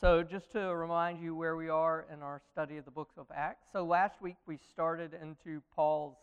So, 0.00 0.24
just 0.24 0.50
to 0.52 0.58
remind 0.74 1.22
you 1.22 1.36
where 1.36 1.54
we 1.54 1.68
are 1.68 2.04
in 2.12 2.20
our 2.20 2.42
study 2.50 2.78
of 2.78 2.84
the 2.84 2.90
book 2.90 3.10
of 3.16 3.26
Acts. 3.32 3.68
So, 3.72 3.84
last 3.84 4.20
week 4.20 4.34
we 4.44 4.58
started 4.72 5.12
into 5.14 5.62
Paul's 5.72 6.16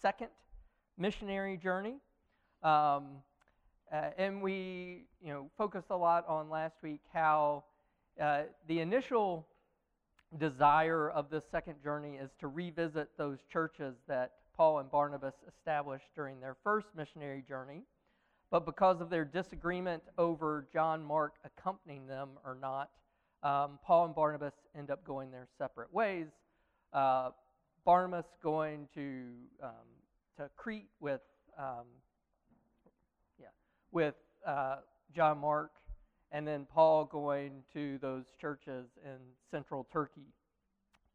second 0.00 0.28
missionary 0.96 1.56
journey. 1.56 1.96
Um, 2.62 3.22
uh, 3.92 4.10
and 4.16 4.40
we, 4.40 5.06
you 5.20 5.32
know, 5.32 5.50
focused 5.58 5.90
a 5.90 5.96
lot 5.96 6.28
on 6.28 6.48
last 6.48 6.76
week 6.80 7.00
how 7.12 7.64
uh, 8.22 8.42
the 8.68 8.78
initial 8.78 9.48
desire 10.38 11.10
of 11.10 11.28
this 11.28 11.42
second 11.50 11.82
journey 11.82 12.18
is 12.22 12.30
to 12.38 12.46
revisit 12.46 13.08
those 13.18 13.38
churches 13.52 13.96
that 14.06 14.34
Paul 14.56 14.78
and 14.78 14.88
Barnabas 14.88 15.34
established 15.48 16.06
during 16.14 16.40
their 16.40 16.56
first 16.62 16.86
missionary 16.96 17.42
journey. 17.46 17.82
But 18.52 18.64
because 18.64 19.00
of 19.00 19.10
their 19.10 19.24
disagreement 19.24 20.04
over 20.16 20.68
John 20.72 21.02
Mark 21.02 21.34
accompanying 21.44 22.06
them 22.06 22.30
or 22.44 22.56
not, 22.60 22.90
um, 23.42 23.78
Paul 23.84 24.06
and 24.06 24.14
Barnabas 24.14 24.54
end 24.76 24.90
up 24.90 25.04
going 25.04 25.30
their 25.30 25.46
separate 25.58 25.92
ways. 25.92 26.26
Uh, 26.92 27.30
Barnabas 27.84 28.26
going 28.42 28.88
to 28.94 29.24
um, 29.62 29.70
to 30.36 30.50
Crete 30.56 30.88
with 31.00 31.20
um, 31.58 31.86
yeah 33.40 33.46
with 33.92 34.14
uh, 34.46 34.76
John 35.14 35.38
Mark, 35.38 35.70
and 36.32 36.46
then 36.46 36.66
Paul 36.72 37.04
going 37.04 37.62
to 37.72 37.98
those 37.98 38.24
churches 38.40 38.88
in 39.04 39.18
central 39.50 39.86
Turkey. 39.92 40.32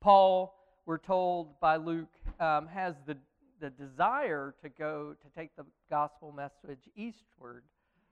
Paul, 0.02 0.56
we're 0.86 0.98
told 0.98 1.60
by 1.60 1.76
Luke, 1.76 2.14
um, 2.40 2.68
has 2.68 2.96
the 3.06 3.18
the 3.60 3.70
desire 3.70 4.56
to 4.62 4.70
go 4.70 5.16
to 5.22 5.40
take 5.40 5.56
the 5.56 5.66
gospel 5.90 6.32
message 6.32 6.90
eastward, 6.96 7.64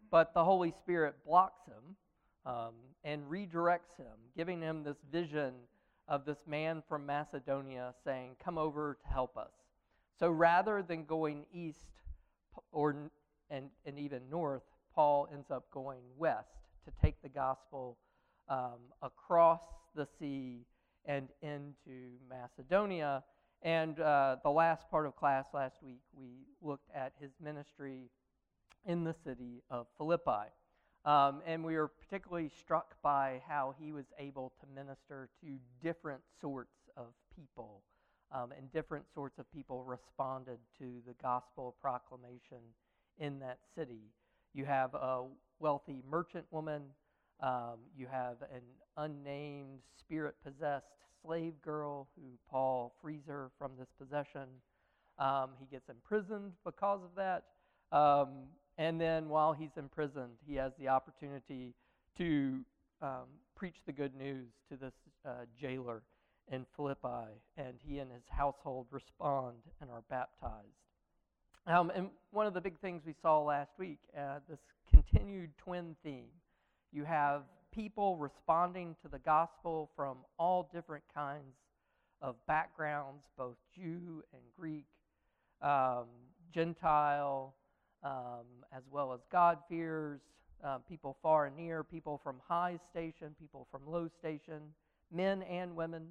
but 0.10 0.34
the 0.34 0.44
Holy 0.44 0.74
Spirit 0.84 1.16
blocks 1.26 1.66
him 1.66 1.96
um, 2.46 2.74
and 3.04 3.24
redirects 3.30 3.98
him, 3.98 4.18
giving 4.36 4.62
him 4.62 4.84
this 4.84 4.98
vision 5.12 5.54
of 6.08 6.26
this 6.26 6.40
man 6.48 6.84
from 6.88 7.06
Macedonia 7.06 7.94
saying, 8.04 8.36
Come 8.44 8.58
over 8.58 8.98
to 9.02 9.14
help 9.14 9.38
us. 9.38 9.54
So 10.20 10.30
rather 10.30 10.84
than 10.84 11.06
going 11.06 11.46
east 11.54 11.88
or 12.72 12.96
and, 13.50 13.70
and 13.86 14.00
even 14.00 14.22
north, 14.30 14.64
Paul 14.96 15.30
ends 15.34 15.52
up 15.52 15.70
going 15.72 16.02
west 16.18 16.50
to 16.86 16.92
take 17.02 17.22
the 17.22 17.30
gospel 17.30 17.98
um, 18.50 18.80
across 19.02 19.62
the 19.96 20.08
sea 20.20 20.66
and 21.06 21.28
into 21.42 22.18
Macedonia. 22.30 23.24
And 23.62 24.00
uh, 24.00 24.38
the 24.44 24.50
last 24.50 24.90
part 24.90 25.06
of 25.06 25.16
class 25.16 25.48
last 25.54 25.78
week, 25.84 26.02
we 26.14 26.48
looked 26.62 26.90
at 26.96 27.14
his 27.20 27.32
ministry 27.44 28.10
in 28.86 29.04
the 29.04 29.14
city 29.24 29.62
of 29.70 29.88
Philippi. 29.98 30.50
Um, 31.04 31.42
and 31.46 31.64
we 31.64 31.76
were 31.76 31.88
particularly 31.88 32.50
struck 32.60 32.96
by 33.02 33.42
how 33.48 33.74
he 33.80 33.92
was 33.92 34.06
able 34.20 34.54
to 34.60 34.68
minister 34.76 35.30
to 35.42 35.58
different 35.82 36.22
sorts 36.40 36.76
of 36.96 37.08
people. 37.36 37.82
Um, 38.34 38.54
and 38.58 38.72
different 38.72 39.06
sorts 39.14 39.40
of 39.40 39.52
people 39.52 39.84
responded 39.84 40.60
to 40.78 41.02
the 41.06 41.14
gospel 41.22 41.76
proclamation 41.82 42.60
in 43.18 43.40
that 43.40 43.60
city. 43.76 44.14
You 44.54 44.64
have 44.66 44.94
a 44.94 45.26
wealthy 45.60 46.02
merchant 46.10 46.46
woman, 46.50 46.84
um, 47.42 47.80
you 47.98 48.08
have 48.10 48.38
an 48.54 48.62
unnamed, 48.98 49.80
spirit 50.00 50.36
possessed 50.44 50.86
slave 51.22 51.54
girl 51.62 52.08
who 52.16 52.28
Paul 52.50 52.94
frees 53.02 53.24
her 53.28 53.52
from 53.58 53.72
this 53.78 53.90
possession. 54.00 54.48
Um, 55.18 55.52
he 55.60 55.66
gets 55.66 55.90
imprisoned 55.90 56.54
because 56.66 57.02
of 57.04 57.16
that. 57.16 57.44
Um, 57.96 58.48
and 58.78 59.00
then 59.00 59.30
while 59.30 59.54
he's 59.54 59.78
imprisoned, 59.78 60.38
he 60.46 60.56
has 60.56 60.72
the 60.80 60.88
opportunity 60.88 61.74
to 62.18 62.62
um, 63.02 63.26
preach 63.56 63.78
the 63.86 63.92
good 63.92 64.16
news 64.16 64.48
to 64.70 64.78
this 64.78 64.94
uh, 65.26 65.46
jailer 65.60 66.04
in 66.52 66.66
Philippi, 66.76 67.30
and 67.58 67.76
he 67.86 68.00
and 68.00 68.12
his 68.12 68.24
household 68.30 68.88
respond 68.92 69.58
and 69.80 69.90
are 69.90 70.04
baptized. 70.10 70.82
Um, 71.68 71.92
and 71.96 72.10
one 72.32 72.48
of 72.48 72.54
the 72.54 72.62
big 72.62 72.80
things 72.80 73.04
we 73.06 73.14
saw 73.22 73.40
last 73.42 73.72
week, 73.78 74.00
uh, 74.18 74.40
this 74.50 74.60
continued 74.90 75.52
twin 75.58 75.96
theme. 76.04 76.30
You 76.92 77.06
have 77.06 77.44
people 77.72 78.18
responding 78.18 78.96
to 79.04 79.08
the 79.08 79.20
gospel 79.20 79.90
from 79.96 80.18
all 80.38 80.70
different 80.74 81.04
kinds 81.14 81.56
of 82.22 82.36
backgrounds, 82.48 83.26
both 83.38 83.56
Jew 83.76 84.24
and 84.34 84.42
Greek, 84.60 84.86
um, 85.62 86.06
Gentile, 86.54 87.56
um, 88.04 88.46
as 88.76 88.84
well 88.92 89.14
as 89.14 89.22
God-fearers, 89.32 90.22
uh, 90.64 90.78
people 90.88 91.18
far 91.22 91.48
and 91.48 91.56
near, 91.56 91.84
people 91.84 92.20
from 92.24 92.38
high 92.48 92.78
station, 92.90 93.36
people 93.40 93.68
from 93.72 93.82
low 93.86 94.08
station, 94.20 94.62
men 95.12 95.42
and 95.44 95.76
women. 95.76 96.08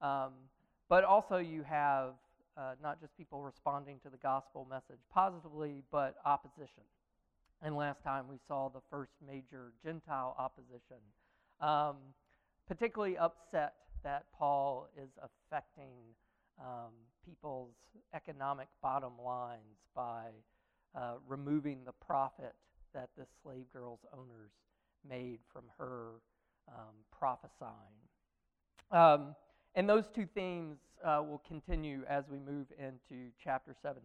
Um, 0.00 0.32
but 0.88 1.04
also, 1.04 1.36
you 1.38 1.62
have 1.62 2.14
uh, 2.56 2.74
not 2.82 3.00
just 3.00 3.16
people 3.16 3.42
responding 3.42 3.98
to 4.02 4.10
the 4.10 4.16
gospel 4.16 4.66
message 4.68 5.00
positively, 5.12 5.82
but 5.90 6.16
opposition. 6.24 6.82
And 7.62 7.76
last 7.76 8.02
time 8.02 8.26
we 8.28 8.38
saw 8.48 8.68
the 8.68 8.80
first 8.90 9.12
major 9.26 9.72
Gentile 9.84 10.34
opposition, 10.38 10.98
um, 11.60 11.96
particularly 12.66 13.18
upset 13.18 13.74
that 14.02 14.24
Paul 14.36 14.88
is 14.96 15.10
affecting 15.22 15.92
um, 16.58 16.92
people's 17.24 17.74
economic 18.14 18.68
bottom 18.82 19.12
lines 19.22 19.78
by 19.94 20.28
uh, 20.94 21.14
removing 21.26 21.84
the 21.84 21.92
profit 22.04 22.54
that 22.94 23.10
the 23.16 23.26
slave 23.42 23.66
girl's 23.72 24.04
owners 24.12 24.50
made 25.08 25.38
from 25.52 25.64
her 25.78 26.20
um, 26.68 26.94
prophesying. 27.16 27.74
Um, 28.90 29.34
and 29.74 29.88
those 29.88 30.04
two 30.14 30.26
themes 30.34 30.78
uh, 31.04 31.22
will 31.26 31.42
continue 31.46 32.02
as 32.08 32.24
we 32.30 32.38
move 32.38 32.66
into 32.78 33.30
chapter 33.42 33.74
17, 33.80 34.02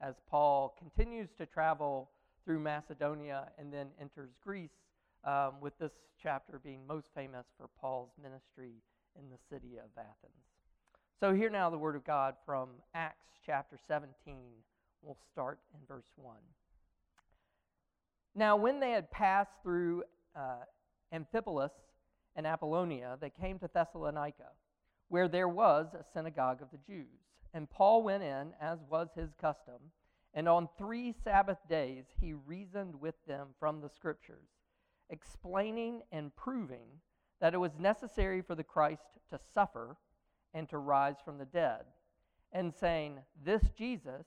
as 0.00 0.16
Paul 0.28 0.76
continues 0.78 1.28
to 1.38 1.46
travel 1.46 2.10
through 2.44 2.58
Macedonia 2.58 3.48
and 3.58 3.72
then 3.72 3.88
enters 4.00 4.30
Greece, 4.42 4.70
um, 5.24 5.54
with 5.60 5.78
this 5.78 5.92
chapter 6.20 6.58
being 6.58 6.84
most 6.86 7.06
famous 7.14 7.46
for 7.56 7.68
Paul's 7.80 8.10
ministry 8.20 8.72
in 9.16 9.30
the 9.30 9.38
city 9.48 9.76
of 9.76 9.90
Athens. 9.96 10.42
So, 11.20 11.32
hear 11.32 11.50
now 11.50 11.70
the 11.70 11.78
word 11.78 11.94
of 11.94 12.04
God 12.04 12.34
from 12.44 12.70
Acts 12.94 13.26
chapter 13.46 13.78
17. 13.86 14.08
We'll 15.02 15.18
start 15.32 15.58
in 15.74 15.80
verse 15.86 16.10
1. 16.16 16.36
Now, 18.34 18.56
when 18.56 18.80
they 18.80 18.92
had 18.92 19.10
passed 19.10 19.52
through 19.62 20.04
uh, 20.34 20.64
Amphipolis 21.12 21.72
and 22.36 22.46
Apollonia, 22.46 23.18
they 23.20 23.30
came 23.30 23.58
to 23.58 23.68
Thessalonica, 23.72 24.50
where 25.08 25.28
there 25.28 25.48
was 25.48 25.88
a 25.92 26.04
synagogue 26.14 26.62
of 26.62 26.70
the 26.70 26.78
Jews. 26.78 27.20
And 27.52 27.68
Paul 27.68 28.02
went 28.02 28.22
in, 28.22 28.52
as 28.60 28.78
was 28.88 29.08
his 29.14 29.30
custom 29.38 29.92
and 30.34 30.48
on 30.48 30.68
three 30.78 31.14
Sabbath 31.24 31.58
days 31.68 32.06
he 32.20 32.32
reasoned 32.32 33.00
with 33.00 33.14
them 33.26 33.48
from 33.58 33.80
the 33.80 33.90
Scriptures, 33.90 34.48
explaining 35.10 36.02
and 36.10 36.34
proving 36.34 37.00
that 37.40 37.54
it 37.54 37.58
was 37.58 37.78
necessary 37.78 38.40
for 38.40 38.54
the 38.54 38.64
Christ 38.64 39.18
to 39.30 39.38
suffer 39.52 39.96
and 40.54 40.68
to 40.68 40.78
rise 40.78 41.16
from 41.24 41.38
the 41.38 41.44
dead, 41.44 41.84
and 42.52 42.72
saying, 42.74 43.18
This 43.44 43.62
Jesus, 43.76 44.26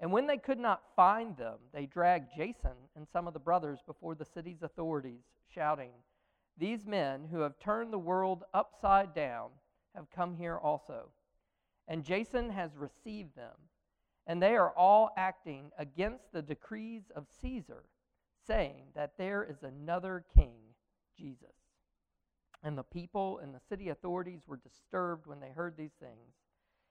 And 0.00 0.10
when 0.10 0.26
they 0.26 0.38
could 0.38 0.58
not 0.58 0.82
find 0.96 1.36
them, 1.36 1.58
they 1.72 1.86
dragged 1.86 2.30
Jason 2.34 2.72
and 2.96 3.06
some 3.06 3.28
of 3.28 3.34
the 3.34 3.38
brothers 3.38 3.80
before 3.86 4.14
the 4.14 4.24
city's 4.24 4.62
authorities, 4.62 5.22
shouting, 5.54 5.92
These 6.56 6.86
men 6.86 7.28
who 7.30 7.40
have 7.40 7.58
turned 7.58 7.92
the 7.92 7.98
world 7.98 8.44
upside 8.54 9.14
down 9.14 9.50
have 9.94 10.10
come 10.10 10.34
here 10.34 10.56
also. 10.56 11.10
And 11.86 12.04
Jason 12.04 12.50
has 12.50 12.76
received 12.76 13.36
them 13.36 13.56
and 14.30 14.40
they 14.40 14.56
are 14.56 14.70
all 14.76 15.10
acting 15.16 15.72
against 15.76 16.32
the 16.32 16.40
decrees 16.40 17.10
of 17.16 17.26
Caesar, 17.40 17.82
saying 18.46 18.84
that 18.94 19.18
there 19.18 19.42
is 19.42 19.64
another 19.64 20.24
king, 20.36 20.54
Jesus. 21.18 21.56
And 22.62 22.78
the 22.78 22.84
people 22.84 23.38
and 23.38 23.52
the 23.52 23.60
city 23.68 23.88
authorities 23.88 24.42
were 24.46 24.56
disturbed 24.56 25.26
when 25.26 25.40
they 25.40 25.50
heard 25.50 25.76
these 25.76 25.94
things. 25.98 26.34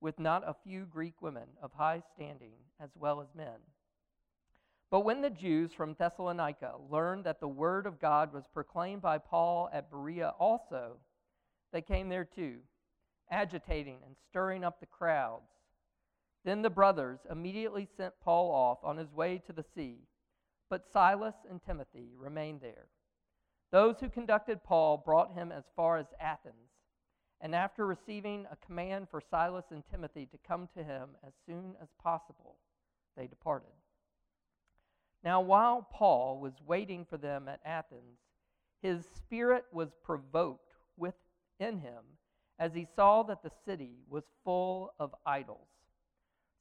with 0.00 0.18
not 0.18 0.42
a 0.46 0.54
few 0.64 0.84
Greek 0.84 1.20
women 1.20 1.48
of 1.62 1.72
high 1.72 2.02
standing 2.14 2.52
as 2.80 2.90
well 2.94 3.20
as 3.20 3.34
men. 3.34 3.60
But 4.90 5.00
when 5.00 5.20
the 5.20 5.30
Jews 5.30 5.72
from 5.72 5.94
Thessalonica 5.94 6.74
learned 6.90 7.24
that 7.24 7.40
the 7.40 7.48
word 7.48 7.86
of 7.86 8.00
God 8.00 8.32
was 8.32 8.44
proclaimed 8.52 9.02
by 9.02 9.18
Paul 9.18 9.68
at 9.72 9.90
Berea 9.90 10.34
also, 10.38 10.96
they 11.72 11.82
came 11.82 12.08
there 12.08 12.24
too, 12.24 12.60
agitating 13.30 13.98
and 14.06 14.16
stirring 14.28 14.64
up 14.64 14.80
the 14.80 14.86
crowds. 14.86 15.50
Then 16.44 16.62
the 16.62 16.70
brothers 16.70 17.18
immediately 17.30 17.86
sent 17.96 18.14
Paul 18.24 18.50
off 18.50 18.78
on 18.82 18.96
his 18.96 19.12
way 19.12 19.42
to 19.46 19.52
the 19.52 19.64
sea, 19.74 19.98
but 20.70 20.90
Silas 20.90 21.34
and 21.50 21.60
Timothy 21.62 22.12
remained 22.16 22.62
there. 22.62 22.86
Those 23.70 24.00
who 24.00 24.08
conducted 24.08 24.64
Paul 24.64 24.96
brought 24.96 25.32
him 25.34 25.52
as 25.52 25.64
far 25.76 25.98
as 25.98 26.06
Athens, 26.18 26.67
and 27.40 27.54
after 27.54 27.86
receiving 27.86 28.46
a 28.50 28.66
command 28.66 29.08
for 29.10 29.20
Silas 29.20 29.66
and 29.70 29.82
Timothy 29.90 30.26
to 30.26 30.38
come 30.46 30.68
to 30.76 30.82
him 30.82 31.10
as 31.26 31.32
soon 31.46 31.74
as 31.80 31.88
possible, 32.02 32.56
they 33.16 33.26
departed. 33.26 33.68
Now, 35.22 35.40
while 35.40 35.88
Paul 35.92 36.40
was 36.40 36.54
waiting 36.66 37.04
for 37.04 37.16
them 37.16 37.48
at 37.48 37.60
Athens, 37.64 38.18
his 38.82 39.04
spirit 39.16 39.64
was 39.72 39.88
provoked 40.04 40.72
within 40.96 41.78
him 41.80 42.04
as 42.58 42.74
he 42.74 42.86
saw 42.96 43.22
that 43.24 43.42
the 43.42 43.52
city 43.64 43.98
was 44.08 44.24
full 44.44 44.92
of 44.98 45.14
idols. 45.26 45.68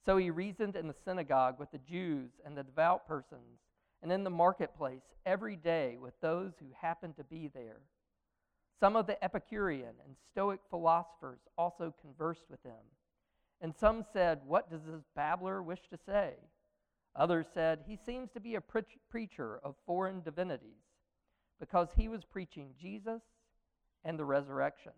So 0.06 0.18
he 0.18 0.30
reasoned 0.30 0.76
in 0.76 0.88
the 0.88 0.96
synagogue 1.06 1.60
with 1.60 1.72
the 1.72 1.80
Jews 1.80 2.32
and 2.46 2.58
the 2.58 2.64
devout 2.64 3.08
persons, 3.08 3.60
and 4.02 4.12
in 4.12 4.24
the 4.24 4.30
marketplace 4.30 5.02
every 5.26 5.56
day 5.56 5.98
with 6.00 6.14
those 6.22 6.54
who 6.60 6.68
happened 6.80 7.18
to 7.18 7.24
be 7.24 7.50
there. 7.54 7.82
Some 8.80 8.96
of 8.96 9.08
the 9.08 9.22
Epicurean 9.24 9.96
and 10.06 10.16
Stoic 10.32 10.60
philosophers 10.70 11.40
also 11.58 11.94
conversed 12.02 12.46
with 12.50 12.62
him. 12.64 12.74
And 13.60 13.74
some 13.76 14.04
said, 14.14 14.42
What 14.46 14.70
does 14.70 14.82
this 14.86 15.02
babbler 15.16 15.64
wish 15.64 15.82
to 15.90 15.98
say? 15.98 16.34
Others 17.16 17.48
said, 17.54 17.80
He 17.88 17.98
seems 17.98 18.30
to 18.32 18.40
be 18.40 18.56
a 18.56 18.62
pre- 18.62 18.84
preacher 19.10 19.60
of 19.64 19.76
foreign 19.86 20.22
divinities, 20.22 20.84
because 21.60 21.90
he 21.96 22.08
was 22.08 22.24
preaching 22.24 22.70
Jesus 22.80 23.22
and 24.06 24.20
the 24.20 24.26
resurrection. 24.26 24.92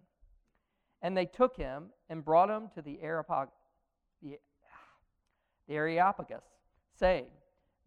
And 1.01 1.15
they 1.15 1.25
took 1.25 1.55
him 1.55 1.85
and 2.09 2.25
brought 2.25 2.49
him 2.49 2.69
to 2.75 2.81
the, 2.81 2.99
Areopag- 3.01 3.47
the, 4.21 4.39
the 5.69 5.75
Areopagus, 5.75 6.43
saying, 6.99 7.27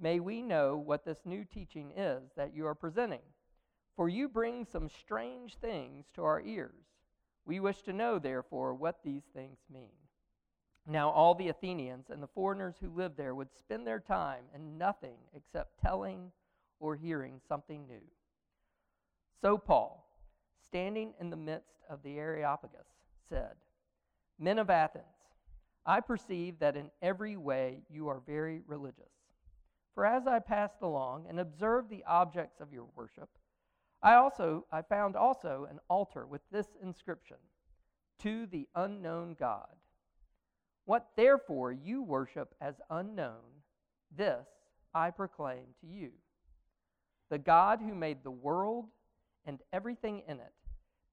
May 0.01 0.21
we 0.21 0.41
know 0.41 0.77
what 0.79 1.05
this 1.05 1.19
new 1.27 1.45
teaching 1.45 1.93
is 1.95 2.23
that 2.37 2.57
you 2.57 2.67
are 2.67 2.75
presenting. 2.75 3.21
For 3.97 4.09
you 4.09 4.29
bring 4.29 4.65
some 4.65 4.89
strange 4.89 5.57
things 5.57 6.07
to 6.15 6.25
our 6.25 6.41
ears. 6.41 6.85
We 7.45 7.61
wish 7.61 7.83
to 7.83 7.93
know, 7.93 8.19
therefore, 8.19 8.75
what 8.75 9.01
these 9.05 9.25
things 9.35 9.59
mean. 9.73 9.91
Now, 10.87 11.11
all 11.11 11.35
the 11.35 11.49
Athenians 11.49 12.11
and 12.11 12.23
the 12.23 12.29
foreigners 12.29 12.75
who 12.81 12.89
lived 12.89 13.17
there 13.17 13.35
would 13.35 13.53
spend 13.57 13.87
their 13.87 14.01
time 14.01 14.45
in 14.55 14.79
nothing 14.79 15.19
except 15.35 15.81
telling 15.81 16.33
or 16.81 16.97
hearing 16.97 17.41
something 17.49 17.87
new. 17.87 18.03
So, 19.41 19.59
Paul, 19.59 20.09
standing 20.65 21.15
in 21.21 21.31
the 21.31 21.37
midst 21.37 21.77
of 21.89 22.03
the 22.03 22.19
Areopagus, 22.19 22.87
said, 23.29 23.55
Men 24.39 24.59
of 24.59 24.71
Athens, 24.71 25.05
I 25.85 26.01
perceive 26.01 26.59
that 26.61 26.77
in 26.77 26.91
every 27.01 27.37
way 27.37 27.83
you 27.89 28.09
are 28.09 28.23
very 28.27 28.63
religious. 28.67 29.11
For 29.95 30.07
as 30.07 30.27
I 30.27 30.39
passed 30.39 30.83
along 30.83 31.27
and 31.29 31.39
observed 31.39 31.91
the 31.91 32.05
objects 32.07 32.61
of 32.61 32.73
your 32.73 32.87
worship, 32.97 33.29
I 34.03 34.15
also 34.15 34.67
I 34.73 34.83
found 34.83 35.15
also 35.17 35.67
an 35.71 35.79
altar 35.89 36.27
with 36.27 36.43
this 36.51 36.67
inscription: 36.83 37.37
To 38.21 38.47
the 38.47 38.69
unknown 38.75 39.35
God. 39.39 39.77
What 40.85 41.11
therefore 41.17 41.73
you 41.73 42.03
worship 42.03 42.55
as 42.61 42.81
unknown, 42.91 43.63
this 44.11 44.49
I 44.93 45.11
proclaim 45.11 45.67
to 45.81 45.87
you. 45.87 46.11
The 47.31 47.39
God 47.39 47.81
who 47.81 47.95
made 47.95 48.25
the 48.25 48.31
world 48.31 48.87
and 49.47 49.61
everything 49.73 50.23
in 50.27 50.41
it, 50.41 50.53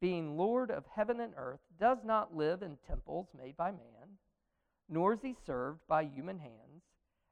being 0.02 0.36
Lord 0.36 0.72
of 0.72 0.86
heaven 0.88 1.20
and 1.20 1.34
earth, 1.38 1.62
does 1.80 2.00
not 2.04 2.36
live 2.36 2.64
in 2.64 2.78
temples 2.88 3.28
made 3.38 3.56
by 3.56 3.72
man, 3.72 4.18
nor 4.88 5.14
is 5.14 5.22
he 5.22 5.36
served 5.46 5.82
by 5.88 6.04
human 6.04 6.40
hands, 6.40 6.84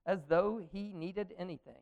as 0.06 0.20
though 0.28 0.62
he 0.72 0.94
needed 0.94 1.34
anything, 1.38 1.82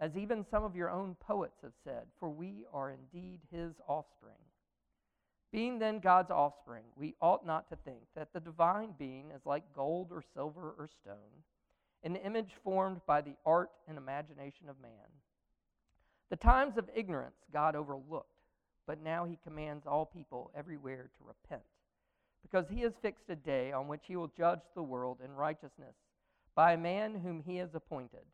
As 0.00 0.16
even 0.16 0.44
some 0.48 0.62
of 0.62 0.76
your 0.76 0.90
own 0.90 1.16
poets 1.18 1.58
have 1.62 1.72
said, 1.82 2.04
for 2.20 2.28
we 2.28 2.64
are 2.72 2.90
indeed 2.90 3.40
his 3.50 3.72
offspring. 3.88 4.36
Being 5.50 5.78
then 5.78 5.98
God's 5.98 6.30
offspring, 6.30 6.84
we 6.94 7.14
ought 7.20 7.44
not 7.44 7.68
to 7.70 7.76
think 7.76 8.02
that 8.14 8.32
the 8.32 8.40
divine 8.40 8.94
being 8.98 9.30
is 9.34 9.46
like 9.46 9.74
gold 9.74 10.08
or 10.12 10.22
silver 10.34 10.74
or 10.78 10.88
stone, 11.02 11.42
an 12.04 12.16
image 12.16 12.52
formed 12.62 13.00
by 13.06 13.22
the 13.22 13.34
art 13.44 13.70
and 13.88 13.98
imagination 13.98 14.68
of 14.68 14.80
man. 14.80 14.90
The 16.30 16.36
times 16.36 16.76
of 16.76 16.90
ignorance 16.94 17.36
God 17.52 17.74
overlooked, 17.74 18.28
but 18.86 19.02
now 19.02 19.24
he 19.24 19.38
commands 19.42 19.86
all 19.86 20.06
people 20.06 20.52
everywhere 20.54 21.10
to 21.18 21.24
repent, 21.26 21.64
because 22.42 22.66
he 22.70 22.82
has 22.82 22.92
fixed 23.02 23.30
a 23.30 23.36
day 23.36 23.72
on 23.72 23.88
which 23.88 24.02
he 24.06 24.16
will 24.16 24.30
judge 24.36 24.60
the 24.74 24.82
world 24.82 25.18
in 25.24 25.32
righteousness 25.32 25.96
by 26.54 26.72
a 26.72 26.78
man 26.78 27.14
whom 27.14 27.40
he 27.40 27.56
has 27.56 27.70
appointed. 27.74 28.26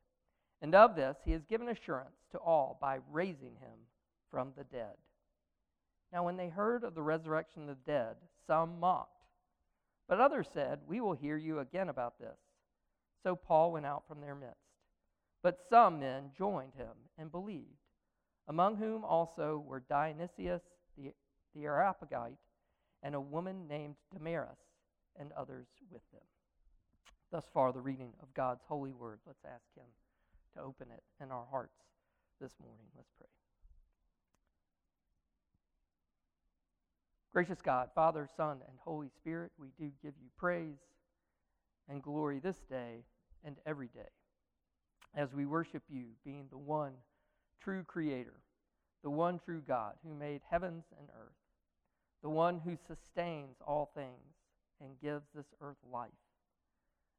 And 0.62 0.74
of 0.74 0.96
this 0.96 1.16
he 1.24 1.32
has 1.32 1.44
given 1.44 1.68
assurance 1.68 2.16
to 2.32 2.38
all 2.38 2.78
by 2.80 2.98
raising 3.10 3.56
him 3.60 3.86
from 4.30 4.52
the 4.56 4.64
dead. 4.64 4.94
Now, 6.12 6.24
when 6.24 6.36
they 6.36 6.48
heard 6.48 6.84
of 6.84 6.94
the 6.94 7.02
resurrection 7.02 7.62
of 7.62 7.68
the 7.68 7.92
dead, 7.92 8.16
some 8.46 8.78
mocked. 8.78 9.10
But 10.08 10.20
others 10.20 10.46
said, 10.52 10.80
We 10.86 11.00
will 11.00 11.14
hear 11.14 11.36
you 11.36 11.58
again 11.58 11.88
about 11.88 12.18
this. 12.18 12.38
So 13.22 13.34
Paul 13.34 13.72
went 13.72 13.86
out 13.86 14.04
from 14.06 14.20
their 14.20 14.34
midst. 14.34 14.58
But 15.42 15.58
some 15.68 16.00
men 16.00 16.30
joined 16.36 16.74
him 16.74 16.94
and 17.18 17.30
believed, 17.30 17.82
among 18.48 18.76
whom 18.76 19.04
also 19.04 19.62
were 19.66 19.80
Dionysius 19.80 20.62
the, 20.96 21.12
the 21.54 21.64
Areopagite 21.64 22.38
and 23.02 23.14
a 23.14 23.20
woman 23.20 23.68
named 23.68 23.96
Damaris, 24.12 24.58
and 25.16 25.30
others 25.32 25.66
with 25.90 26.02
them. 26.12 26.22
Thus 27.30 27.44
far, 27.52 27.72
the 27.72 27.80
reading 27.80 28.14
of 28.22 28.32
God's 28.34 28.62
holy 28.66 28.92
word. 28.92 29.20
Let's 29.26 29.44
ask 29.44 29.66
Him 29.76 29.84
to 30.54 30.62
open 30.62 30.88
it 30.92 31.02
in 31.22 31.30
our 31.30 31.46
hearts 31.50 31.76
this 32.40 32.52
morning. 32.60 32.86
Let's 32.96 33.10
pray. 33.18 33.26
Gracious 37.32 37.60
God, 37.62 37.88
Father, 37.94 38.28
Son, 38.36 38.58
and 38.68 38.78
Holy 38.78 39.08
Spirit, 39.08 39.50
we 39.58 39.68
do 39.78 39.90
give 40.02 40.14
you 40.22 40.28
praise 40.38 40.78
and 41.88 42.02
glory 42.02 42.38
this 42.38 42.58
day 42.70 43.04
and 43.44 43.56
every 43.66 43.88
day 43.88 44.10
as 45.16 45.32
we 45.32 45.46
worship 45.46 45.82
you, 45.88 46.06
being 46.24 46.46
the 46.50 46.58
one 46.58 46.92
true 47.62 47.84
Creator, 47.84 48.40
the 49.02 49.10
one 49.10 49.38
true 49.38 49.62
God 49.66 49.94
who 50.04 50.14
made 50.14 50.40
heavens 50.50 50.84
and 50.98 51.08
earth, 51.16 51.36
the 52.22 52.30
one 52.30 52.60
who 52.64 52.76
sustains 52.76 53.56
all 53.66 53.90
things 53.94 54.34
and 54.80 55.00
gives 55.00 55.26
this 55.34 55.46
earth 55.60 55.76
life, 55.92 56.10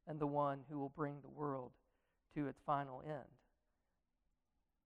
and 0.06 0.20
the 0.20 0.26
one 0.26 0.60
who 0.70 0.78
will 0.78 0.92
bring 0.94 1.16
the 1.22 1.28
world 1.28 1.72
to 2.36 2.46
its 2.46 2.60
final 2.66 3.02
end, 3.04 3.32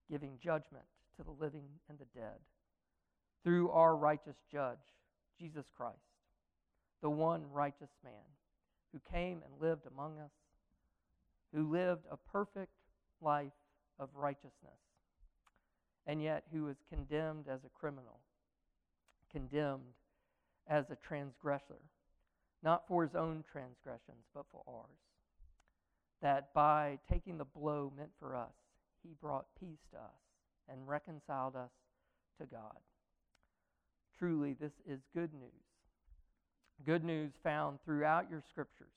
giving 0.09 0.39
judgment 0.41 0.85
to 1.17 1.23
the 1.23 1.31
living 1.31 1.67
and 1.89 1.99
the 1.99 2.19
dead. 2.19 2.39
Through 3.43 3.69
our 3.71 3.95
righteous 3.95 4.37
judge, 4.51 4.77
Jesus 5.39 5.65
Christ, 5.75 5.97
the 7.01 7.09
one 7.09 7.43
righteous 7.51 7.89
man 8.03 8.13
who 8.93 8.99
came 9.11 9.41
and 9.43 9.61
lived 9.61 9.85
among 9.85 10.17
us, 10.19 10.31
who 11.53 11.69
lived 11.69 12.05
a 12.09 12.17
perfect 12.17 12.71
life 13.21 13.51
of 13.99 14.09
righteousness, 14.15 14.79
and 16.07 16.21
yet 16.23 16.43
who 16.53 16.63
was 16.63 16.77
condemned 16.89 17.45
as 17.51 17.59
a 17.65 17.79
criminal, 17.79 18.19
condemned 19.31 19.95
as 20.67 20.85
a 20.89 20.97
transgressor, 21.07 21.81
not 22.63 22.87
for 22.87 23.03
his 23.03 23.15
own 23.15 23.43
transgressions, 23.51 24.25
but 24.33 24.45
for 24.51 24.61
ours. 24.67 25.10
That 26.21 26.53
by 26.53 26.99
taking 27.09 27.37
the 27.37 27.45
blow 27.45 27.91
meant 27.95 28.11
for 28.19 28.35
us, 28.35 28.53
he 29.03 29.15
brought 29.19 29.45
peace 29.59 29.79
to 29.91 29.97
us 29.97 30.21
and 30.69 30.87
reconciled 30.87 31.55
us 31.55 31.71
to 32.39 32.45
God. 32.45 32.77
Truly, 34.17 34.53
this 34.53 34.73
is 34.87 34.99
good 35.13 35.33
news. 35.33 35.49
Good 36.85 37.03
news 37.03 37.31
found 37.43 37.79
throughout 37.83 38.29
your 38.29 38.43
scriptures 38.49 38.93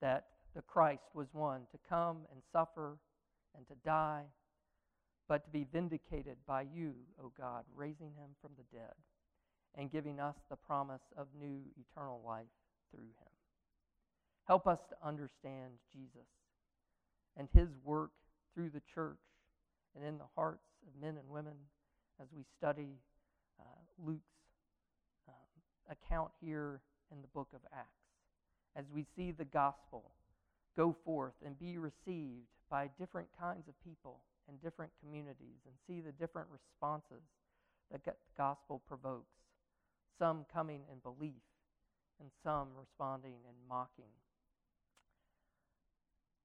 that 0.00 0.26
the 0.54 0.62
Christ 0.62 1.04
was 1.14 1.28
one 1.32 1.62
to 1.72 1.78
come 1.88 2.18
and 2.32 2.42
suffer 2.52 2.98
and 3.56 3.66
to 3.68 3.74
die, 3.84 4.24
but 5.28 5.44
to 5.44 5.50
be 5.50 5.66
vindicated 5.70 6.36
by 6.46 6.62
you, 6.62 6.94
O 7.22 7.32
God, 7.38 7.64
raising 7.74 8.12
him 8.16 8.30
from 8.40 8.52
the 8.56 8.76
dead 8.76 8.94
and 9.76 9.92
giving 9.92 10.20
us 10.20 10.36
the 10.48 10.56
promise 10.56 11.02
of 11.16 11.26
new 11.38 11.60
eternal 11.78 12.20
life 12.24 12.46
through 12.90 13.04
him. 13.04 13.37
Help 14.48 14.66
us 14.66 14.78
to 14.88 14.96
understand 15.06 15.74
Jesus 15.92 16.26
and 17.36 17.48
his 17.52 17.68
work 17.84 18.12
through 18.54 18.70
the 18.70 18.80
church 18.94 19.20
and 19.94 20.02
in 20.02 20.16
the 20.16 20.24
hearts 20.34 20.64
of 20.86 21.00
men 21.00 21.18
and 21.18 21.28
women 21.28 21.52
as 22.18 22.28
we 22.34 22.44
study 22.56 22.96
uh, 23.60 23.64
Luke's 24.02 24.22
um, 25.28 25.92
account 25.92 26.30
here 26.40 26.80
in 27.12 27.20
the 27.20 27.28
book 27.28 27.48
of 27.54 27.60
Acts. 27.74 27.88
As 28.74 28.86
we 28.90 29.04
see 29.14 29.32
the 29.32 29.44
gospel 29.44 30.12
go 30.78 30.96
forth 31.04 31.34
and 31.44 31.58
be 31.58 31.76
received 31.76 32.48
by 32.70 32.88
different 32.98 33.28
kinds 33.38 33.68
of 33.68 33.74
people 33.84 34.20
and 34.48 34.62
different 34.62 34.92
communities 35.04 35.60
and 35.66 35.74
see 35.86 36.00
the 36.00 36.12
different 36.12 36.48
responses 36.50 37.22
that 37.92 38.02
the 38.04 38.12
gospel 38.36 38.80
provokes, 38.88 39.36
some 40.18 40.46
coming 40.50 40.80
in 40.90 40.98
belief 41.00 41.44
and 42.18 42.30
some 42.42 42.68
responding 42.78 43.36
in 43.46 43.54
mocking. 43.68 44.12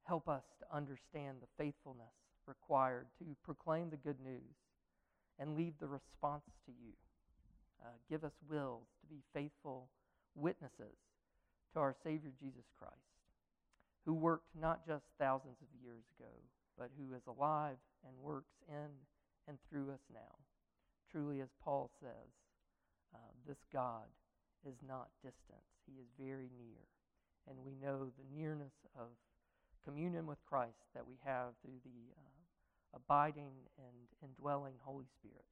Help 0.03 0.27
us 0.27 0.43
to 0.59 0.75
understand 0.75 1.37
the 1.39 1.63
faithfulness 1.63 2.13
required 2.45 3.07
to 3.19 3.35
proclaim 3.43 3.89
the 3.89 3.97
good 3.97 4.19
news 4.19 4.55
and 5.39 5.55
leave 5.55 5.73
the 5.79 5.87
response 5.87 6.43
to 6.65 6.71
you. 6.71 6.93
Uh, 7.83 7.95
give 8.09 8.23
us 8.23 8.33
wills 8.49 8.87
to 9.01 9.07
be 9.07 9.23
faithful 9.33 9.89
witnesses 10.35 10.95
to 11.73 11.79
our 11.79 11.95
Savior 12.03 12.31
Jesus 12.39 12.65
Christ, 12.77 13.17
who 14.05 14.13
worked 14.13 14.55
not 14.59 14.85
just 14.85 15.03
thousands 15.19 15.57
of 15.61 15.81
years 15.83 16.03
ago, 16.17 16.31
but 16.77 16.91
who 16.97 17.13
is 17.15 17.23
alive 17.27 17.77
and 18.05 18.13
works 18.21 18.53
in 18.67 18.91
and 19.47 19.57
through 19.69 19.91
us 19.91 20.03
now. 20.13 20.35
Truly, 21.11 21.41
as 21.41 21.49
Paul 21.63 21.91
says, 21.99 22.31
uh, 23.13 23.31
this 23.47 23.63
God 23.71 24.07
is 24.67 24.75
not 24.87 25.09
distant, 25.21 25.63
He 25.85 25.99
is 25.99 26.07
very 26.19 26.49
near. 26.57 26.81
And 27.47 27.57
we 27.65 27.75
know 27.75 28.07
the 28.15 28.39
nearness 28.39 28.73
of 28.97 29.07
communion 29.85 30.27
with 30.27 30.37
Christ 30.45 30.79
that 30.93 31.05
we 31.05 31.15
have 31.25 31.53
through 31.61 31.79
the 31.83 32.13
uh, 32.17 32.95
abiding 32.95 33.53
and 33.77 33.95
indwelling 34.23 34.73
Holy 34.81 35.05
Spirit. 35.19 35.45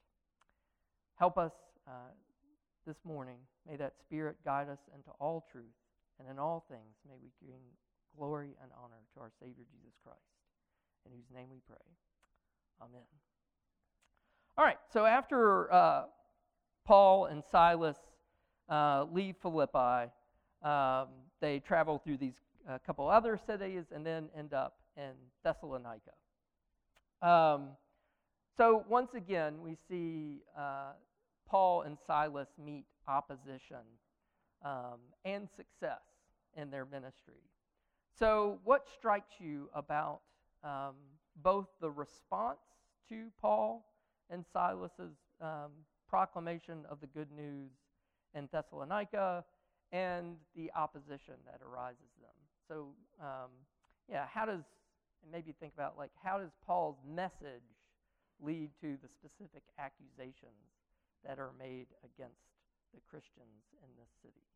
Help 1.16 1.38
us 1.38 1.54
uh, 1.88 2.12
this 2.88 2.98
morning. 3.04 3.38
May 3.68 3.76
that 3.78 3.94
Spirit 4.00 4.38
guide 4.44 4.70
us 4.70 4.80
into 4.96 5.12
all 5.20 5.46
truth, 5.52 5.66
and 6.20 6.28
in 6.30 6.40
all 6.40 6.66
things 6.70 6.96
may 7.08 7.16
we 7.22 7.30
bring 7.46 7.62
glory 8.18 8.56
and 8.62 8.72
honor 8.82 9.02
to 9.14 9.22
our 9.22 9.32
Savior 9.40 9.64
Jesus 9.72 9.96
Christ, 10.04 10.20
in 11.06 11.12
whose 11.12 11.30
name 11.34 11.48
we 11.52 11.60
pray. 11.68 11.78
Amen. 12.82 13.06
All 14.58 14.66
right, 14.66 14.80
so 14.92 15.06
after 15.06 15.72
uh, 15.72 16.04
Paul 16.86 17.26
and 17.26 17.44
Silas 17.52 17.98
uh, 18.70 19.06
leave 19.12 19.36
Philippi, 19.42 20.12
um, 20.64 21.08
they 21.40 21.60
travel 21.60 22.02
through 22.04 22.18
these 22.18 22.36
a 22.68 22.80
couple 22.80 23.10
other 23.10 23.40
cities 23.48 23.86
and 23.94 24.06
then 24.06 24.30
end 24.38 24.54
up 24.54 24.78
in 24.98 25.12
Thessalonica. 25.44 26.12
Um, 27.22 27.70
so 28.58 28.84
once 28.90 29.14
again, 29.14 29.62
we 29.62 29.78
see 29.90 30.42
uh, 30.58 30.94
Paul 31.48 31.84
and 31.84 31.98
Silas 32.08 32.48
meet 32.64 32.86
opposition 33.08 33.84
um, 34.64 35.00
and 35.26 35.48
success 35.56 36.02
in 36.56 36.70
their 36.70 36.86
ministry. 36.86 37.42
So, 38.20 38.60
what 38.64 38.88
strikes 38.98 39.34
you 39.40 39.70
about 39.74 40.22
um, 40.64 40.96
both 41.38 41.68
the 41.80 41.90
response 41.90 42.60
to 43.10 43.28
Paul 43.42 43.86
and 44.30 44.46
Silas's 44.54 45.16
um, 45.42 45.72
proclamation 46.08 46.86
of 46.90 47.00
the 47.00 47.08
good 47.08 47.32
news 47.32 47.72
in 48.36 48.48
Thessalonica 48.52 49.44
and 49.92 50.36
the 50.56 50.72
opposition 50.76 51.36
that 51.46 51.62
arises 51.66 52.12
them? 52.22 52.41
So, 52.72 52.88
um, 53.20 53.52
yeah, 54.08 54.24
how 54.32 54.46
does, 54.46 54.64
and 55.24 55.32
maybe 55.32 55.54
think 55.60 55.74
about 55.74 55.98
like, 55.98 56.12
how 56.24 56.38
does 56.40 56.52
Paul's 56.66 56.96
message 57.04 57.68
lead 58.40 58.70
to 58.80 58.96
the 59.04 59.10
specific 59.12 59.64
accusations 59.78 60.72
that 61.28 61.38
are 61.38 61.52
made 61.60 61.88
against 62.08 62.48
the 62.96 63.02
Christians 63.12 63.68
in 63.84 63.92
this 64.00 64.08
city? 64.24 64.48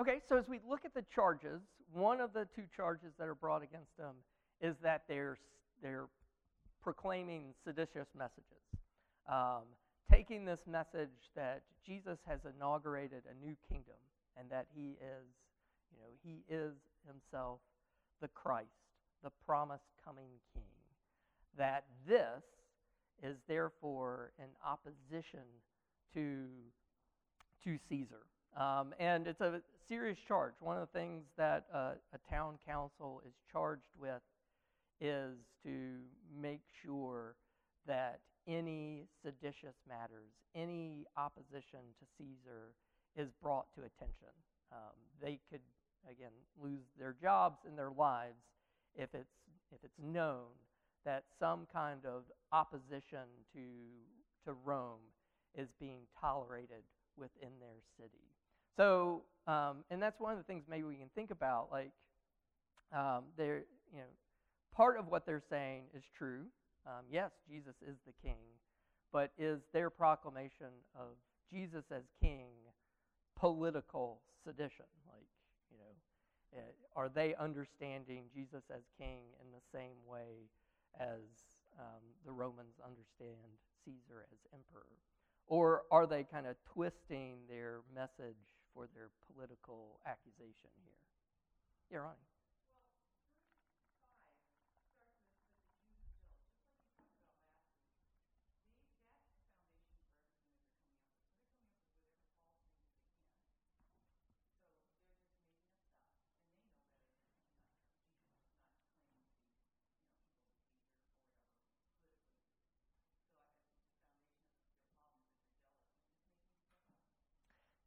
Okay, 0.00 0.20
so 0.28 0.36
as 0.36 0.44
we 0.48 0.60
look 0.68 0.84
at 0.84 0.94
the 0.94 1.04
charges, 1.12 1.60
one 1.92 2.20
of 2.20 2.32
the 2.32 2.46
two 2.54 2.62
charges 2.76 3.12
that 3.18 3.26
are 3.26 3.34
brought 3.34 3.64
against 3.64 3.96
them 3.96 4.14
is 4.60 4.76
that 4.80 5.02
they're, 5.08 5.38
they're 5.82 6.06
proclaiming 6.82 7.52
seditious 7.64 8.06
messages. 8.16 8.62
Um, 9.28 9.64
taking 10.10 10.44
this 10.44 10.60
message 10.70 11.32
that 11.34 11.62
Jesus 11.84 12.18
has 12.28 12.38
inaugurated 12.44 13.22
a 13.28 13.44
new 13.44 13.56
kingdom 13.68 13.98
and 14.38 14.48
that 14.50 14.66
he 14.72 14.96
is, 15.00 15.26
you 15.92 15.98
know, 15.98 16.12
he 16.22 16.44
is 16.48 16.74
himself 17.04 17.58
the 18.22 18.28
Christ, 18.28 18.68
the 19.24 19.30
promised 19.44 19.90
coming 20.04 20.30
king. 20.54 20.62
That 21.56 21.86
this 22.06 22.44
is 23.20 23.36
therefore 23.48 24.30
in 24.38 24.46
opposition 24.64 25.44
to, 26.14 26.46
to 27.64 27.78
Caesar. 27.88 28.22
Um, 28.58 28.92
and 28.98 29.28
it's 29.28 29.40
a 29.40 29.62
serious 29.86 30.18
charge. 30.26 30.54
One 30.60 30.76
of 30.76 30.88
the 30.92 30.98
things 30.98 31.22
that 31.36 31.66
uh, 31.72 31.92
a 32.12 32.34
town 32.34 32.58
council 32.66 33.22
is 33.24 33.32
charged 33.52 33.94
with 34.00 34.20
is 35.00 35.36
to 35.62 36.00
make 36.42 36.62
sure 36.84 37.36
that 37.86 38.18
any 38.48 39.06
seditious 39.22 39.76
matters, 39.88 40.32
any 40.56 41.06
opposition 41.16 41.80
to 42.00 42.06
Caesar 42.18 42.74
is 43.16 43.28
brought 43.40 43.66
to 43.76 43.82
attention. 43.82 44.34
Um, 44.72 44.96
they 45.22 45.38
could, 45.50 45.60
again, 46.10 46.32
lose 46.60 46.84
their 46.98 47.14
jobs 47.22 47.58
and 47.64 47.78
their 47.78 47.92
lives 47.96 48.42
if 48.96 49.14
it's, 49.14 49.30
if 49.72 49.78
it's 49.84 49.98
known 50.02 50.50
that 51.04 51.24
some 51.38 51.66
kind 51.72 52.00
of 52.04 52.24
opposition 52.50 53.28
to, 53.54 53.60
to 54.44 54.56
Rome 54.64 55.06
is 55.56 55.68
being 55.78 56.00
tolerated 56.20 56.82
within 57.16 57.50
their 57.60 57.78
city. 57.96 58.27
So, 58.78 59.24
um, 59.48 59.78
and 59.90 60.00
that's 60.00 60.20
one 60.20 60.32
of 60.32 60.38
the 60.38 60.44
things 60.44 60.64
maybe 60.70 60.84
we 60.84 60.94
can 60.94 61.10
think 61.16 61.32
about. 61.32 61.68
Like, 61.72 61.90
um, 62.94 63.24
they're, 63.36 63.64
you 63.92 63.98
know, 63.98 64.12
part 64.72 64.98
of 64.98 65.08
what 65.08 65.26
they're 65.26 65.42
saying 65.50 65.86
is 65.94 66.04
true. 66.16 66.44
Um, 66.86 67.04
yes, 67.10 67.32
Jesus 67.50 67.74
is 67.82 67.96
the 68.06 68.12
king, 68.22 68.38
but 69.12 69.32
is 69.36 69.60
their 69.72 69.90
proclamation 69.90 70.70
of 70.94 71.16
Jesus 71.50 71.84
as 71.90 72.04
king 72.22 72.46
political 73.36 74.20
sedition? 74.44 74.86
Like, 75.12 75.26
you 75.72 75.78
know, 75.78 76.60
uh, 76.60 77.00
are 77.00 77.08
they 77.08 77.34
understanding 77.34 78.26
Jesus 78.32 78.62
as 78.72 78.82
king 78.96 79.34
in 79.42 79.50
the 79.50 79.76
same 79.76 79.98
way 80.06 80.46
as 81.00 81.18
um, 81.78 82.02
the 82.24 82.32
Romans 82.32 82.76
understand 82.84 83.58
Caesar 83.84 84.24
as 84.32 84.38
emperor? 84.54 84.86
Or 85.48 85.82
are 85.90 86.06
they 86.06 86.22
kind 86.22 86.46
of 86.46 86.54
twisting 86.72 87.38
their 87.48 87.80
message 87.92 88.36
for 88.74 88.86
their 88.94 89.10
political 89.26 90.00
accusation 90.06 90.70
here. 90.84 90.98
Yeah, 91.90 91.98
Ronnie. 91.98 92.28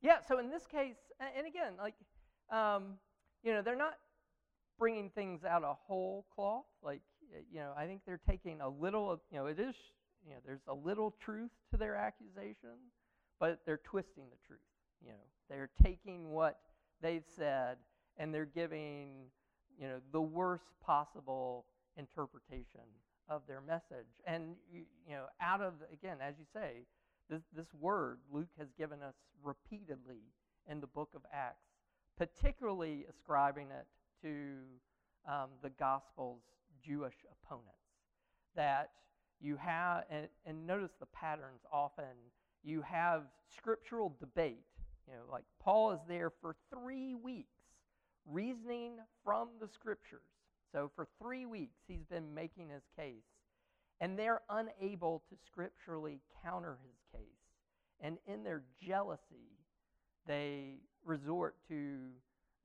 Yeah, 0.01 0.17
so 0.27 0.39
in 0.39 0.49
this 0.49 0.65
case, 0.65 0.97
and 1.37 1.45
again, 1.45 1.73
like, 1.77 1.95
um, 2.51 2.97
you 3.43 3.53
know, 3.53 3.61
they're 3.61 3.75
not 3.75 3.95
bringing 4.77 5.09
things 5.09 5.43
out 5.43 5.63
of 5.63 5.77
whole 5.85 6.25
cloth. 6.33 6.65
Like, 6.83 7.01
you 7.51 7.59
know, 7.59 7.71
I 7.77 7.85
think 7.85 8.01
they're 8.05 8.19
taking 8.27 8.61
a 8.61 8.69
little, 8.69 9.21
you 9.31 9.37
know, 9.37 9.45
it 9.45 9.59
is, 9.59 9.75
you 10.25 10.33
know, 10.33 10.39
there's 10.45 10.63
a 10.67 10.73
little 10.73 11.15
truth 11.19 11.51
to 11.71 11.77
their 11.77 11.95
accusation, 11.95 12.77
but 13.39 13.59
they're 13.65 13.79
twisting 13.83 14.23
the 14.29 14.47
truth. 14.47 14.59
You 15.03 15.09
know, 15.09 15.23
they're 15.49 15.69
taking 15.83 16.31
what 16.31 16.59
they've 17.01 17.25
said 17.35 17.77
and 18.17 18.33
they're 18.33 18.45
giving, 18.45 19.27
you 19.77 19.87
know, 19.87 19.99
the 20.11 20.21
worst 20.21 20.65
possible 20.83 21.65
interpretation 21.97 22.81
of 23.29 23.41
their 23.47 23.61
message. 23.61 24.19
And, 24.25 24.55
you, 24.71 24.83
you 25.07 25.15
know, 25.15 25.25
out 25.39 25.61
of, 25.61 25.73
again, 25.93 26.17
as 26.21 26.35
you 26.37 26.45
say, 26.53 26.85
this, 27.31 27.41
this 27.55 27.73
word 27.79 28.19
Luke 28.31 28.49
has 28.59 28.67
given 28.77 29.01
us 29.01 29.15
repeatedly 29.41 30.21
in 30.69 30.81
the 30.81 30.87
book 30.87 31.09
of 31.15 31.21
Acts, 31.33 31.65
particularly 32.17 33.05
ascribing 33.09 33.67
it 33.71 33.87
to 34.21 35.31
um, 35.31 35.49
the 35.63 35.69
gospel's 35.69 36.41
Jewish 36.85 37.15
opponents. 37.31 37.71
That 38.55 38.91
you 39.39 39.55
have, 39.55 40.03
and, 40.11 40.27
and 40.45 40.67
notice 40.67 40.91
the 40.99 41.05
patterns 41.07 41.61
often, 41.71 42.03
you 42.63 42.81
have 42.81 43.23
scriptural 43.57 44.15
debate. 44.19 44.65
You 45.07 45.13
know, 45.13 45.31
like 45.31 45.45
Paul 45.59 45.93
is 45.93 45.99
there 46.07 46.31
for 46.41 46.55
three 46.71 47.15
weeks 47.15 47.47
reasoning 48.27 48.97
from 49.23 49.49
the 49.59 49.67
scriptures. 49.67 50.19
So 50.71 50.91
for 50.95 51.07
three 51.19 51.45
weeks, 51.45 51.79
he's 51.87 52.03
been 52.03 52.33
making 52.33 52.69
his 52.69 52.83
case. 52.95 53.23
And 53.99 54.17
they're 54.17 54.41
unable 54.49 55.23
to 55.29 55.35
scripturally 55.45 56.19
counter 56.43 56.77
his. 56.83 57.00
And 58.01 58.17
in 58.25 58.43
their 58.43 58.63
jealousy, 58.81 59.59
they 60.27 60.79
resort 61.05 61.55
to, 61.67 61.75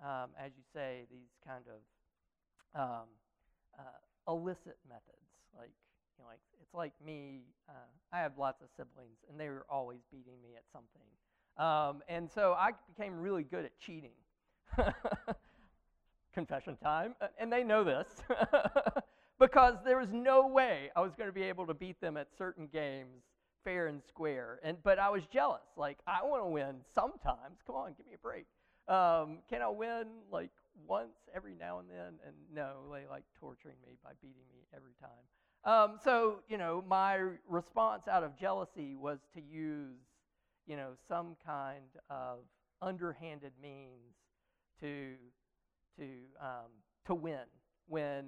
um, 0.02 0.30
as 0.38 0.52
you 0.56 0.62
say, 0.72 1.06
these 1.10 1.28
kind 1.46 1.64
of 1.68 2.80
um, 2.80 3.06
uh, 3.78 4.32
illicit 4.32 4.78
methods. 4.88 5.28
Like, 5.56 5.70
you 6.18 6.24
know, 6.24 6.28
like 6.28 6.40
it's 6.60 6.74
like 6.74 6.92
me. 7.04 7.42
Uh, 7.68 7.72
I 8.12 8.18
have 8.18 8.38
lots 8.38 8.62
of 8.62 8.68
siblings, 8.76 9.18
and 9.28 9.38
they 9.38 9.48
were 9.48 9.66
always 9.68 10.00
beating 10.10 10.40
me 10.42 10.50
at 10.56 10.64
something. 10.72 11.02
Um, 11.58 12.02
and 12.08 12.30
so 12.30 12.52
I 12.52 12.70
became 12.94 13.18
really 13.18 13.42
good 13.42 13.64
at 13.64 13.78
cheating. 13.78 14.10
Confession 16.34 16.76
time, 16.76 17.14
and 17.38 17.50
they 17.50 17.62
know 17.64 17.82
this. 17.82 18.06
because 19.38 19.74
there 19.84 19.98
was 19.98 20.08
no 20.12 20.46
way 20.46 20.90
I 20.94 21.00
was 21.00 21.12
going 21.14 21.28
to 21.28 21.32
be 21.32 21.42
able 21.42 21.66
to 21.66 21.74
beat 21.74 22.00
them 22.00 22.16
at 22.16 22.28
certain 22.36 22.66
games 22.66 23.22
fair 23.66 23.88
and 23.88 24.02
square. 24.02 24.60
And 24.62 24.78
but 24.82 24.98
I 24.98 25.10
was 25.10 25.26
jealous. 25.26 25.66
Like 25.76 25.98
I 26.06 26.22
want 26.22 26.42
to 26.42 26.48
win 26.48 26.76
sometimes. 26.94 27.58
Come 27.66 27.76
on, 27.76 27.94
give 27.96 28.06
me 28.06 28.14
a 28.14 28.18
break. 28.18 28.46
Um, 28.88 29.38
can 29.50 29.62
I 29.62 29.68
win 29.68 30.06
like 30.30 30.52
once 30.86 31.16
every 31.34 31.54
now 31.58 31.80
and 31.80 31.88
then? 31.90 32.14
And 32.24 32.34
no, 32.54 32.82
they 32.92 33.02
like 33.10 33.24
torturing 33.38 33.76
me 33.84 33.98
by 34.04 34.10
beating 34.22 34.46
me 34.54 34.66
every 34.74 34.92
time. 35.00 35.10
Um, 35.64 35.98
so 36.02 36.40
you 36.48 36.58
know, 36.58 36.84
my 36.86 37.18
response 37.48 38.06
out 38.06 38.22
of 38.22 38.38
jealousy 38.38 38.94
was 38.94 39.18
to 39.34 39.40
use 39.40 39.98
you 40.66 40.76
know 40.76 40.90
some 41.08 41.36
kind 41.44 41.90
of 42.08 42.38
underhanded 42.80 43.52
means 43.60 44.14
to 44.80 45.14
to 45.98 46.04
um, 46.40 46.70
to 47.06 47.14
win 47.14 47.46
when 47.88 48.24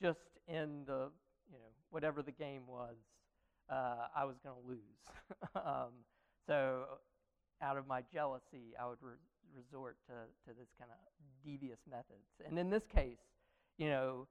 just 0.00 0.38
in 0.48 0.84
the, 0.86 1.10
you 1.50 1.58
know, 1.58 1.70
whatever 1.90 2.22
the 2.22 2.32
game 2.32 2.62
was, 2.66 2.96
uh, 3.70 4.08
I 4.14 4.24
was 4.24 4.36
going 4.42 4.56
to 4.60 4.68
lose. 4.68 4.98
um, 5.54 5.92
so 6.46 6.84
out 7.62 7.76
of 7.76 7.86
my 7.86 8.02
jealousy, 8.12 8.74
I 8.80 8.86
would 8.88 8.98
re- 9.00 9.14
resort 9.54 9.96
to, 10.06 10.12
to 10.12 10.58
this 10.58 10.68
kind 10.78 10.90
of 10.90 10.98
devious 11.44 11.78
methods. 11.88 12.26
And 12.46 12.58
in 12.58 12.70
this 12.70 12.82
case, 12.94 13.18
you 13.78 13.88
know, 13.88 14.26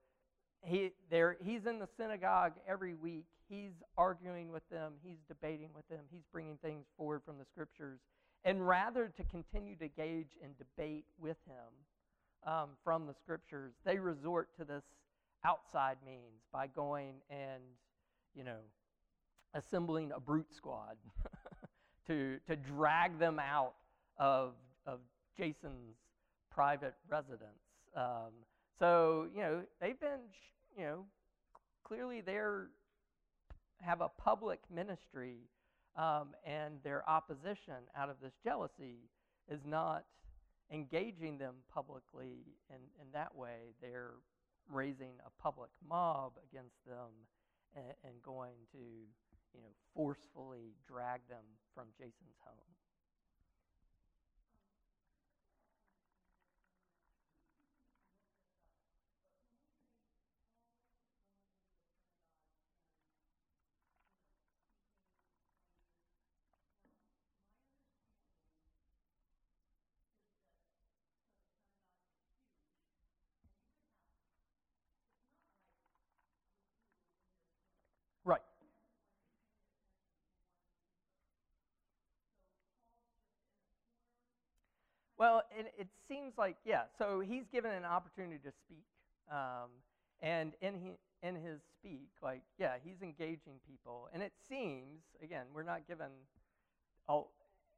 he, 0.63 0.91
there, 1.09 1.37
he's 1.41 1.65
in 1.65 1.79
the 1.79 1.87
synagogue 1.97 2.53
every 2.67 2.93
week. 2.93 3.25
He's 3.47 3.71
arguing 3.97 4.51
with 4.51 4.67
them. 4.69 4.93
He's 5.01 5.19
debating 5.27 5.69
with 5.73 5.87
them. 5.89 6.01
He's 6.11 6.23
bringing 6.31 6.57
things 6.57 6.85
forward 6.97 7.21
from 7.25 7.37
the 7.37 7.45
scriptures. 7.45 7.99
And 8.43 8.67
rather 8.67 9.11
to 9.17 9.23
continue 9.23 9.75
to 9.77 9.87
gauge 9.87 10.37
in 10.41 10.51
debate 10.57 11.05
with 11.19 11.37
him 11.45 12.51
um, 12.51 12.69
from 12.83 13.05
the 13.05 13.13
scriptures, 13.13 13.73
they 13.85 13.97
resort 13.97 14.49
to 14.57 14.65
this 14.65 14.83
outside 15.45 15.97
means 16.05 16.43
by 16.51 16.67
going 16.67 17.15
and, 17.29 17.63
you 18.35 18.43
know, 18.43 18.59
assembling 19.53 20.11
a 20.11 20.19
brute 20.19 20.53
squad 20.53 20.97
to, 22.07 22.39
to 22.47 22.55
drag 22.55 23.17
them 23.19 23.39
out 23.39 23.73
of, 24.17 24.53
of 24.85 24.99
Jason's 25.37 25.95
private 26.51 26.95
residence. 27.07 27.63
Um, 27.95 28.31
so, 28.77 29.27
you 29.33 29.41
know, 29.41 29.61
they've 29.81 29.99
been, 29.99 30.21
you 30.77 30.83
know, 30.83 31.05
clearly 31.83 32.21
they're 32.21 32.67
have 33.81 34.01
a 34.01 34.09
public 34.09 34.59
ministry 34.73 35.37
um, 35.95 36.29
and 36.45 36.75
their 36.83 37.07
opposition 37.09 37.87
out 37.95 38.09
of 38.09 38.17
this 38.21 38.33
jealousy 38.43 39.09
is 39.49 39.61
not 39.65 40.05
engaging 40.71 41.37
them 41.37 41.55
publicly 41.73 42.45
in, 42.69 42.75
in 43.01 43.11
that 43.13 43.33
way. 43.35 43.73
They're 43.81 44.13
raising 44.71 45.13
a 45.25 45.41
public 45.41 45.71
mob 45.87 46.33
against 46.51 46.75
them 46.85 47.09
and, 47.75 47.93
and 48.03 48.21
going 48.21 48.55
to, 48.71 48.77
you 49.53 49.61
know, 49.61 49.73
forcefully 49.95 50.75
drag 50.87 51.21
them 51.27 51.43
from 51.73 51.87
Jason's 51.97 52.37
home. 52.45 52.78
Well, 85.19 85.43
it, 85.51 85.73
it 85.77 85.87
seems 86.07 86.33
like, 86.37 86.55
yeah, 86.65 86.83
so 86.97 87.19
he's 87.19 87.43
given 87.51 87.71
an 87.71 87.83
opportunity 87.83 88.39
to 88.45 88.51
speak. 88.65 88.85
Um, 89.29 89.69
and 90.21 90.53
in, 90.61 90.75
he, 90.79 91.27
in 91.27 91.35
his 91.35 91.59
speak, 91.77 92.09
like, 92.23 92.41
yeah, 92.57 92.75
he's 92.81 93.01
engaging 93.03 93.59
people. 93.69 94.07
And 94.13 94.23
it 94.23 94.31
seems, 94.47 95.01
again, 95.21 95.45
we're 95.53 95.63
not 95.63 95.85
given, 95.87 96.07
all, 97.07 97.33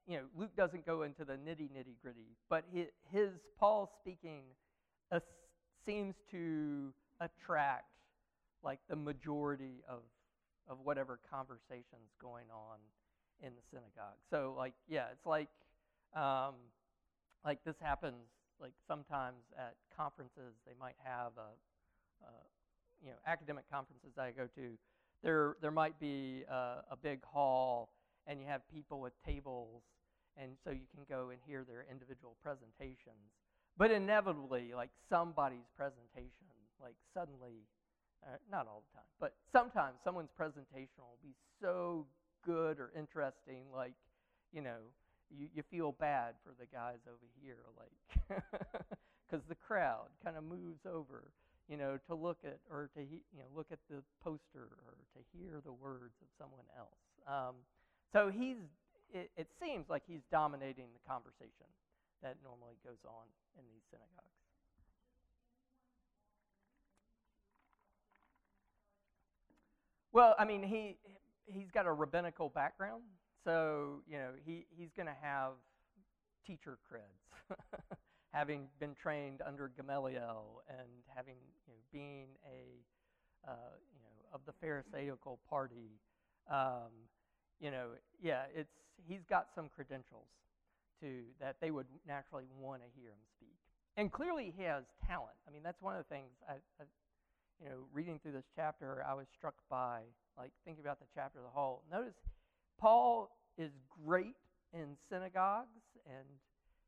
you 0.08 0.18
know, 0.18 0.24
Luke 0.38 0.56
doesn't 0.56 0.86
go 0.86 1.02
into 1.02 1.26
the 1.26 1.34
nitty 1.34 1.70
nitty 1.72 1.96
gritty, 2.02 2.38
but 2.48 2.64
his, 2.72 2.88
his 3.12 3.30
Paul 3.60 3.92
speaking 4.00 4.44
uh, 5.12 5.20
seems 5.84 6.14
to 6.30 6.94
attract 7.20 7.86
like 8.64 8.80
the 8.88 8.96
majority 8.96 9.84
of, 9.90 10.02
of 10.70 10.78
whatever 10.84 11.20
conversations 11.32 12.12
going 12.22 12.46
on 12.54 12.78
in 13.42 13.54
the 13.56 13.62
synagogue. 13.72 14.18
So, 14.30 14.54
like, 14.56 14.74
yeah, 14.88 15.06
it's 15.12 15.26
like, 15.26 15.50
um, 16.16 16.54
like 17.46 17.64
this 17.66 17.76
happens 17.82 18.28
like 18.62 18.74
sometimes 18.88 19.42
at 19.58 19.76
conferences. 19.96 20.54
They 20.66 20.74
might 20.80 20.96
have 21.04 21.32
a, 21.38 21.52
a 22.26 22.32
you 23.04 23.10
know 23.10 23.18
academic 23.26 23.70
conferences 23.72 24.18
I 24.18 24.32
go 24.32 24.48
to. 24.56 24.78
There 25.24 25.56
there 25.62 25.72
might 25.72 26.00
be 26.00 26.44
a, 26.50 26.84
a 26.92 26.98
big 27.02 27.24
hall 27.24 27.94
and 28.28 28.40
you 28.40 28.48
have 28.48 28.62
people 28.74 29.00
with 29.00 29.14
tables 29.26 29.82
and 30.38 30.52
so 30.64 30.72
you 30.72 30.88
can 30.94 31.04
go 31.10 31.30
and 31.30 31.40
hear 31.46 31.64
their 31.64 31.86
individual 31.90 32.38
presentations. 32.42 33.34
But 33.78 33.92
inevitably 33.92 34.74
like 34.76 34.90
somebody's 35.10 35.70
presentation 35.76 36.52
like 36.82 36.96
suddenly 37.14 37.66
uh, 38.24 38.38
not 38.50 38.68
all 38.68 38.84
the 38.90 38.98
time 38.98 39.10
but 39.20 39.34
sometimes 39.52 39.98
someone's 40.04 40.32
presentation 40.36 41.00
will 41.00 41.22
be 41.24 41.34
so 41.62 42.06
good 42.46 42.80
or 42.80 42.92
interesting 42.98 43.66
like 43.74 43.94
you 44.52 44.62
know 44.62 44.90
you, 45.32 45.48
you 45.54 45.64
feel 45.72 45.92
bad 45.94 46.36
for 46.44 46.54
the 46.60 46.66
guys 46.68 47.00
over 47.08 47.28
here, 47.42 47.64
like, 47.80 47.96
because 49.28 49.44
the 49.48 49.56
crowd 49.56 50.08
kind 50.24 50.38
of 50.38 50.44
moves 50.44 50.86
over, 50.86 51.32
you 51.70 51.78
know, 51.78 51.98
to 52.08 52.16
look 52.16 52.40
at 52.46 52.60
or 52.70 52.90
to 52.96 53.02
he, 53.02 53.24
you 53.32 53.40
know 53.40 53.50
look 53.56 53.68
at 53.72 53.80
the 53.90 54.04
poster 54.24 54.68
or 54.86 54.96
to 55.16 55.20
hear 55.38 55.62
the 55.64 55.72
words 55.74 56.16
of 56.22 56.28
someone 56.38 56.68
else. 56.78 57.02
Um, 57.28 57.56
so 58.14 58.30
he's. 58.30 58.58
It, 59.14 59.30
it 59.36 59.48
seems 59.60 59.90
like 59.90 60.04
he's 60.08 60.24
dominating 60.32 60.88
the 60.96 61.04
conversation 61.04 61.68
that 62.24 62.38
normally 62.44 62.80
goes 62.80 63.04
on 63.04 63.28
in 63.60 63.64
these 63.68 63.84
synagogues. 63.92 64.40
Well, 70.12 70.36
I 70.38 70.46
mean, 70.46 70.64
he 70.64 70.98
he's 71.46 71.72
got 71.72 71.86
a 71.86 71.92
rabbinical 71.94 72.50
background, 72.50 73.04
so, 73.44 74.02
you 74.08 74.18
know, 74.18 74.32
he, 74.46 74.66
he's 74.70 74.92
going 74.96 75.08
to 75.08 75.18
have 75.22 75.54
teacher 76.46 76.78
creds, 76.92 77.58
having 78.34 78.68
been 78.80 78.96
trained 78.96 79.42
under 79.46 79.72
Gamaliel 79.76 80.64
and 80.70 80.88
having 81.16 81.36
you 81.68 81.74
know, 81.74 81.80
being 81.92 82.28
a 82.46 83.50
uh, 83.50 83.76
you 83.92 84.00
know 84.00 84.36
of 84.36 84.42
the 84.46 84.54
Pharisaical 84.62 85.40
party. 85.50 86.00
Um, 86.50 87.10
you 87.60 87.72
know, 87.72 87.90
yeah, 88.22 88.44
it's 88.56 88.74
he's 89.08 89.24
got 89.30 89.48
some 89.54 89.70
credentials 89.70 90.30
to 91.02 91.24
that 91.40 91.58
they 91.62 91.72
would 91.72 91.88
naturally 92.08 92.46
want 92.60 92.82
to 92.82 92.88
hear 93.00 93.10
him 93.10 93.24
speak, 93.38 93.58
and 93.98 94.12
clearly 94.12 94.54
he 94.56 94.64
has 94.64 94.84
talent. 95.08 95.38
I 95.48 95.52
mean, 95.52 95.64
that's 95.64 95.82
one 95.82 95.96
of 95.96 96.04
the 96.08 96.14
things 96.14 96.30
I, 96.48 96.54
I 96.80 96.86
you 97.62 97.70
know, 97.70 97.86
reading 97.94 98.20
through 98.22 98.32
this 98.32 98.50
chapter, 98.56 99.06
I 99.08 99.14
was 99.14 99.28
struck 99.38 99.54
by 99.70 100.02
like 100.38 100.52
thinking 100.66 100.84
about 100.84 101.00
the 101.00 101.06
chapter 101.14 101.40
as 101.40 101.46
a 101.46 101.50
whole. 101.50 101.84
Notice 101.92 102.16
Paul 102.82 103.30
is 103.60 103.70
great 104.04 104.36
in 104.74 104.98
synagogues, 105.08 105.70
and 106.08 106.26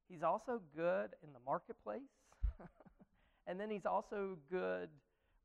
he's 0.10 0.24
also 0.24 0.60
good 0.76 1.12
in 1.24 1.32
the 1.34 1.40
marketplace. 1.46 2.02
and 3.48 3.60
then 3.60 3.70
he's 3.70 3.86
also 3.86 4.40
good 4.50 4.90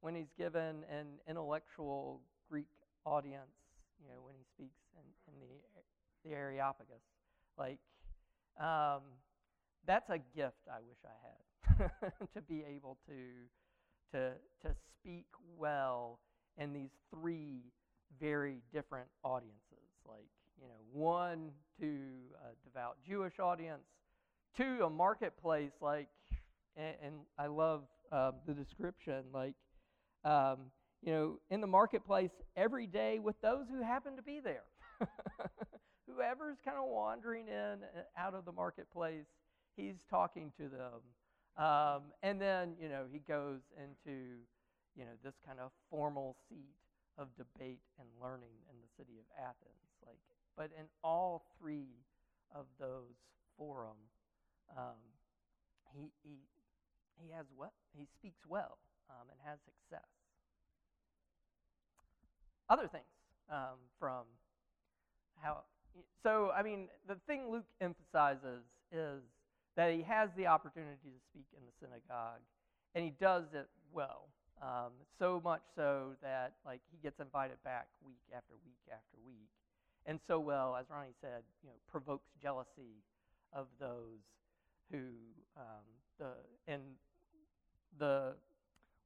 when 0.00 0.14
he's 0.14 0.32
given 0.38 0.84
an 0.90 1.06
intellectual 1.28 2.22
Greek 2.50 2.68
audience, 3.04 3.52
you 4.00 4.08
know, 4.08 4.22
when 4.24 4.34
he 4.36 4.44
speaks 4.54 4.80
in, 4.96 5.34
in 5.34 5.40
the, 5.40 6.28
the 6.30 6.34
Areopagus. 6.34 7.02
Like, 7.58 7.78
um, 8.58 9.02
that's 9.86 10.08
a 10.08 10.18
gift 10.34 10.66
I 10.70 10.78
wish 10.80 10.98
I 11.04 11.80
had 11.82 12.12
to 12.34 12.40
be 12.40 12.64
able 12.74 12.96
to, 13.06 14.16
to, 14.16 14.32
to 14.62 14.74
speak 14.98 15.26
well 15.58 16.20
in 16.56 16.72
these 16.72 16.92
three 17.14 17.60
very 18.18 18.62
different 18.72 19.08
audiences. 19.22 19.84
Like, 20.06 20.28
you 20.60 20.68
know, 20.68 20.74
one 20.92 21.50
to 21.80 21.86
a 21.86 22.54
devout 22.64 22.96
Jewish 23.06 23.38
audience, 23.38 23.84
two 24.56 24.84
a 24.84 24.90
marketplace 24.90 25.72
like, 25.80 26.08
and, 26.76 26.94
and 27.02 27.14
I 27.38 27.46
love 27.46 27.84
uh, 28.12 28.32
the 28.46 28.54
description 28.54 29.24
like, 29.32 29.54
um, 30.24 30.70
you 31.02 31.12
know, 31.12 31.38
in 31.50 31.60
the 31.60 31.66
marketplace 31.66 32.30
every 32.56 32.86
day 32.86 33.18
with 33.18 33.40
those 33.40 33.66
who 33.70 33.82
happen 33.82 34.16
to 34.16 34.22
be 34.22 34.40
there. 34.40 34.64
Whoever's 36.08 36.58
kind 36.64 36.76
of 36.76 36.84
wandering 36.88 37.46
in 37.48 37.54
and 37.54 38.04
out 38.16 38.34
of 38.34 38.44
the 38.44 38.52
marketplace, 38.52 39.26
he's 39.76 39.96
talking 40.10 40.52
to 40.58 40.68
them. 40.68 41.64
Um, 41.64 42.02
and 42.22 42.40
then, 42.40 42.74
you 42.80 42.88
know, 42.88 43.04
he 43.10 43.18
goes 43.20 43.60
into, 43.76 44.38
you 44.96 45.04
know, 45.04 45.14
this 45.22 45.34
kind 45.46 45.58
of 45.60 45.70
formal 45.90 46.36
seat 46.48 46.74
of 47.18 47.28
debate 47.36 47.82
and 47.98 48.08
learning 48.22 48.54
in 48.70 48.76
the 48.80 48.88
city 48.96 49.18
of 49.18 49.26
Athens. 49.36 49.87
But 50.58 50.70
in 50.76 50.86
all 51.04 51.44
three 51.60 52.02
of 52.52 52.66
those 52.80 53.14
forums, 53.56 54.10
um, 54.76 54.98
he, 55.94 56.10
he, 56.24 56.34
he, 57.22 57.30
has 57.32 57.46
well, 57.56 57.72
he 57.96 58.06
speaks 58.18 58.40
well 58.48 58.78
um, 59.08 59.30
and 59.30 59.38
has 59.46 59.58
success. 59.64 60.08
Other 62.68 62.88
things 62.88 63.06
um, 63.48 63.78
from 64.00 64.26
how, 65.40 65.62
so 66.24 66.50
I 66.50 66.64
mean, 66.64 66.88
the 67.06 67.14
thing 67.28 67.50
Luke 67.50 67.70
emphasizes 67.80 68.66
is 68.90 69.22
that 69.76 69.94
he 69.94 70.02
has 70.02 70.28
the 70.36 70.48
opportunity 70.48 71.14
to 71.14 71.20
speak 71.30 71.46
in 71.56 71.62
the 71.62 71.72
synagogue, 71.78 72.42
and 72.96 73.04
he 73.04 73.14
does 73.20 73.44
it 73.54 73.68
well. 73.92 74.26
Um, 74.60 74.90
so 75.20 75.40
much 75.42 75.62
so 75.76 76.18
that 76.20 76.54
like 76.66 76.80
he 76.90 76.98
gets 77.00 77.20
invited 77.20 77.62
back 77.62 77.86
week 78.04 78.18
after 78.34 78.54
week 78.66 78.82
after 78.90 79.16
week, 79.24 79.46
and 80.08 80.18
so 80.26 80.40
well, 80.40 80.74
as 80.74 80.86
Ronnie 80.88 81.12
said, 81.20 81.44
you 81.62 81.68
know, 81.68 81.76
provokes 81.86 82.30
jealousy 82.40 83.04
of 83.52 83.66
those 83.78 84.24
who 84.90 85.04
um, 85.54 85.84
the 86.18 86.32
and 86.66 86.80
the 87.98 88.32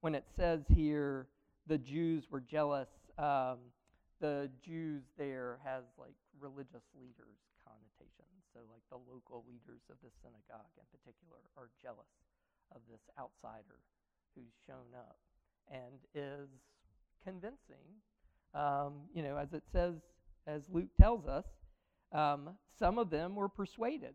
when 0.00 0.14
it 0.14 0.24
says 0.36 0.60
here 0.72 1.26
the 1.66 1.78
Jews 1.78 2.24
were 2.30 2.40
jealous, 2.40 2.88
um, 3.18 3.58
the 4.20 4.48
Jews 4.64 5.02
there 5.18 5.58
has 5.64 5.82
like 5.98 6.14
religious 6.38 6.86
leaders 6.94 7.38
connotations. 7.66 8.38
So 8.54 8.60
like 8.70 8.86
the 8.86 9.02
local 9.10 9.42
leaders 9.50 9.82
of 9.90 9.98
the 10.06 10.10
synagogue 10.22 10.70
in 10.78 10.86
particular 10.94 11.42
are 11.58 11.70
jealous 11.82 12.14
of 12.70 12.80
this 12.86 13.02
outsider 13.18 13.82
who's 14.34 14.54
shown 14.66 14.94
up 14.94 15.18
and 15.66 15.98
is 16.14 16.48
convincing. 17.24 17.98
Um, 18.54 19.10
you 19.14 19.22
know, 19.22 19.36
as 19.36 19.52
it 19.52 19.62
says, 19.72 19.94
as 20.46 20.62
Luke 20.68 20.94
tells 21.00 21.26
us, 21.26 21.44
um, 22.12 22.50
some 22.78 22.98
of 22.98 23.10
them 23.10 23.34
were 23.34 23.48
persuaded 23.48 24.14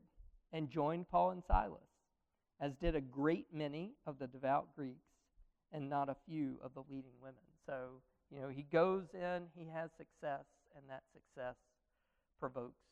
and 0.53 0.69
joined 0.69 1.09
Paul 1.09 1.31
and 1.31 1.43
Silas, 1.43 1.89
as 2.59 2.75
did 2.75 2.95
a 2.95 3.01
great 3.01 3.47
many 3.51 3.93
of 4.05 4.19
the 4.19 4.27
devout 4.27 4.75
Greeks 4.75 5.07
and 5.71 5.89
not 5.89 6.09
a 6.09 6.15
few 6.27 6.57
of 6.63 6.73
the 6.73 6.83
leading 6.89 7.15
women. 7.21 7.43
So, 7.65 8.01
you 8.31 8.39
know, 8.39 8.49
he 8.49 8.63
goes 8.63 9.07
in, 9.13 9.47
he 9.55 9.67
has 9.73 9.89
success, 9.97 10.45
and 10.75 10.83
that 10.89 11.03
success 11.11 11.55
provokes 12.39 12.85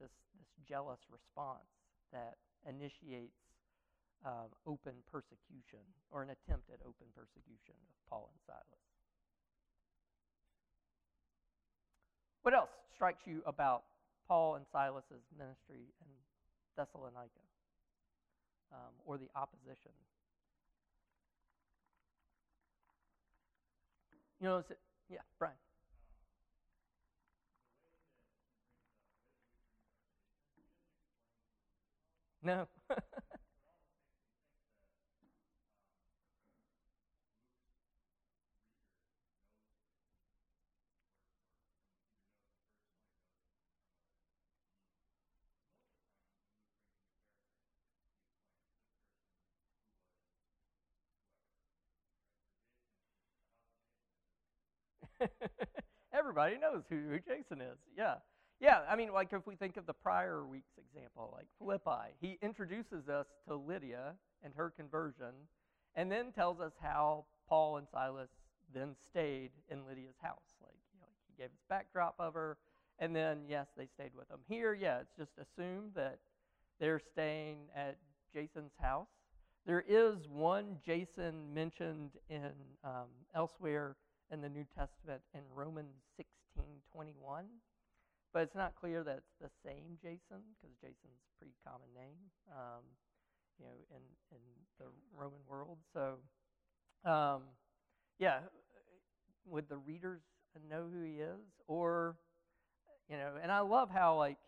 this, 0.00 0.10
this 0.38 0.48
jealous 0.68 1.00
response 1.10 1.70
that 2.12 2.36
initiates 2.68 3.38
um, 4.24 4.50
open 4.66 4.92
persecution 5.10 5.84
or 6.10 6.22
an 6.22 6.30
attempt 6.30 6.68
at 6.72 6.80
open 6.82 7.06
persecution 7.14 7.78
of 7.88 7.94
Paul 8.10 8.30
and 8.32 8.40
Silas. 8.44 8.95
What 12.46 12.54
else 12.54 12.70
strikes 12.94 13.26
you 13.26 13.42
about 13.44 13.82
Paul 14.28 14.54
and 14.54 14.64
Silas's 14.70 15.26
ministry 15.36 15.90
in 16.00 16.06
Thessalonica 16.76 17.42
um, 18.72 18.94
or 19.04 19.18
the 19.18 19.28
opposition? 19.34 19.90
You 24.40 24.46
know, 24.48 24.58
it, 24.58 24.78
yeah, 25.08 25.18
Brian. 25.38 25.54
No. 32.42 32.68
Everybody 56.36 56.60
knows 56.60 56.82
who, 56.90 56.96
who 57.08 57.18
Jason 57.18 57.62
is. 57.62 57.78
Yeah. 57.96 58.16
Yeah, 58.60 58.80
I 58.90 58.94
mean, 58.94 59.10
like 59.10 59.32
if 59.32 59.46
we 59.46 59.56
think 59.56 59.78
of 59.78 59.86
the 59.86 59.94
prior 59.94 60.44
week's 60.44 60.76
example, 60.76 61.30
like 61.34 61.46
Philippi, 61.58 62.12
he 62.20 62.38
introduces 62.42 63.08
us 63.08 63.26
to 63.48 63.54
Lydia 63.54 64.12
and 64.42 64.52
her 64.54 64.70
conversion, 64.70 65.32
and 65.94 66.12
then 66.12 66.32
tells 66.32 66.60
us 66.60 66.72
how 66.82 67.24
Paul 67.48 67.78
and 67.78 67.86
Silas 67.90 68.28
then 68.74 68.94
stayed 69.08 69.50
in 69.70 69.86
Lydia's 69.86 70.16
house. 70.20 70.56
Like, 70.60 70.76
you 70.92 71.00
know, 71.00 71.06
he 71.26 71.42
gave 71.42 71.50
us 71.50 71.60
backdrop 71.70 72.16
of 72.18 72.34
her, 72.34 72.58
and 72.98 73.16
then 73.16 73.40
yes, 73.48 73.68
they 73.74 73.86
stayed 73.86 74.14
with 74.14 74.30
him. 74.30 74.40
Here, 74.46 74.74
yeah, 74.74 75.00
it's 75.00 75.16
just 75.16 75.32
assumed 75.38 75.92
that 75.94 76.18
they're 76.78 77.00
staying 77.12 77.60
at 77.74 77.96
Jason's 78.34 78.72
house. 78.78 79.08
There 79.66 79.84
is 79.88 80.28
one 80.28 80.76
Jason 80.84 81.54
mentioned 81.54 82.10
in 82.28 82.50
um, 82.84 83.08
elsewhere 83.34 83.96
in 84.30 84.40
the 84.40 84.48
New 84.48 84.64
Testament 84.76 85.22
in 85.34 85.42
Romans 85.54 86.02
16:21, 86.16 87.46
but 88.32 88.42
it's 88.42 88.54
not 88.54 88.74
clear 88.74 89.04
that 89.04 89.18
it's 89.18 89.34
the 89.40 89.50
same 89.64 89.98
Jason 90.02 90.42
because 90.54 90.76
Jason's 90.80 91.22
a 91.22 91.38
pretty 91.38 91.54
common 91.64 91.88
name, 91.94 92.30
um, 92.50 92.82
you 93.58 93.66
know, 93.66 93.72
in 93.90 94.02
in 94.32 94.42
the 94.78 94.86
Roman 95.14 95.40
world. 95.48 95.78
So, 95.92 96.18
um, 97.04 97.42
yeah, 98.18 98.40
would 99.44 99.68
the 99.68 99.78
readers 99.78 100.22
know 100.68 100.88
who 100.92 101.02
he 101.02 101.20
is, 101.20 101.40
or 101.68 102.16
you 103.08 103.16
know? 103.16 103.34
And 103.40 103.52
I 103.52 103.60
love 103.60 103.90
how 103.90 104.16
like 104.16 104.38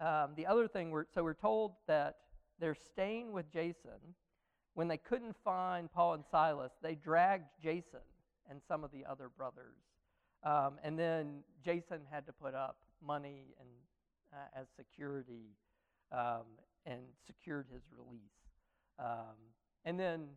um, 0.00 0.34
the 0.36 0.46
other 0.46 0.68
thing 0.68 0.90
we're 0.90 1.06
so 1.12 1.24
we're 1.24 1.34
told 1.34 1.72
that 1.88 2.16
they're 2.60 2.74
staying 2.74 3.32
with 3.32 3.50
Jason. 3.50 4.14
When 4.74 4.88
they 4.88 4.98
couldn't 4.98 5.34
find 5.42 5.90
Paul 5.90 6.14
and 6.14 6.24
Silas, 6.30 6.72
they 6.82 6.94
dragged 6.94 7.46
Jason 7.62 8.00
and 8.50 8.60
some 8.68 8.84
of 8.84 8.90
the 8.92 9.04
other 9.08 9.28
brothers. 9.28 9.76
Um, 10.42 10.78
and 10.82 10.98
then 10.98 11.40
Jason 11.64 12.00
had 12.10 12.26
to 12.26 12.32
put 12.32 12.54
up 12.54 12.76
money 13.04 13.54
and 13.58 13.68
uh, 14.32 14.60
as 14.60 14.66
security 14.76 15.56
um, 16.12 16.44
and 16.84 17.00
secured 17.26 17.66
his 17.72 17.82
release. 17.96 18.20
Um, 18.98 19.36
and 19.84 19.98
then 19.98 20.28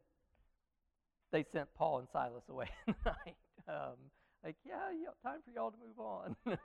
they 1.32 1.44
sent 1.52 1.74
Paul 1.76 2.00
and 2.00 2.08
Silas 2.12 2.44
away 2.50 2.68
in 2.88 2.96
the 3.04 3.12
night. 3.12 3.38
Um, 3.68 3.98
like, 4.44 4.56
yeah, 4.66 4.90
yeah, 4.92 5.10
time 5.24 5.40
for 5.46 5.52
y'all 5.52 5.72
to 5.72 5.78
move 5.78 6.00
on. 6.00 6.36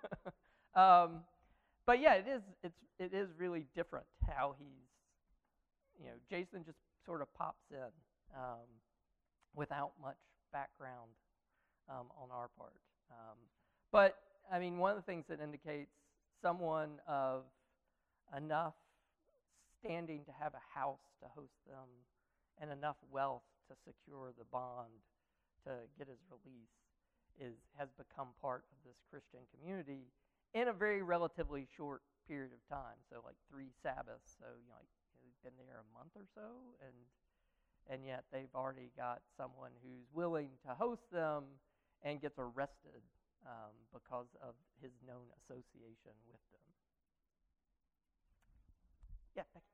Um, 0.75 1.21
but 1.87 2.01
yeah, 2.01 2.15
it 2.15 2.27
is. 2.27 2.43
It's 2.63 2.79
it 2.99 3.15
is 3.15 3.29
really 3.39 3.67
different 3.75 4.07
how 4.27 4.55
he's, 4.59 4.89
you 6.01 6.07
know, 6.07 6.17
Jason 6.29 6.65
just 6.65 6.79
sort 7.05 7.23
of 7.23 7.33
pops 7.35 7.71
in 7.71 7.93
um, 8.35 8.67
without 9.55 9.93
much 10.01 10.17
background 10.53 11.11
um, 11.89 12.07
on 12.21 12.31
our 12.31 12.49
part. 12.57 12.77
Um, 13.11 13.39
but 13.93 14.19
I 14.51 14.59
mean, 14.59 14.79
one 14.79 14.91
of 14.91 14.97
the 14.97 15.03
things 15.03 15.25
that 15.29 15.41
indicates 15.41 15.93
someone 16.43 17.01
of 17.09 17.45
enough 18.37 18.75
standing 19.81 20.25
to 20.25 20.33
have 20.33 20.55
a 20.55 20.79
house 20.79 21.05
to 21.21 21.29
host 21.35 21.57
them 21.67 21.89
and 22.61 22.71
enough 22.71 22.97
wealth 23.11 23.45
to 23.69 23.75
secure 23.85 24.33
the 24.37 24.45
bond 24.51 24.93
to 25.65 25.71
get 25.99 26.09
his 26.09 26.21
release 26.29 26.77
is 27.41 27.57
has 27.79 27.89
become 27.99 28.29
part 28.41 28.65
of 28.71 28.79
this 28.85 29.01
Christian 29.11 29.41
community 29.51 30.13
in 30.55 30.69
a 30.69 30.73
very 30.73 31.03
relatively 31.03 31.67
short 31.77 32.03
period 32.29 32.53
of 32.53 32.63
time. 32.71 32.97
So 33.11 33.21
like 33.25 33.37
three 33.51 33.73
Sabbaths. 33.83 34.39
So 34.39 34.47
you 34.55 34.69
know, 34.71 34.79
like 34.79 34.93
he's 35.21 35.37
been 35.43 35.57
there 35.59 35.83
a 35.83 35.89
month 35.97 36.15
or 36.15 36.27
so, 36.35 36.77
and 36.81 36.97
and 37.91 38.07
yet 38.07 38.25
they've 38.33 38.53
already 38.55 38.91
got 38.97 39.21
someone 39.37 39.73
who's 39.83 40.09
willing 40.15 40.51
to 40.67 40.75
host 40.75 41.11
them 41.13 41.45
and 42.05 42.21
gets 42.21 42.39
arrested 42.39 43.03
um, 43.47 43.75
because 43.93 44.29
of 44.43 44.55
his 44.83 44.93
known 45.07 45.27
association 45.43 46.15
with 46.31 46.41
them. 46.53 46.65
Yeah, 49.35 49.45
Becky. 49.53 49.74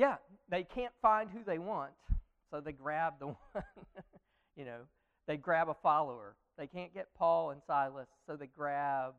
Yeah, 0.00 0.16
they 0.48 0.64
can't 0.64 0.94
find 1.02 1.28
who 1.28 1.40
they 1.44 1.58
want, 1.58 1.90
so 2.50 2.62
they 2.62 2.72
grab 2.72 3.18
the 3.20 3.26
one. 3.26 3.64
you 4.56 4.64
know, 4.64 4.78
they 5.26 5.36
grab 5.36 5.68
a 5.68 5.74
follower. 5.74 6.36
They 6.56 6.66
can't 6.66 6.94
get 6.94 7.08
Paul 7.14 7.50
and 7.50 7.60
Silas, 7.66 8.08
so 8.26 8.34
they 8.34 8.46
grab 8.46 9.12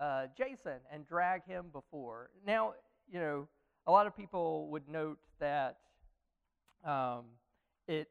uh, 0.00 0.28
Jason 0.34 0.80
and 0.90 1.06
drag 1.06 1.44
him 1.44 1.66
before. 1.74 2.30
Now, 2.46 2.72
you 3.06 3.20
know, 3.20 3.48
a 3.86 3.92
lot 3.92 4.06
of 4.06 4.16
people 4.16 4.68
would 4.68 4.88
note 4.88 5.18
that 5.40 5.76
um, 6.86 7.24
it's 7.86 8.08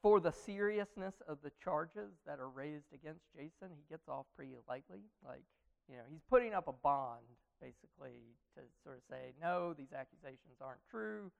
for 0.00 0.18
the 0.18 0.32
seriousness 0.32 1.16
of 1.28 1.40
the 1.44 1.52
charges 1.62 2.12
that 2.26 2.38
are 2.38 2.48
raised 2.48 2.94
against 2.94 3.20
Jason, 3.36 3.68
he 3.76 3.84
gets 3.90 4.08
off 4.08 4.24
pretty 4.34 4.54
lightly. 4.66 5.00
Like, 5.22 5.44
you 5.90 5.96
know, 5.96 6.04
he's 6.10 6.22
putting 6.30 6.54
up 6.54 6.68
a 6.68 6.72
bond 6.72 7.26
basically 7.60 8.36
to 8.56 8.62
sort 8.82 8.96
of 8.96 9.02
say, 9.08 9.32
no, 9.40 9.72
these 9.72 9.92
accusations 9.92 10.58
aren't 10.60 10.80
true. 10.90 11.30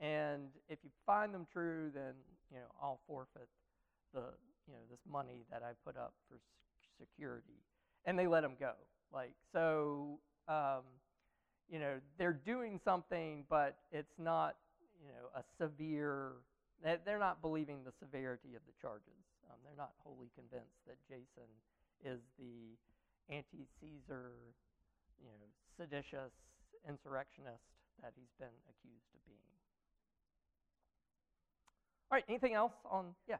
And 0.00 0.48
if 0.68 0.78
you 0.82 0.90
find 1.04 1.32
them 1.32 1.46
true, 1.52 1.90
then, 1.94 2.14
you 2.50 2.58
know, 2.58 2.68
I'll 2.82 3.00
forfeit 3.06 3.48
the, 4.12 4.24
you 4.66 4.74
know, 4.74 4.84
this 4.90 5.00
money 5.10 5.44
that 5.50 5.62
I 5.62 5.72
put 5.84 5.96
up 5.96 6.14
for 6.28 6.38
security. 6.98 7.60
And 8.04 8.18
they 8.18 8.26
let 8.26 8.44
him 8.44 8.56
go. 8.58 8.72
Like, 9.12 9.32
so, 9.52 10.18
um, 10.48 10.84
you 11.68 11.78
know, 11.78 12.00
they're 12.18 12.38
doing 12.44 12.80
something, 12.84 13.44
but 13.48 13.78
it's 13.90 14.18
not, 14.18 14.56
you 15.00 15.08
know, 15.08 15.28
a 15.34 15.42
severe, 15.60 16.32
they're 16.82 17.18
not 17.18 17.40
believing 17.40 17.84
the 17.84 17.92
severity 17.98 18.54
of 18.54 18.62
the 18.66 18.72
charges. 18.80 19.24
Um, 19.48 19.56
they're 19.64 19.78
not 19.78 19.92
wholly 19.98 20.30
convinced 20.34 20.76
that 20.86 20.96
Jason 21.08 21.48
is 22.04 22.20
the 22.38 22.76
anti 23.28 23.66
Caesar 23.80 24.32
you 25.20 25.28
know, 25.28 25.48
seditious 25.76 26.32
insurrectionist 26.88 27.62
that 28.02 28.12
he's 28.16 28.32
been 28.38 28.54
accused 28.70 29.10
of 29.14 29.20
being. 29.26 29.38
All 32.10 32.16
right, 32.16 32.24
anything 32.28 32.54
else 32.54 32.74
on, 32.90 33.14
yeah? 33.28 33.36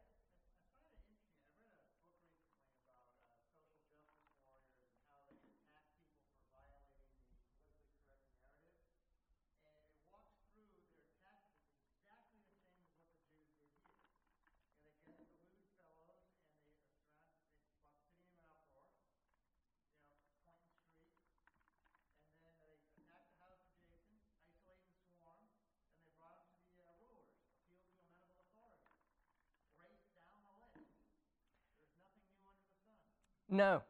No. 33.49 33.83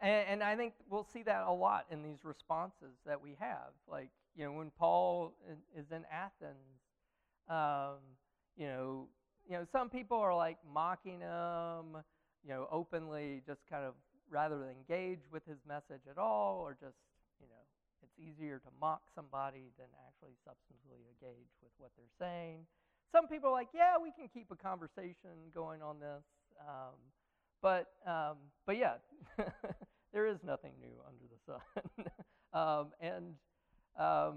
And, 0.00 0.28
and, 0.28 0.42
I 0.42 0.56
think 0.56 0.74
we'll 0.90 1.06
see 1.12 1.22
that 1.22 1.44
a 1.46 1.52
lot 1.52 1.86
in 1.90 2.02
these 2.02 2.24
responses 2.24 2.98
that 3.06 3.20
we 3.22 3.36
have. 3.38 3.72
Like, 3.88 4.10
you 4.36 4.44
know, 4.44 4.52
when 4.52 4.70
Paul 4.70 5.32
is 5.78 5.86
in 5.90 6.04
Athens, 6.12 6.82
um, 7.48 8.02
you 8.56 8.66
know, 8.66 9.06
you 9.48 9.56
know, 9.56 9.64
some 9.70 9.88
people 9.88 10.18
are 10.18 10.34
like 10.34 10.58
mocking 10.72 11.20
him, 11.20 12.02
you 12.42 12.50
know, 12.50 12.66
openly, 12.70 13.42
just 13.46 13.60
kind 13.70 13.84
of 13.84 13.94
rather 14.30 14.58
than 14.58 14.70
engage 14.70 15.20
with 15.30 15.44
his 15.46 15.58
message 15.68 16.02
at 16.10 16.18
all, 16.18 16.60
or 16.60 16.72
just, 16.72 16.98
you 17.40 17.46
know, 17.46 17.64
it's 18.02 18.12
easier 18.18 18.58
to 18.58 18.68
mock 18.80 19.02
somebody 19.14 19.70
than 19.78 19.86
actually 20.08 20.36
substantively 20.44 21.00
engage 21.16 21.52
with 21.62 21.72
what 21.78 21.90
they're 21.96 22.16
saying. 22.18 22.66
Some 23.12 23.28
people 23.28 23.50
are 23.50 23.52
like, 23.52 23.68
yeah, 23.72 23.94
we 24.02 24.10
can 24.10 24.28
keep 24.28 24.50
a 24.50 24.56
conversation 24.56 25.52
going 25.54 25.82
on 25.82 26.00
this. 26.00 26.24
Um, 26.60 26.98
but, 27.62 27.86
um, 28.06 28.36
but 28.66 28.76
yeah, 28.76 28.94
there 30.12 30.26
is 30.26 30.38
nothing 30.44 30.72
new 30.80 30.94
under 31.06 31.24
the 31.28 31.38
sun. 31.46 32.06
um, 32.52 32.86
and, 33.00 33.34
um, 33.98 34.34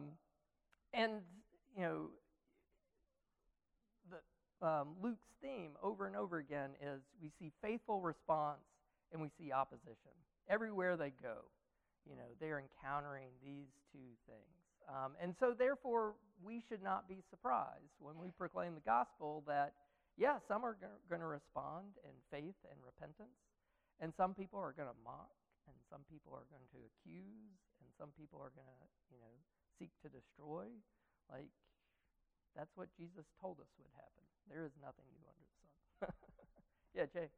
and, 0.93 1.21
you 1.75 1.82
know, 1.84 2.10
the, 4.10 4.67
um, 4.67 4.88
Luke's 5.01 5.27
theme 5.41 5.71
over 5.84 6.08
and 6.08 6.15
over 6.15 6.38
again 6.38 6.71
is 6.82 7.01
we 7.21 7.32
see 7.39 7.51
faithful 7.62 8.01
response 8.01 8.63
and 9.12 9.21
we 9.21 9.30
see 9.39 9.51
opposition. 9.51 10.12
Everywhere 10.49 10.97
they 10.97 11.13
go, 11.21 11.36
you 12.10 12.15
know, 12.15 12.23
they're 12.39 12.60
encountering 12.62 13.30
these 13.43 13.67
two 13.91 14.15
things. 14.27 14.58
Um, 14.88 15.13
and 15.21 15.36
so, 15.39 15.53
therefore, 15.58 16.13
we 16.41 16.63
should 16.69 16.82
not 16.82 17.10
be 17.10 17.21
surprised 17.30 17.91
when 17.99 18.17
we 18.17 18.32
proclaim 18.32 18.73
the 18.73 18.82
gospel 18.82 19.43
that 19.47 19.73
yeah, 20.17 20.41
some 20.49 20.65
are 20.65 20.75
going 20.82 21.21
to 21.21 21.30
respond 21.30 22.01
in 22.01 22.13
faith 22.34 22.58
and 22.73 22.77
repentance, 22.82 23.38
and 24.01 24.10
some 24.17 24.34
people 24.34 24.58
are 24.58 24.73
going 24.73 24.89
to 24.89 25.06
mock, 25.06 25.38
and 25.69 25.77
some 25.93 26.01
people 26.10 26.34
are 26.34 26.49
going 26.49 26.65
to 26.73 26.82
accuse, 26.89 27.62
and 27.86 27.89
some 28.01 28.10
people 28.17 28.41
are 28.41 28.51
going 28.58 28.65
to, 28.65 28.82
you 29.13 29.21
know, 29.21 29.38
seek 29.77 29.93
to 30.01 30.10
destroy. 30.10 30.65
Like, 31.30 31.53
that's 32.58 32.73
what 32.73 32.89
Jesus 32.97 33.30
told 33.38 33.62
us 33.62 33.69
would 33.77 33.93
happen. 33.93 34.25
There 34.49 34.65
is 34.65 34.73
nothing 34.82 35.06
new 35.13 35.25
under 35.30 35.45
the 35.45 35.62
sun. 35.62 36.13
yeah, 36.97 37.06
Jay. 37.13 37.30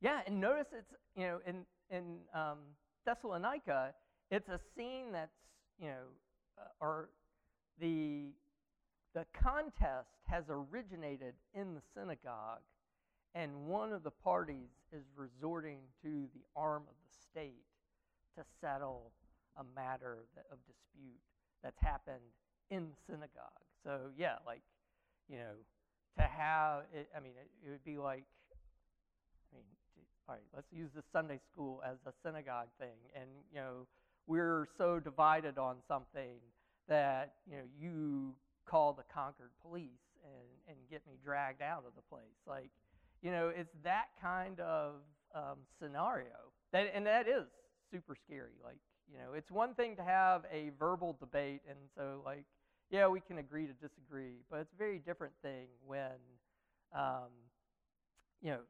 Yeah, 0.00 0.20
and 0.26 0.40
notice 0.40 0.68
it's, 0.72 0.94
you 1.16 1.24
know, 1.24 1.40
in, 1.46 1.64
in 1.90 2.18
um, 2.34 2.58
Thessalonica, 3.04 3.94
it's 4.30 4.48
a 4.48 4.60
scene 4.76 5.12
that's, 5.12 5.32
you 5.80 5.88
know, 5.88 6.06
uh, 6.58 6.68
or 6.80 7.08
the, 7.80 8.26
the 9.14 9.24
contest 9.42 10.10
has 10.24 10.44
originated 10.48 11.34
in 11.54 11.74
the 11.74 11.80
synagogue, 11.94 12.60
and 13.34 13.66
one 13.66 13.92
of 13.92 14.02
the 14.02 14.10
parties 14.10 14.70
is 14.92 15.02
resorting 15.16 15.78
to 16.02 16.28
the 16.34 16.42
arm 16.54 16.82
of 16.88 16.94
the 17.02 17.16
state 17.30 17.64
to 18.36 18.44
settle 18.60 19.10
a 19.56 19.64
matter 19.74 20.18
that, 20.36 20.44
of 20.52 20.58
dispute 20.66 21.18
that's 21.62 21.78
happened 21.80 22.22
in 22.70 22.88
the 22.88 22.96
synagogue. 23.12 23.66
So, 23.84 24.10
yeah, 24.16 24.36
like, 24.46 24.62
you 25.28 25.38
know, 25.38 25.54
to 26.18 26.22
have, 26.22 26.84
it, 26.92 27.08
I 27.16 27.20
mean, 27.20 27.32
it, 27.40 27.50
it 27.66 27.70
would 27.70 27.84
be 27.84 27.98
like, 27.98 28.24
I 29.52 29.56
mean, 29.56 29.64
all 30.28 30.34
right, 30.34 30.44
let's 30.54 30.70
use 30.70 30.90
the 30.94 31.02
Sunday 31.12 31.40
school 31.50 31.82
as 31.86 31.96
a 32.06 32.12
synagogue 32.22 32.68
thing. 32.78 32.98
And, 33.14 33.28
you 33.50 33.58
know, 33.58 33.86
we're 34.26 34.68
so 34.76 35.00
divided 35.00 35.56
on 35.56 35.76
something 35.88 36.36
that 36.88 37.34
you 37.46 37.56
know 37.56 37.64
you 37.78 38.34
call 38.66 38.92
the 38.92 39.04
Concord 39.12 39.50
police 39.62 40.04
and, 40.22 40.46
and 40.68 40.76
get 40.90 41.06
me 41.06 41.14
dragged 41.24 41.62
out 41.62 41.84
of 41.86 41.94
the 41.96 42.02
place. 42.02 42.36
Like, 42.46 42.70
you 43.22 43.30
know, 43.30 43.48
it's 43.48 43.74
that 43.84 44.08
kind 44.20 44.60
of 44.60 44.96
um, 45.34 45.58
scenario. 45.80 46.52
That, 46.72 46.90
and 46.94 47.06
that 47.06 47.26
is 47.26 47.46
super 47.90 48.14
scary. 48.26 48.52
Like, 48.62 48.76
you 49.10 49.18
know, 49.18 49.32
it's 49.34 49.50
one 49.50 49.74
thing 49.74 49.96
to 49.96 50.02
have 50.02 50.44
a 50.52 50.70
verbal 50.78 51.16
debate, 51.18 51.62
and 51.68 51.78
so, 51.96 52.20
like, 52.24 52.44
yeah, 52.90 53.08
we 53.08 53.20
can 53.20 53.38
agree 53.38 53.66
to 53.66 53.72
disagree, 53.72 54.36
but 54.50 54.60
it's 54.60 54.72
a 54.74 54.76
very 54.76 54.98
different 54.98 55.32
thing 55.42 55.68
when, 55.86 56.12
um, 56.94 57.28
you 58.42 58.50
know, 58.50 58.60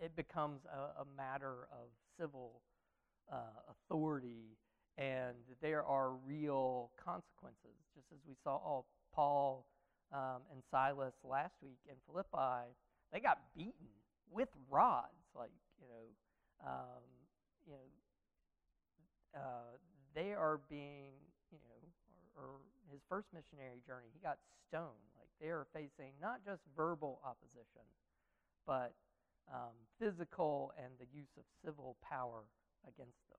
it 0.00 0.14
becomes 0.16 0.60
a, 0.66 1.02
a 1.02 1.04
matter 1.16 1.68
of 1.72 1.88
civil 2.18 2.60
uh, 3.32 3.36
authority 3.70 4.56
and 4.98 5.36
there 5.62 5.84
are 5.84 6.10
real 6.26 6.90
consequences, 7.02 7.78
just 7.94 8.06
as 8.12 8.18
we 8.26 8.34
saw 8.42 8.56
oh, 8.56 8.84
Paul 9.14 9.64
um, 10.12 10.42
and 10.52 10.60
Silas 10.70 11.14
last 11.22 11.54
week 11.62 11.78
in 11.88 11.94
Philippi. 12.06 12.74
They 13.12 13.20
got 13.20 13.38
beaten 13.54 13.94
with 14.28 14.48
rods, 14.68 15.22
like 15.38 15.54
you 15.80 15.86
know, 15.86 16.66
um, 16.66 17.06
you 17.64 17.72
know, 17.72 17.86
uh, 19.38 19.78
they 20.14 20.34
are 20.34 20.60
being, 20.68 21.14
you 21.52 21.58
know, 21.62 21.78
or, 22.34 22.42
or 22.42 22.50
his 22.90 23.00
first 23.08 23.28
missionary 23.32 23.78
journey, 23.86 24.08
he 24.12 24.18
got 24.18 24.38
stoned. 24.66 25.06
Like 25.16 25.30
they 25.40 25.48
are 25.54 25.66
facing 25.72 26.18
not 26.20 26.44
just 26.44 26.60
verbal 26.76 27.20
opposition, 27.24 27.86
but 28.66 28.94
um, 29.52 29.72
physical 29.98 30.72
and 30.82 30.92
the 30.98 31.06
use 31.16 31.28
of 31.36 31.44
civil 31.64 31.96
power 32.02 32.44
against 32.86 33.18
them. 33.30 33.38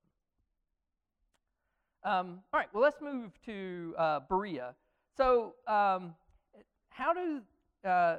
Um, 2.12 2.40
all 2.54 2.60
right, 2.60 2.70
well, 2.74 2.84
let's 2.84 3.02
move 3.02 3.32
to 3.46 3.96
uh, 3.98 4.20
Berea. 4.30 4.76
So, 5.18 5.56
um, 5.68 6.16
how 6.90 7.14
do, 7.14 7.42
uh, 7.84 8.18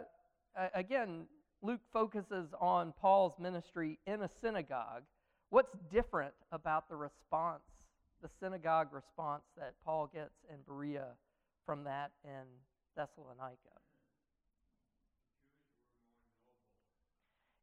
again, 0.75 1.27
Luke 1.63 1.81
focuses 1.93 2.49
on 2.61 2.93
Paul's 3.01 3.39
ministry 3.39 3.99
in 4.07 4.23
a 4.23 4.29
synagogue. 4.29 5.03
What's 5.51 5.73
different 5.91 6.35
about 6.53 6.89
the 6.89 6.97
response, 6.97 7.63
the 8.23 8.29
synagogue 8.41 8.89
response 8.93 9.43
that 9.57 9.75
Paul 9.85 10.11
gets 10.13 10.35
in 10.49 10.57
Berea 10.67 11.09
from 11.67 11.85
that 11.85 12.13
in 12.25 12.47
Thessalonica? 12.97 13.80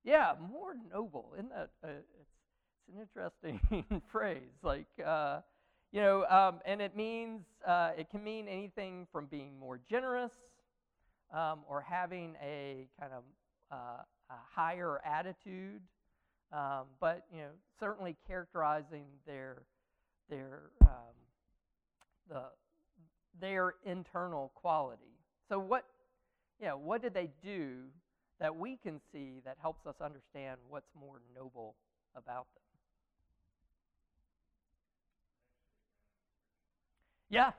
Yeah, 0.07 0.35
more 0.39 0.73
noble. 0.89 1.33
Isn't 1.33 1.49
that? 1.49 1.69
Uh, 1.83 1.87
it's, 1.89 2.07
it's 2.21 2.95
an 2.95 3.01
interesting 3.01 4.01
phrase. 4.11 4.55
Like, 4.63 4.87
uh, 5.05 5.41
you 5.91 5.99
know, 5.99 6.25
um, 6.27 6.61
and 6.65 6.81
it 6.81 6.95
means, 6.95 7.41
uh, 7.67 7.91
it 7.97 8.09
can 8.09 8.23
mean 8.23 8.47
anything 8.47 9.05
from 9.11 9.25
being 9.25 9.59
more 9.59 9.81
generous 9.89 10.31
um, 11.33 11.59
or 11.67 11.81
having 11.81 12.35
a 12.41 12.87
kind 12.97 13.11
of 13.11 13.23
uh, 13.69 14.01
a 14.29 14.33
higher 14.55 15.01
attitude, 15.05 15.81
um, 16.53 16.85
but, 17.01 17.25
you 17.29 17.39
know, 17.39 17.51
certainly 17.77 18.15
characterizing 18.25 19.07
their, 19.25 19.63
their, 20.29 20.69
um, 20.83 21.15
the, 22.29 22.43
their 23.41 23.73
internal 23.85 24.53
quality. 24.55 25.19
So 25.49 25.59
what, 25.59 25.83
know, 26.67 26.77
what 26.77 27.01
did 27.01 27.13
they 27.13 27.29
do 27.43 27.87
that 28.39 28.55
we 28.55 28.77
can 28.77 28.99
see 29.11 29.41
that 29.45 29.57
helps 29.61 29.85
us 29.85 29.95
understand 30.01 30.59
what's 30.69 30.89
more 30.99 31.21
noble 31.35 31.75
about 32.15 32.47
them? 32.55 32.63
Yeah. 37.29 37.51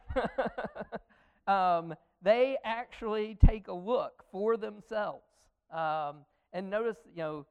um, 1.46 1.94
they 2.22 2.56
actually 2.64 3.36
take 3.46 3.68
a 3.68 3.72
look 3.72 4.24
for 4.32 4.56
themselves. 4.56 5.24
Um, 5.72 6.24
and 6.52 6.70
notice, 6.70 6.96
you 7.14 7.18
know, 7.22 7.46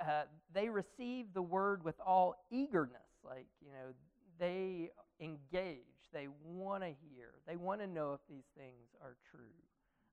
uh, 0.00 0.22
they 0.52 0.68
receive 0.68 1.26
the 1.34 1.42
word 1.42 1.84
with 1.84 1.94
all 2.04 2.44
eagerness. 2.50 3.00
Like, 3.24 3.46
you 3.60 3.70
know, 3.72 3.92
they 4.38 4.90
engage. 5.20 5.82
They 6.12 6.28
want 6.44 6.82
to 6.82 6.88
hear. 6.88 7.30
They 7.46 7.56
want 7.56 7.80
to 7.80 7.86
know 7.86 8.12
if 8.14 8.20
these 8.28 8.44
things 8.56 8.88
are 9.02 9.16
true. 9.30 9.40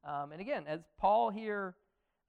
Um, 0.06 0.32
and 0.32 0.42
again, 0.42 0.66
as 0.68 0.82
Paul 1.00 1.30
here, 1.30 1.76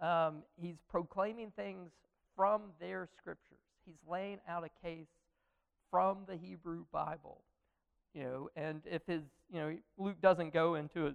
um, 0.01 0.43
he's 0.57 0.77
proclaiming 0.89 1.53
things 1.57 1.91
from 2.37 2.63
their 2.81 3.09
scriptures. 3.19 3.59
He's 3.85 3.99
laying 4.09 4.39
out 4.49 4.65
a 4.65 4.87
case 4.87 5.09
from 5.91 6.19
the 6.27 6.37
Hebrew 6.37 6.85
Bible 6.93 7.43
you 8.15 8.23
know, 8.23 8.49
and 8.57 8.81
if 8.87 9.03
his, 9.07 9.23
you 9.51 9.59
know, 9.59 9.77
Luke 9.99 10.21
doesn't 10.23 10.55
go 10.55 10.77
into 10.77 11.09
a 11.09 11.15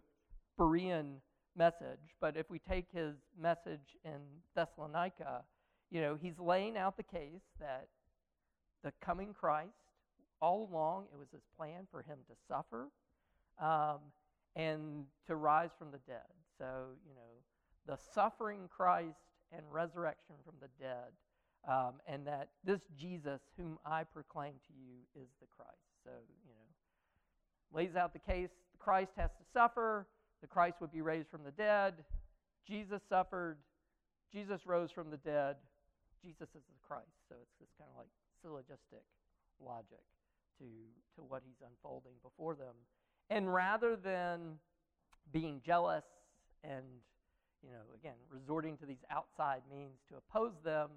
Berean 0.59 1.15
message, 1.55 2.15
but 2.19 2.35
if 2.35 2.49
we 2.49 2.59
take 2.59 2.87
his 2.93 3.15
message 3.39 3.95
in 4.03 4.19
Thessalonica, 4.53 5.43
you 5.89 6.01
know, 6.01 6.17
he's 6.21 6.37
laying 6.37 6.77
out 6.77 6.97
the 6.97 7.03
case 7.03 7.41
that 7.59 7.87
the 8.83 8.91
coming 9.03 9.33
Christ, 9.33 9.71
all 10.41 10.69
along, 10.71 11.05
it 11.13 11.17
was 11.17 11.29
his 11.31 11.41
plan 11.57 11.87
for 11.89 12.01
him 12.01 12.17
to 12.27 12.35
suffer 12.47 12.89
um, 13.61 13.99
and 14.55 15.05
to 15.27 15.35
rise 15.35 15.71
from 15.77 15.91
the 15.91 15.99
dead. 16.05 16.27
So, 16.59 16.65
you 17.07 17.15
know, 17.15 17.39
the 17.87 17.97
suffering 18.13 18.69
Christ 18.69 19.17
and 19.51 19.63
resurrection 19.71 20.35
from 20.45 20.55
the 20.61 20.67
dead, 20.79 21.09
um, 21.67 21.93
and 22.05 22.27
that 22.27 22.49
this 22.63 22.81
Jesus, 22.97 23.41
whom 23.57 23.79
I 23.85 24.03
proclaim 24.03 24.53
to 24.67 24.73
you, 24.73 25.23
is 25.23 25.29
the 25.41 25.47
Christ. 25.47 25.89
So, 26.03 26.11
you 26.45 26.51
know, 26.51 27.77
lays 27.79 27.95
out 27.95 28.13
the 28.13 28.19
case 28.19 28.49
the 28.73 28.77
Christ 28.77 29.11
has 29.17 29.31
to 29.31 29.43
suffer, 29.53 30.05
the 30.41 30.47
Christ 30.47 30.77
would 30.81 30.91
be 30.91 31.01
raised 31.01 31.29
from 31.29 31.43
the 31.43 31.51
dead. 31.51 31.95
Jesus 32.67 33.01
suffered, 33.09 33.57
Jesus 34.31 34.61
rose 34.65 34.91
from 34.91 35.09
the 35.09 35.17
dead, 35.17 35.55
Jesus 36.21 36.49
is 36.49 36.63
the 36.69 36.87
Christ. 36.87 37.15
So 37.27 37.35
it's 37.41 37.55
this 37.59 37.69
kind 37.77 37.89
of 37.91 37.97
like 37.97 38.11
syllogistic 38.41 39.03
logic 39.63 40.03
to, 40.59 40.65
to 41.15 41.21
what 41.23 41.41
he's 41.45 41.61
unfolding 41.65 42.13
before 42.21 42.55
them. 42.55 42.75
And 43.29 43.51
rather 43.53 43.95
than 43.95 44.59
being 45.31 45.61
jealous 45.65 46.03
and, 46.63 46.85
you 47.63 47.71
know, 47.71 47.85
again, 47.95 48.17
resorting 48.29 48.77
to 48.77 48.85
these 48.85 49.03
outside 49.11 49.61
means 49.69 49.99
to 50.09 50.15
oppose 50.17 50.53
them, 50.63 50.89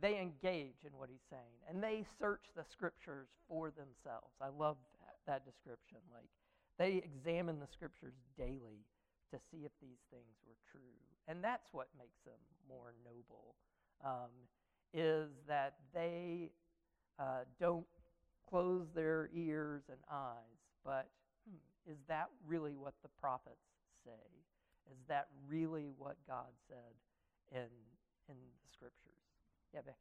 they 0.00 0.20
engage 0.20 0.84
in 0.84 0.92
what 0.98 1.08
he's 1.08 1.24
saying 1.30 1.56
and 1.68 1.82
they 1.82 2.04
search 2.20 2.44
the 2.54 2.64
scriptures 2.70 3.28
for 3.48 3.70
themselves. 3.70 4.36
I 4.40 4.48
love 4.48 4.76
that 5.26 5.44
description. 5.44 5.98
Like 6.12 6.28
they 6.78 7.02
examine 7.02 7.58
the 7.58 7.66
scriptures 7.72 8.14
daily 8.36 8.84
to 9.32 9.38
see 9.50 9.64
if 9.64 9.72
these 9.80 10.02
things 10.10 10.36
were 10.46 10.56
true. 10.70 10.96
And 11.28 11.42
that's 11.42 11.68
what 11.72 11.88
makes 11.98 12.18
them 12.24 12.38
more 12.68 12.94
noble, 13.04 13.56
um, 14.04 14.30
is 14.94 15.30
that 15.48 15.74
they 15.92 16.50
uh, 17.18 17.42
don't 17.58 17.86
close 18.48 18.86
their 18.94 19.28
ears 19.34 19.82
and 19.88 19.98
eyes, 20.10 20.60
but 20.84 21.08
hmm, 21.48 21.56
is 21.90 21.98
that 22.08 22.28
really 22.46 22.76
what 22.76 22.94
the 23.02 23.08
prophets 23.20 23.66
say? 24.04 24.45
Is 24.90 24.98
that 25.08 25.28
really 25.48 25.88
what 25.98 26.16
God 26.26 26.50
said 26.68 26.94
in, 27.52 27.68
in 28.28 28.34
the 28.34 28.72
scriptures? 28.72 29.12
Yeah, 29.74 29.80
Becky. 29.80 29.96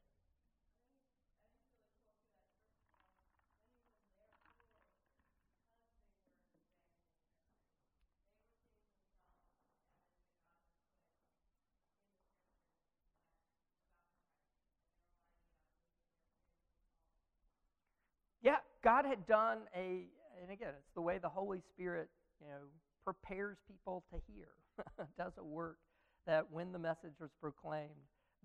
Yeah, 18.45 18.57
God 18.83 19.05
had 19.05 19.25
done 19.25 19.57
a, 19.75 20.05
and 20.39 20.51
again, 20.51 20.69
it's 20.77 20.93
the 20.93 21.01
way 21.01 21.17
the 21.17 21.27
Holy 21.27 21.61
Spirit, 21.73 22.09
you 22.39 22.47
know, 22.47 22.61
prepares 23.05 23.57
people 23.67 24.03
to 24.11 24.19
hear, 24.33 24.47
does 25.17 25.33
a 25.37 25.43
work 25.43 25.77
that 26.25 26.51
when 26.51 26.71
the 26.71 26.79
message 26.79 27.13
was 27.21 27.29
proclaimed, 27.39 27.89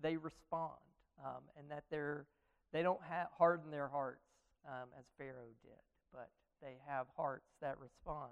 they 0.01 0.15
respond, 0.15 0.79
um, 1.23 1.41
and 1.57 1.69
that 1.69 1.83
they're, 1.89 2.25
they 2.71 2.83
don't 2.83 3.01
ha- 3.01 3.27
harden 3.37 3.71
their 3.71 3.87
hearts 3.87 4.21
um, 4.67 4.89
as 4.97 5.05
Pharaoh 5.17 5.55
did, 5.63 5.71
but 6.13 6.29
they 6.61 6.77
have 6.87 7.07
hearts 7.17 7.49
that 7.61 7.77
respond. 7.79 8.31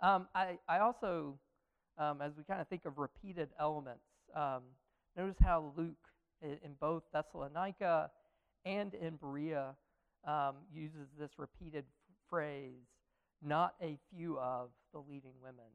Um, 0.00 0.28
I, 0.34 0.58
I 0.68 0.78
also, 0.78 1.38
um, 1.98 2.22
as 2.22 2.32
we 2.36 2.44
kind 2.44 2.60
of 2.60 2.68
think 2.68 2.84
of 2.84 2.98
repeated 2.98 3.48
elements, 3.58 4.04
um, 4.34 4.62
notice 5.16 5.36
how 5.40 5.72
Luke, 5.76 5.96
in 6.42 6.74
both 6.80 7.02
Thessalonica 7.12 8.10
and 8.64 8.94
in 8.94 9.16
Berea, 9.16 9.74
um, 10.26 10.56
uses 10.72 11.08
this 11.18 11.30
repeated 11.38 11.84
phrase, 12.28 12.86
not 13.42 13.74
a 13.82 13.98
few 14.14 14.38
of 14.38 14.70
the 14.92 15.00
leading 15.00 15.34
women, 15.42 15.70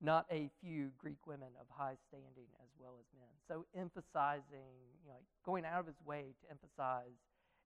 not 0.00 0.26
a 0.30 0.50
few 0.60 0.90
Greek 0.98 1.26
women 1.26 1.48
of 1.60 1.66
high 1.70 1.96
standing 2.08 2.48
as 2.62 2.68
well 2.78 2.96
as 3.00 3.06
men. 3.18 3.28
So 3.48 3.66
emphasizing, 3.78 4.74
you 5.02 5.08
know, 5.08 5.20
going 5.44 5.64
out 5.64 5.80
of 5.80 5.86
his 5.86 6.00
way 6.04 6.34
to 6.42 6.50
emphasize, 6.50 7.16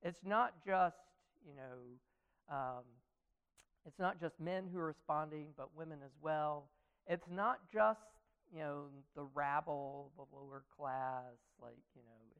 it's 0.03 0.24
not 0.24 0.55
just, 0.64 0.96
you 1.46 1.55
know, 1.55 1.99
Um, 2.51 2.84
it's 3.86 3.99
not 3.99 4.20
just 4.20 4.38
men 4.40 4.66
who 4.72 4.78
are 4.78 4.86
responding, 4.86 5.55
but 5.57 5.74
women 5.76 5.99
as 6.05 6.12
well. 6.20 6.70
It's 7.07 7.28
not 7.30 7.61
just 7.72 8.01
you 8.53 8.61
know 8.61 8.84
the 9.14 9.24
rabble, 9.34 10.12
the 10.16 10.24
lower 10.36 10.64
class. 10.76 11.36
Like 11.61 11.78
you 11.94 12.03
know, 12.03 12.38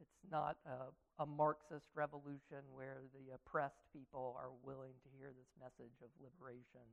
it's 0.00 0.18
not 0.30 0.56
a, 0.66 1.22
a 1.22 1.26
Marxist 1.26 1.86
revolution 1.94 2.62
where 2.72 3.02
the 3.12 3.34
oppressed 3.34 3.84
people 3.92 4.36
are 4.38 4.50
willing 4.64 4.94
to 5.02 5.08
hear 5.18 5.28
this 5.28 5.50
message 5.60 5.94
of 6.02 6.10
liberation. 6.22 6.86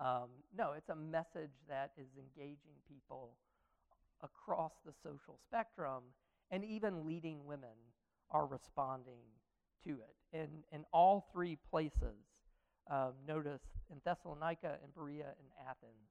Um, 0.00 0.30
no, 0.56 0.72
it's 0.72 0.88
a 0.88 0.96
message 0.96 1.54
that 1.68 1.92
is 1.96 2.08
engaging 2.18 2.76
people 2.88 3.36
across 4.22 4.72
the 4.84 4.92
social 5.02 5.38
spectrum, 5.46 6.02
and 6.50 6.64
even 6.64 7.06
leading 7.06 7.44
women 7.44 7.76
are 8.30 8.46
responding 8.46 9.22
to 9.84 9.90
it. 10.00 10.16
In, 10.32 10.64
in 10.72 10.84
all 10.92 11.28
three 11.32 11.58
places, 11.70 12.18
um, 12.90 13.12
notice 13.26 13.62
in 13.90 14.00
Thessalonica 14.04 14.78
and 14.82 14.94
Berea 14.94 15.32
and 15.38 15.48
Athens, 15.68 16.10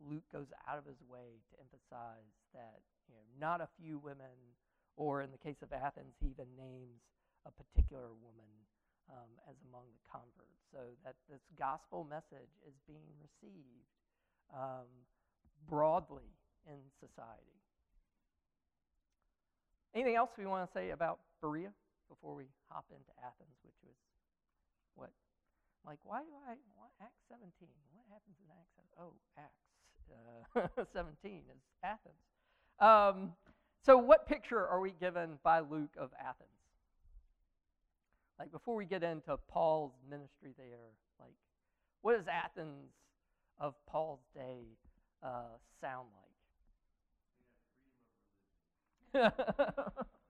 Luke 0.00 0.24
goes 0.32 0.48
out 0.68 0.78
of 0.78 0.86
his 0.86 0.98
way 1.08 1.38
to 1.50 1.60
emphasize 1.60 2.32
that 2.54 2.80
you 3.08 3.14
know, 3.14 3.22
not 3.38 3.60
a 3.60 3.68
few 3.80 3.98
women, 3.98 4.34
or 4.96 5.22
in 5.22 5.30
the 5.30 5.40
case 5.40 5.62
of 5.62 5.72
Athens, 5.72 6.14
he 6.20 6.28
even 6.28 6.48
names 6.56 7.00
a 7.46 7.50
particular 7.50 8.12
woman 8.22 8.52
um, 9.10 9.30
as 9.50 9.56
among 9.68 9.88
the 9.92 10.04
converts, 10.06 10.62
so 10.70 10.94
that 11.04 11.16
this 11.28 11.42
gospel 11.58 12.06
message 12.08 12.52
is 12.64 12.76
being 12.86 13.12
received 13.18 13.88
um, 14.54 14.88
broadly 15.68 16.30
in 16.68 16.78
society. 17.00 17.58
Anything 19.94 20.16
else 20.16 20.30
we 20.38 20.46
want 20.46 20.64
to 20.64 20.72
say 20.72 20.90
about 20.90 21.20
Berea 21.40 21.72
before 22.08 22.34
we 22.34 22.48
hop 22.68 22.86
into 22.88 23.12
Athens, 23.20 23.56
which 23.60 23.76
was 23.84 23.96
what? 24.94 25.10
Like, 25.84 25.98
why 26.04 26.22
do 26.22 26.32
I, 26.48 26.54
why, 26.78 26.88
Acts 27.02 27.26
17, 27.28 27.50
what 27.92 28.06
happens 28.08 28.38
in 28.38 28.48
Acts 28.54 28.72
17? 28.78 29.02
Oh, 29.02 29.12
Acts 29.36 29.66
uh, 30.08 30.84
17 30.94 31.42
is 31.50 31.62
Athens. 31.82 32.22
Um, 32.78 33.34
so, 33.84 33.96
what 33.98 34.26
picture 34.28 34.64
are 34.64 34.80
we 34.80 34.92
given 34.92 35.38
by 35.42 35.60
Luke 35.60 35.94
of 35.98 36.10
Athens? 36.18 36.48
Like, 38.38 38.52
before 38.52 38.76
we 38.76 38.84
get 38.84 39.02
into 39.02 39.36
Paul's 39.48 39.92
ministry 40.08 40.54
there, 40.56 40.92
like, 41.18 41.34
what 42.00 42.16
does 42.16 42.26
Athens 42.28 42.90
of 43.58 43.74
Paul's 43.86 44.20
day 44.34 44.78
uh, 45.22 45.58
sound 45.80 46.08
like? 49.14 49.32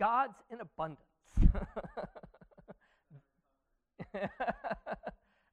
God's 0.00 0.34
in 0.50 0.60
abundance. 0.62 0.98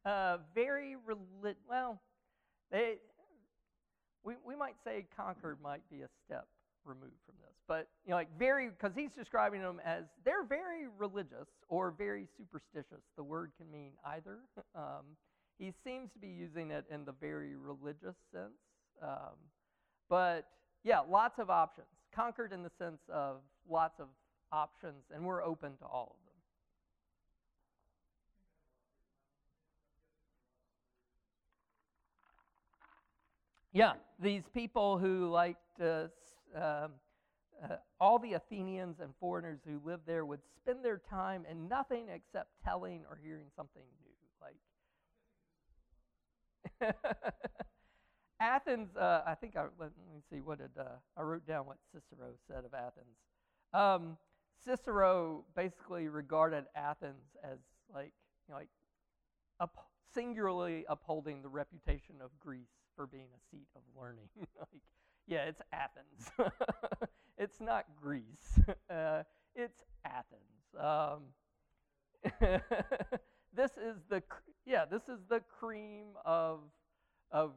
uh, 0.06 0.38
very 0.56 0.96
well, 1.70 2.02
they, 2.72 2.96
we, 4.24 4.36
we 4.46 4.56
might 4.56 4.76
say 4.86 5.06
conquered 5.16 5.62
might 5.62 5.82
be 5.92 6.02
a 6.02 6.08
step 6.26 6.48
removed 6.86 7.20
from 7.26 7.36
this, 7.42 7.54
but 7.68 7.90
you 8.06 8.12
know, 8.12 8.16
like 8.16 8.30
very 8.40 8.70
because 8.70 8.94
he's 8.96 9.12
describing 9.12 9.62
them 9.62 9.82
as 9.84 10.06
they're 10.24 10.46
very 10.46 10.88
religious 10.98 11.50
or 11.68 11.92
very 11.92 12.26
superstitious. 12.38 13.04
The 13.18 13.24
word 13.24 13.52
can 13.58 13.70
mean 13.70 13.92
either. 14.06 14.38
Um, 14.76 15.18
he 15.58 15.74
seems 15.84 16.12
to 16.14 16.20
be 16.20 16.28
using 16.28 16.70
it 16.70 16.86
in 16.92 17.04
the 17.04 17.14
very 17.14 17.56
religious 17.56 18.16
sense, 18.32 18.60
um, 19.02 19.34
but 20.08 20.50
yeah, 20.84 21.00
lots 21.00 21.40
of 21.40 21.50
options. 21.50 21.88
Conquered 22.14 22.54
in 22.54 22.62
the 22.62 22.70
sense 22.78 23.02
of 23.12 23.38
lots 23.68 24.00
of 24.00 24.06
options, 24.52 25.04
and 25.14 25.24
we're 25.24 25.44
open 25.44 25.78
to 25.78 25.86
all 25.86 26.16
of 26.18 26.26
them. 26.26 26.28
Yeah, 33.74 33.94
these 34.20 34.44
people 34.54 34.98
who 34.98 35.30
liked 35.30 35.80
uh, 35.80 36.08
uh, 36.56 36.88
uh, 37.64 37.76
all 38.00 38.18
the 38.20 38.34
Athenians 38.34 39.00
and 39.02 39.14
foreigners 39.20 39.60
who 39.66 39.80
lived 39.86 40.04
there 40.08 40.26
would 40.26 40.40
spend 40.56 40.84
their 40.84 41.02
time 41.10 41.46
in 41.50 41.68
nothing 41.68 42.06
except 42.14 42.50
telling 42.64 43.04
or 43.10 43.20
hearing 43.24 43.48
something 43.56 43.84
new. 44.02 44.08
Like 46.82 46.96
Athens, 48.40 48.96
uh, 48.96 49.22
I 49.26 49.36
think 49.36 49.56
I 49.56 49.66
let, 49.80 49.92
me 50.14 50.22
see 50.30 50.42
what 50.42 50.60
did 50.60 50.72
uh, 50.80 50.84
I 51.16 51.22
wrote 51.22 51.46
down 51.48 51.66
what 51.66 51.78
Cicero 51.92 52.32
said 52.48 52.66
of 52.66 52.74
Athens. 52.74 53.18
Um, 53.74 54.18
Cicero 54.64 55.46
basically 55.56 56.08
regarded 56.08 56.66
Athens 56.76 57.36
as 57.44 57.60
like, 57.94 58.14
you 58.48 58.54
know, 58.54 58.56
like 58.58 58.70
up, 59.60 59.76
singularly 60.14 60.86
upholding 60.90 61.42
the 61.42 61.50
reputation 61.50 62.16
of 62.24 62.32
Greece 62.40 62.70
for 62.96 63.08
being 63.08 63.28
a 63.36 63.40
seat 63.52 63.68
of 63.76 63.82
learning. 64.00 64.30
like, 64.60 64.82
yeah, 65.28 65.46
it's 65.46 65.62
Athens. 65.72 66.32
it's 67.38 67.60
not 67.60 67.86
Greece. 68.02 68.60
Uh, 68.90 69.24
it's 69.56 69.84
Athens. 70.06 70.76
Um, 70.80 71.24
this 73.54 73.72
is 73.78 73.98
the 74.10 74.24
yeah, 74.66 74.86
this 74.86 75.04
is 75.10 75.20
the 75.30 75.42
cream 75.60 76.08
of 76.26 76.62
of 77.32 77.54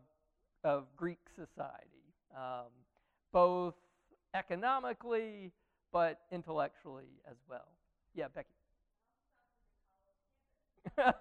of 0.64 0.86
Greek 0.96 1.20
society, 1.34 2.14
um, 2.36 2.70
both 3.32 3.74
economically 4.34 5.52
but 5.92 6.20
intellectually 6.30 7.20
as 7.28 7.36
well. 7.48 7.68
Yeah, 8.14 8.28
Becky. 8.34 8.48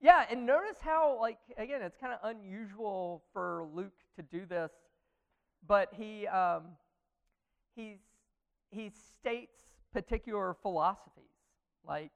yeah, 0.00 0.24
and 0.30 0.46
notice 0.46 0.78
how, 0.80 1.18
like, 1.20 1.38
again, 1.56 1.82
it's 1.82 1.96
kind 1.96 2.12
of 2.12 2.18
unusual 2.28 3.22
for 3.32 3.64
Luke 3.74 3.92
to 4.16 4.22
do 4.22 4.46
this, 4.46 4.70
but 5.66 5.88
he 5.96 6.26
um, 6.26 6.62
he's, 7.74 7.98
he 8.70 8.90
states 8.90 9.62
particular 9.92 10.56
philosophies, 10.62 11.22
like 11.86 12.10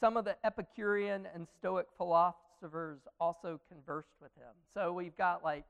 some 0.00 0.16
of 0.16 0.24
the 0.24 0.36
Epicurean 0.44 1.28
and 1.34 1.46
Stoic 1.58 1.86
philosophers 1.96 3.00
also 3.20 3.60
conversed 3.70 4.14
with 4.20 4.32
him. 4.36 4.54
So 4.74 4.92
we've 4.92 5.16
got 5.16 5.44
like 5.44 5.64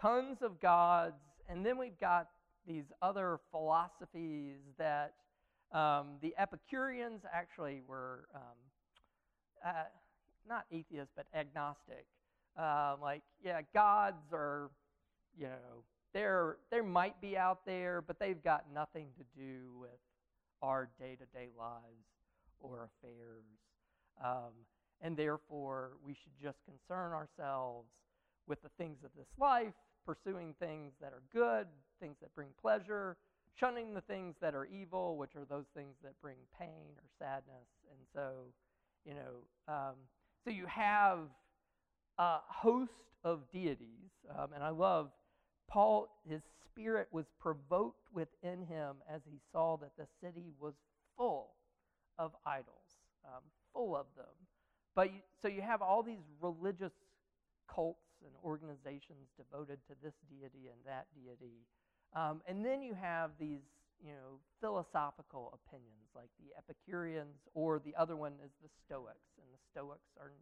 tons 0.00 0.38
of 0.42 0.60
gods, 0.60 1.14
and 1.48 1.64
then 1.64 1.78
we've 1.78 1.98
got 2.00 2.28
these 2.66 2.84
other 3.00 3.40
philosophies 3.50 4.58
that 4.78 5.14
um, 5.72 6.18
the 6.20 6.34
Epicureans 6.38 7.22
actually 7.32 7.82
were 7.86 8.28
um, 8.34 8.40
uh, 9.64 9.84
not 10.48 10.66
atheists, 10.70 11.12
but 11.16 11.26
agnostic. 11.34 12.06
Uh, 12.58 12.96
like, 13.00 13.22
yeah, 13.44 13.60
gods 13.72 14.32
are, 14.32 14.70
you 15.38 15.46
know, 15.46 16.54
they 16.70 16.80
might 16.82 17.18
be 17.20 17.38
out 17.38 17.64
there, 17.64 18.02
but 18.06 18.18
they've 18.18 18.42
got 18.44 18.64
nothing 18.74 19.06
to 19.16 19.24
do 19.40 19.72
with 19.80 19.90
our 20.60 20.90
day-to-day 21.00 21.48
lives 21.58 22.06
or 22.60 22.90
affairs, 23.00 23.44
um, 24.22 24.52
and 25.00 25.16
therefore 25.16 25.92
we 26.04 26.12
should 26.12 26.32
just 26.40 26.58
concern 26.64 27.12
ourselves 27.12 27.88
with 28.48 28.62
the 28.62 28.70
things 28.78 28.98
of 29.04 29.10
this 29.16 29.28
life, 29.38 29.74
pursuing 30.06 30.54
things 30.58 30.92
that 31.00 31.12
are 31.12 31.22
good, 31.32 31.66
things 32.00 32.16
that 32.20 32.34
bring 32.34 32.48
pleasure, 32.60 33.16
shunning 33.58 33.94
the 33.94 34.00
things 34.00 34.34
that 34.40 34.54
are 34.54 34.66
evil, 34.66 35.16
which 35.16 35.36
are 35.36 35.44
those 35.44 35.66
things 35.74 35.94
that 36.02 36.20
bring 36.20 36.36
pain 36.58 36.90
or 36.96 37.04
sadness. 37.18 37.68
And 37.90 38.00
so, 38.14 38.52
you 39.04 39.14
know, 39.14 39.72
um, 39.72 39.94
so 40.44 40.50
you 40.50 40.66
have 40.66 41.18
a 42.18 42.38
host 42.48 42.92
of 43.24 43.40
deities, 43.52 44.10
um, 44.36 44.48
and 44.54 44.62
I 44.62 44.70
love 44.70 45.10
Paul, 45.68 46.08
his 46.28 46.42
spirit 46.66 47.08
was 47.12 47.26
provoked 47.40 48.08
within 48.12 48.66
him 48.66 48.96
as 49.08 49.22
he 49.24 49.38
saw 49.52 49.76
that 49.78 49.92
the 49.96 50.06
city 50.20 50.52
was 50.60 50.74
full 51.16 51.50
of 52.18 52.32
idols, 52.44 52.66
um, 53.24 53.42
full 53.72 53.96
of 53.96 54.06
them. 54.16 54.26
But 54.94 55.12
you, 55.12 55.20
so 55.40 55.48
you 55.48 55.62
have 55.62 55.80
all 55.80 56.02
these 56.02 56.24
religious 56.40 56.92
cults 57.72 58.04
and 58.24 58.34
organizations 58.44 59.28
devoted 59.36 59.78
to 59.88 59.94
this 60.02 60.14
deity 60.28 60.68
and 60.70 60.78
that 60.86 61.06
deity. 61.14 61.66
Um, 62.14 62.42
and 62.46 62.64
then 62.64 62.82
you 62.82 62.94
have 62.94 63.30
these, 63.38 63.64
you 64.02 64.12
know, 64.12 64.40
philosophical 64.60 65.56
opinions 65.56 66.10
like 66.14 66.30
the 66.38 66.52
Epicureans, 66.58 67.40
or 67.54 67.78
the 67.78 67.94
other 67.96 68.16
one 68.16 68.34
is 68.44 68.52
the 68.62 68.68
Stoics. 68.84 69.32
And 69.38 69.48
the 69.52 69.62
Stoics 69.70 70.12
are, 70.20 70.32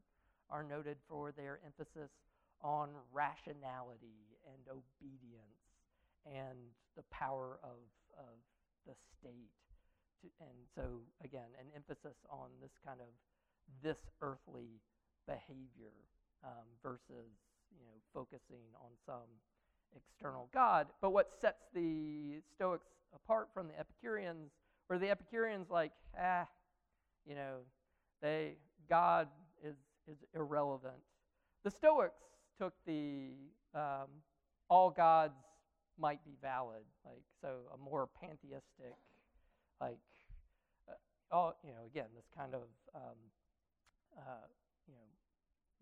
are 0.51 0.65
noted 0.65 0.97
for 1.09 1.33
their 1.33 1.61
emphasis 1.65 2.11
on 2.63 2.91
rationality 3.13 4.37
and 4.45 4.61
obedience 4.69 5.65
and 6.27 6.59
the 6.97 7.05
power 7.11 7.59
of, 7.63 7.81
of 8.19 8.37
the 8.87 8.95
state. 9.19 9.57
to, 10.21 10.29
and 10.41 10.59
so 10.75 11.01
again, 11.25 11.49
an 11.59 11.67
emphasis 11.75 12.17
on 12.29 12.49
this 12.61 12.73
kind 12.85 13.01
of 13.01 13.09
this 13.83 14.01
earthly 14.21 14.81
behavior 15.27 15.95
um, 16.45 16.67
versus 16.83 17.33
you 17.79 17.85
know 17.85 17.99
focusing 18.13 18.65
on 18.81 18.91
some 19.07 19.29
external 19.97 20.49
God. 20.53 20.89
But 21.01 21.11
what 21.13 21.31
sets 21.41 21.65
the 21.75 22.41
Stoics 22.55 22.87
apart 23.15 23.49
from 23.53 23.69
the 23.69 23.79
Epicureans, 23.79 24.51
where 24.87 24.99
the 24.99 25.11
Epicureans 25.11 25.71
like, 25.71 25.93
ah, 26.19 26.47
you 27.27 27.35
know, 27.35 27.59
they 28.21 28.57
God 28.89 29.29
is 29.63 29.77
is 30.11 30.19
irrelevant. 30.35 31.03
The 31.65 31.71
Stoics 31.71 32.25
took 32.59 32.75
the 32.87 33.33
um, 33.75 34.09
all 34.69 34.91
gods 34.91 35.35
might 35.99 36.25
be 36.25 36.37
valid, 36.41 36.85
like 37.05 37.23
so 37.41 37.61
a 37.75 37.79
more 37.79 38.09
pantheistic, 38.21 38.97
like 39.81 39.99
uh, 40.89 40.95
all 41.35 41.55
you 41.63 41.71
know, 41.71 41.85
again 41.87 42.07
this 42.15 42.27
kind 42.37 42.55
of 42.55 42.63
um, 42.95 43.19
uh, 44.17 44.47
you 44.87 44.95
know 44.95 45.07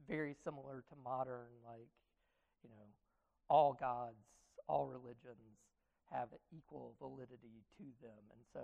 very 0.06 0.34
similar 0.44 0.84
to 0.88 0.94
modern, 1.02 1.50
like 1.66 1.88
you 2.62 2.70
know 2.70 2.86
all 3.48 3.76
gods, 3.78 4.22
all 4.68 4.86
religions 4.86 5.58
have 6.12 6.28
equal 6.56 6.94
validity 7.00 7.64
to 7.76 7.84
them, 8.02 8.22
and 8.32 8.40
so 8.52 8.60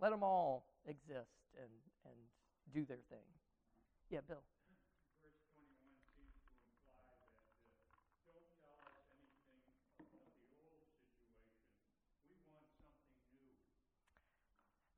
let 0.00 0.10
them 0.10 0.22
all 0.22 0.66
exist 0.86 1.34
and 1.58 1.70
and 2.06 2.16
do 2.72 2.84
their 2.86 3.02
thing. 3.10 3.26
Yeah, 4.10 4.20
Bill. 4.26 4.42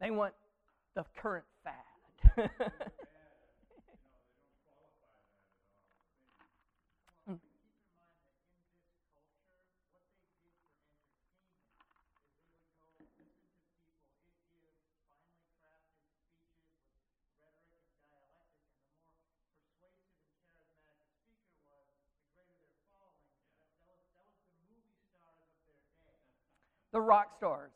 They 0.01 0.11
want 0.11 0.35
the 0.95 1.05
current 1.17 1.45
fad. 1.65 2.51
the 26.97 27.03
rock 27.03 27.37
stars. 27.37 27.73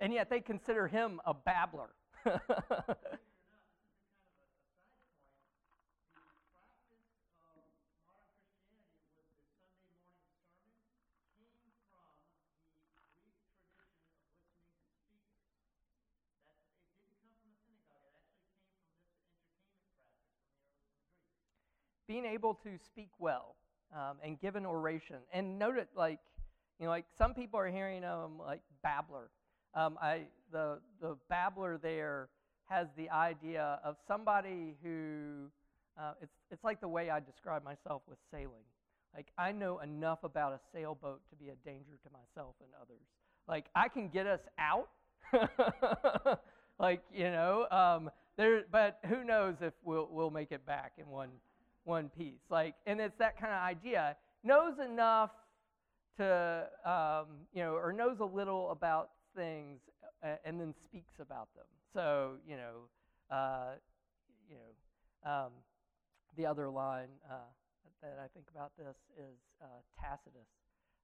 And 0.00 0.14
yet 0.14 0.30
they 0.30 0.40
consider 0.40 0.88
him 0.88 1.20
a 1.26 1.34
babbler. 1.34 1.90
being 22.16 22.32
able 22.32 22.54
to 22.54 22.70
speak 22.86 23.10
well 23.18 23.56
um, 23.94 24.16
and 24.24 24.40
give 24.40 24.56
an 24.56 24.64
oration. 24.64 25.16
And 25.32 25.58
note 25.58 25.76
it 25.76 25.88
like, 25.94 26.18
you 26.78 26.86
know, 26.86 26.90
like 26.90 27.04
some 27.18 27.34
people 27.34 27.60
are 27.60 27.68
hearing 27.68 28.04
um, 28.04 28.38
like 28.38 28.62
babbler. 28.82 29.28
Um, 29.74 29.98
I, 30.00 30.22
the, 30.50 30.78
the 31.00 31.16
babbler 31.28 31.78
there 31.78 32.28
has 32.70 32.88
the 32.96 33.10
idea 33.10 33.78
of 33.84 33.96
somebody 34.08 34.76
who, 34.82 35.50
uh, 36.00 36.12
it's, 36.22 36.32
it's 36.50 36.64
like 36.64 36.80
the 36.80 36.88
way 36.88 37.10
I 37.10 37.20
describe 37.20 37.62
myself 37.62 38.02
with 38.08 38.18
sailing. 38.30 38.64
Like, 39.14 39.26
I 39.38 39.52
know 39.52 39.78
enough 39.80 40.24
about 40.24 40.52
a 40.52 40.60
sailboat 40.72 41.20
to 41.30 41.36
be 41.36 41.48
a 41.48 41.54
danger 41.68 41.98
to 42.02 42.10
myself 42.10 42.54
and 42.60 42.70
others. 42.80 43.06
Like, 43.46 43.66
I 43.74 43.88
can 43.88 44.08
get 44.08 44.26
us 44.26 44.40
out. 44.58 44.88
like, 46.78 47.02
you 47.14 47.30
know, 47.30 47.66
um, 47.70 48.10
there, 48.36 48.64
but 48.70 48.98
who 49.06 49.24
knows 49.24 49.56
if 49.60 49.72
we'll, 49.84 50.08
we'll 50.10 50.30
make 50.30 50.52
it 50.52 50.66
back 50.66 50.92
in 50.98 51.08
one 51.08 51.30
one 51.86 52.10
piece. 52.10 52.40
Like, 52.50 52.74
and 52.86 53.00
it's 53.00 53.16
that 53.18 53.38
kind 53.40 53.52
of 53.52 53.60
idea. 53.60 54.16
Knows 54.44 54.74
enough 54.78 55.30
to, 56.18 56.68
um, 56.84 57.46
you 57.52 57.62
know, 57.62 57.74
or 57.74 57.92
knows 57.92 58.20
a 58.20 58.24
little 58.24 58.70
about 58.70 59.10
things 59.34 59.80
uh, 60.22 60.36
and 60.44 60.60
then 60.60 60.74
speaks 60.84 61.14
about 61.20 61.48
them. 61.54 61.66
So, 61.92 62.34
you 62.46 62.56
know, 62.56 63.34
uh, 63.34 63.74
you 64.48 64.56
know, 64.56 65.30
um, 65.30 65.52
the 66.36 66.46
other 66.46 66.68
line 66.68 67.08
uh, 67.30 67.34
that 68.02 68.18
I 68.22 68.28
think 68.34 68.46
about 68.54 68.72
this 68.76 68.96
is 69.18 69.38
uh, 69.62 69.66
Tacitus 70.00 70.48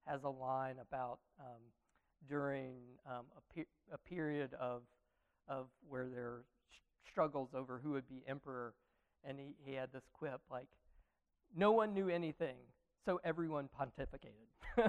has 0.07 0.25
a 0.25 0.29
line 0.29 0.77
about 0.81 1.19
um, 1.41 1.63
during 2.29 2.75
um, 3.07 3.25
a, 3.37 3.55
pe- 3.55 3.67
a, 3.93 3.99
period 3.99 4.53
of, 4.61 4.83
of 5.49 5.67
where 5.89 6.09
there 6.09 6.25
are 6.25 6.45
struggles 7.11 7.51
over 7.55 7.81
who 7.83 7.91
would 7.91 8.09
be 8.09 8.23
emperor 8.29 8.75
and 9.25 9.39
he, 9.39 9.55
he 9.65 9.75
had 9.75 9.93
this 9.93 10.03
quip 10.13 10.41
like, 10.51 10.69
no 11.57 11.73
one 11.73 11.93
knew 11.93 12.09
anything, 12.09 12.57
so 13.05 13.21
everyone 13.25 13.69
pontificated. 13.79 14.49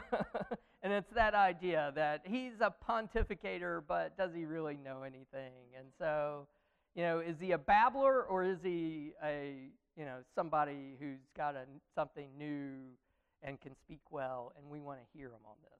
and 0.83 0.93
it's 0.93 1.11
that 1.13 1.33
idea 1.33 1.91
that 1.95 2.21
he's 2.25 2.53
a 2.61 2.73
pontificator, 2.89 3.81
but 3.87 4.17
does 4.17 4.31
he 4.33 4.45
really 4.45 4.77
know 4.77 5.03
anything? 5.03 5.53
And 5.77 5.87
so, 5.99 6.47
you 6.95 7.03
know, 7.03 7.19
is 7.19 7.35
he 7.39 7.51
a 7.51 7.57
babbler 7.57 8.23
or 8.23 8.43
is 8.43 8.59
he 8.63 9.11
a, 9.23 9.69
you 9.97 10.05
know, 10.05 10.19
somebody 10.35 10.95
who's 10.99 11.19
got 11.35 11.55
a, 11.55 11.65
something 11.95 12.29
new 12.37 12.93
and 13.41 13.59
can 13.59 13.75
speak 13.75 13.99
well, 14.09 14.53
and 14.57 14.69
we 14.69 14.79
want 14.79 14.99
to 14.99 15.05
hear 15.17 15.27
him 15.27 15.43
on 15.45 15.55
this? 15.63 15.73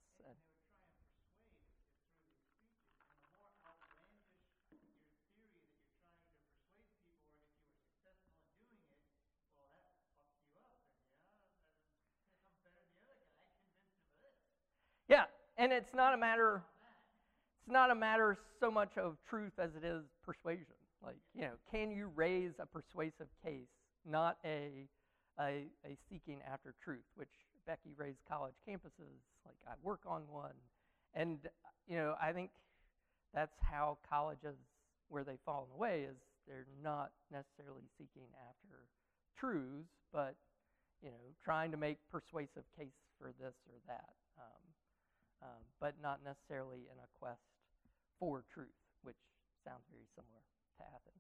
Yeah, 15.08 15.26
and 15.58 15.72
it's 15.72 15.94
not 15.94 16.14
a 16.14 16.18
matter 16.18 16.64
it's 17.64 17.72
not 17.72 17.92
a 17.92 17.96
matter 17.96 18.38
so 18.60 18.70
much 18.70 18.98
of 18.98 19.16
truth 19.30 19.54
as 19.58 19.70
it 19.78 19.86
is 19.86 20.04
persuasion. 20.26 20.76
Like, 21.02 21.16
you 21.34 21.44
know, 21.44 21.54
can 21.72 21.92
you 21.92 22.12
raise 22.14 22.52
a 22.60 22.66
persuasive 22.66 23.28
case, 23.44 23.70
not 24.06 24.38
a 24.44 24.88
a, 25.40 25.66
a 25.86 25.98
seeking 26.10 26.40
after 26.46 26.76
truth, 26.84 27.06
which 27.16 27.32
Becky 27.66 27.96
raised 27.98 28.20
college 28.30 28.54
campuses, 28.68 29.24
like 29.46 29.58
I 29.68 29.74
work 29.82 30.02
on 30.06 30.24
one. 30.30 30.54
And 31.16 31.40
you 31.88 31.96
know, 31.96 32.16
I 32.22 32.34
think 32.34 32.52
that's 33.34 33.56
how 33.62 33.98
colleges 34.08 34.58
where 35.10 35.24
they 35.24 35.38
fall 35.46 35.64
in 35.64 35.70
the 35.76 35.82
way 35.82 36.06
is 36.10 36.18
they're 36.48 36.68
not 36.84 37.12
necessarily 37.32 37.84
seeking 37.98 38.28
after 38.50 38.86
truths, 39.38 39.90
but 40.12 40.36
you 41.02 41.10
know, 41.10 41.34
trying 41.44 41.72
to 41.72 41.78
make 41.78 41.98
persuasive 42.12 42.64
case 42.78 43.00
for 43.18 43.34
this 43.40 43.56
or 43.68 43.80
that. 43.88 44.14
Um, 44.38 44.73
but 45.84 45.96
not 46.02 46.24
necessarily 46.24 46.88
in 46.88 46.98
a 46.98 47.08
quest 47.20 47.42
for 48.18 48.46
truth, 48.54 48.72
which 49.04 49.18
sounds 49.66 49.84
very 49.92 50.08
similar 50.16 50.40
to 50.78 50.84
Athens. 50.96 51.20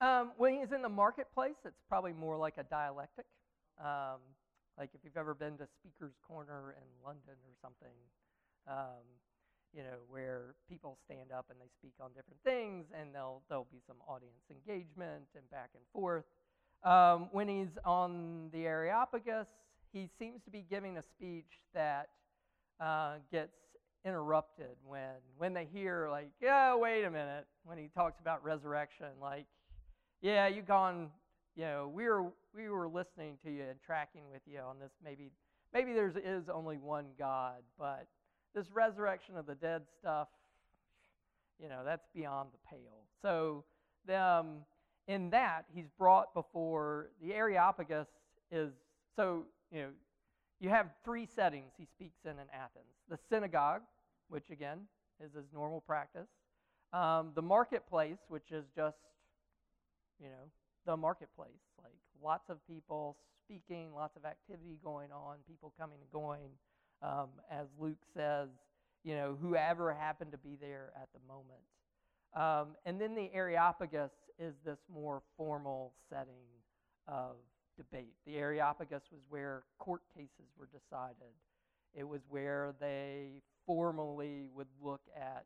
Um, 0.00 0.32
when 0.38 0.58
he's 0.58 0.72
in 0.72 0.82
the 0.82 0.88
marketplace, 0.88 1.54
it's 1.64 1.80
probably 1.88 2.12
more 2.12 2.36
like 2.36 2.54
a 2.58 2.64
dialectic. 2.64 3.26
Um, 3.78 4.18
like 4.78 4.90
if 4.94 5.00
you've 5.04 5.16
ever 5.16 5.34
been 5.34 5.58
to 5.58 5.66
Speaker's 5.66 6.14
Corner 6.26 6.74
in 6.78 6.86
London 7.04 7.34
or 7.44 7.54
something, 7.60 7.96
um, 8.66 9.04
you 9.74 9.82
know, 9.82 9.98
where 10.08 10.54
people 10.68 10.96
stand 11.04 11.32
up 11.36 11.46
and 11.50 11.60
they 11.60 11.68
speak 11.78 11.94
on 12.00 12.10
different 12.12 12.40
things, 12.44 12.86
and 12.98 13.14
there'll 13.14 13.42
there'll 13.48 13.68
be 13.70 13.82
some 13.86 13.96
audience 14.06 14.44
engagement 14.50 15.28
and 15.34 15.48
back 15.50 15.70
and 15.74 15.82
forth. 15.92 16.24
Um, 16.84 17.28
when 17.32 17.48
he's 17.48 17.76
on 17.84 18.50
the 18.52 18.66
Areopagus, 18.66 19.48
he 19.92 20.08
seems 20.18 20.42
to 20.44 20.50
be 20.50 20.64
giving 20.68 20.96
a 20.96 21.02
speech 21.02 21.60
that 21.74 22.10
uh, 22.80 23.14
gets 23.32 23.56
interrupted 24.04 24.76
when 24.86 25.16
when 25.36 25.52
they 25.52 25.66
hear 25.72 26.08
like, 26.10 26.30
yeah, 26.40 26.74
wait 26.76 27.04
a 27.04 27.10
minute, 27.10 27.46
when 27.64 27.78
he 27.78 27.88
talks 27.88 28.20
about 28.20 28.42
resurrection, 28.44 29.08
like, 29.20 29.46
yeah, 30.22 30.46
you've 30.46 30.66
gone, 30.66 31.10
you 31.58 31.64
know, 31.64 31.90
we 31.92 32.04
were 32.04 32.30
we 32.54 32.68
were 32.68 32.86
listening 32.86 33.36
to 33.44 33.50
you 33.50 33.64
and 33.68 33.80
tracking 33.84 34.22
with 34.30 34.42
you 34.46 34.60
on 34.60 34.78
this. 34.78 34.92
Maybe 35.04 35.32
maybe 35.74 35.92
there 35.92 36.12
is 36.24 36.48
only 36.48 36.78
one 36.78 37.06
God, 37.18 37.62
but 37.76 38.06
this 38.54 38.70
resurrection 38.70 39.36
of 39.36 39.44
the 39.46 39.56
dead 39.56 39.82
stuff, 39.98 40.28
you 41.60 41.68
know, 41.68 41.82
that's 41.84 42.06
beyond 42.14 42.50
the 42.52 42.58
pale. 42.70 43.02
So 43.20 43.64
the, 44.06 44.22
um, 44.22 44.58
in 45.08 45.30
that, 45.30 45.64
he's 45.74 45.88
brought 45.98 46.32
before 46.32 47.10
the 47.20 47.34
Areopagus 47.34 48.06
is 48.52 48.70
so 49.16 49.44
you 49.72 49.82
know 49.82 49.88
you 50.60 50.68
have 50.68 50.86
three 51.04 51.26
settings 51.26 51.72
he 51.76 51.84
speaks 51.84 52.20
in 52.24 52.30
in 52.30 52.46
Athens 52.54 52.94
the 53.10 53.18
synagogue, 53.28 53.82
which 54.28 54.50
again 54.50 54.78
is 55.20 55.34
his 55.34 55.46
normal 55.52 55.80
practice, 55.80 56.28
um, 56.92 57.32
the 57.34 57.42
marketplace, 57.42 58.18
which 58.28 58.52
is 58.52 58.64
just, 58.76 58.98
you 60.20 60.28
know, 60.28 60.46
the 60.88 60.96
marketplace, 60.96 61.50
like 61.82 61.92
lots 62.24 62.48
of 62.48 62.66
people 62.66 63.18
speaking, 63.44 63.92
lots 63.94 64.16
of 64.16 64.24
activity 64.24 64.78
going 64.82 65.12
on, 65.12 65.36
people 65.46 65.74
coming 65.78 65.98
and 66.00 66.10
going. 66.10 66.48
Um, 67.02 67.28
as 67.50 67.66
Luke 67.78 67.98
says, 68.16 68.48
you 69.04 69.14
know, 69.14 69.36
whoever 69.38 69.92
happened 69.92 70.32
to 70.32 70.38
be 70.38 70.56
there 70.58 70.92
at 70.96 71.08
the 71.12 71.20
moment. 71.28 71.60
Um, 72.34 72.74
and 72.86 72.98
then 72.98 73.14
the 73.14 73.30
Areopagus 73.34 74.12
is 74.38 74.54
this 74.64 74.78
more 74.90 75.20
formal 75.36 75.92
setting 76.08 76.48
of 77.06 77.36
debate. 77.76 78.14
The 78.26 78.36
Areopagus 78.36 79.02
was 79.12 79.20
where 79.28 79.64
court 79.78 80.00
cases 80.16 80.48
were 80.58 80.68
decided. 80.72 81.34
It 81.94 82.04
was 82.08 82.22
where 82.30 82.74
they 82.80 83.42
formally 83.66 84.48
would 84.54 84.68
look 84.82 85.02
at 85.14 85.44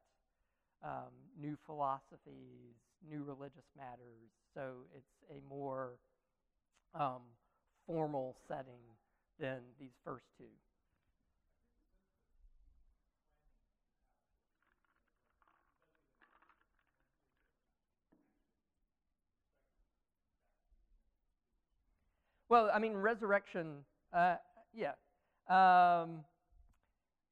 um, 0.84 1.12
new 1.40 1.56
philosophies, 1.66 2.74
new 3.08 3.22
religious 3.24 3.64
matters. 3.76 4.30
So 4.54 4.86
it's 4.94 5.06
a 5.30 5.40
more 5.48 5.98
um, 6.94 7.22
formal 7.86 8.36
setting 8.48 8.80
than 9.38 9.60
these 9.78 9.94
first 10.04 10.26
two. 10.38 10.44
Well, 22.48 22.70
I 22.72 22.78
mean, 22.78 22.92
resurrection, 22.92 23.78
uh, 24.12 24.36
yeah. 24.74 24.92
Um, 25.48 26.24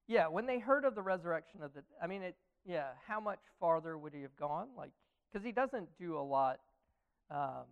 yeah, 0.09 0.29
when 0.29 0.47
they 0.47 0.59
heard 0.59 0.87
of 0.87 0.95
the 0.95 1.03
resurrection 1.03 1.63
of 1.63 1.75
the, 1.75 1.83
I 2.03 2.07
mean, 2.07 2.23
it, 2.23 2.37
yeah, 2.65 2.89
how 3.07 3.21
much 3.21 3.41
farther 3.59 3.97
would 3.97 4.15
he 4.15 4.23
have 4.23 4.37
gone? 4.37 4.69
Like, 4.77 4.91
because 5.31 5.45
he 5.45 5.53
doesn't 5.53 5.89
do 5.99 6.19
a 6.19 6.21
lot, 6.21 6.61
um, 7.31 7.67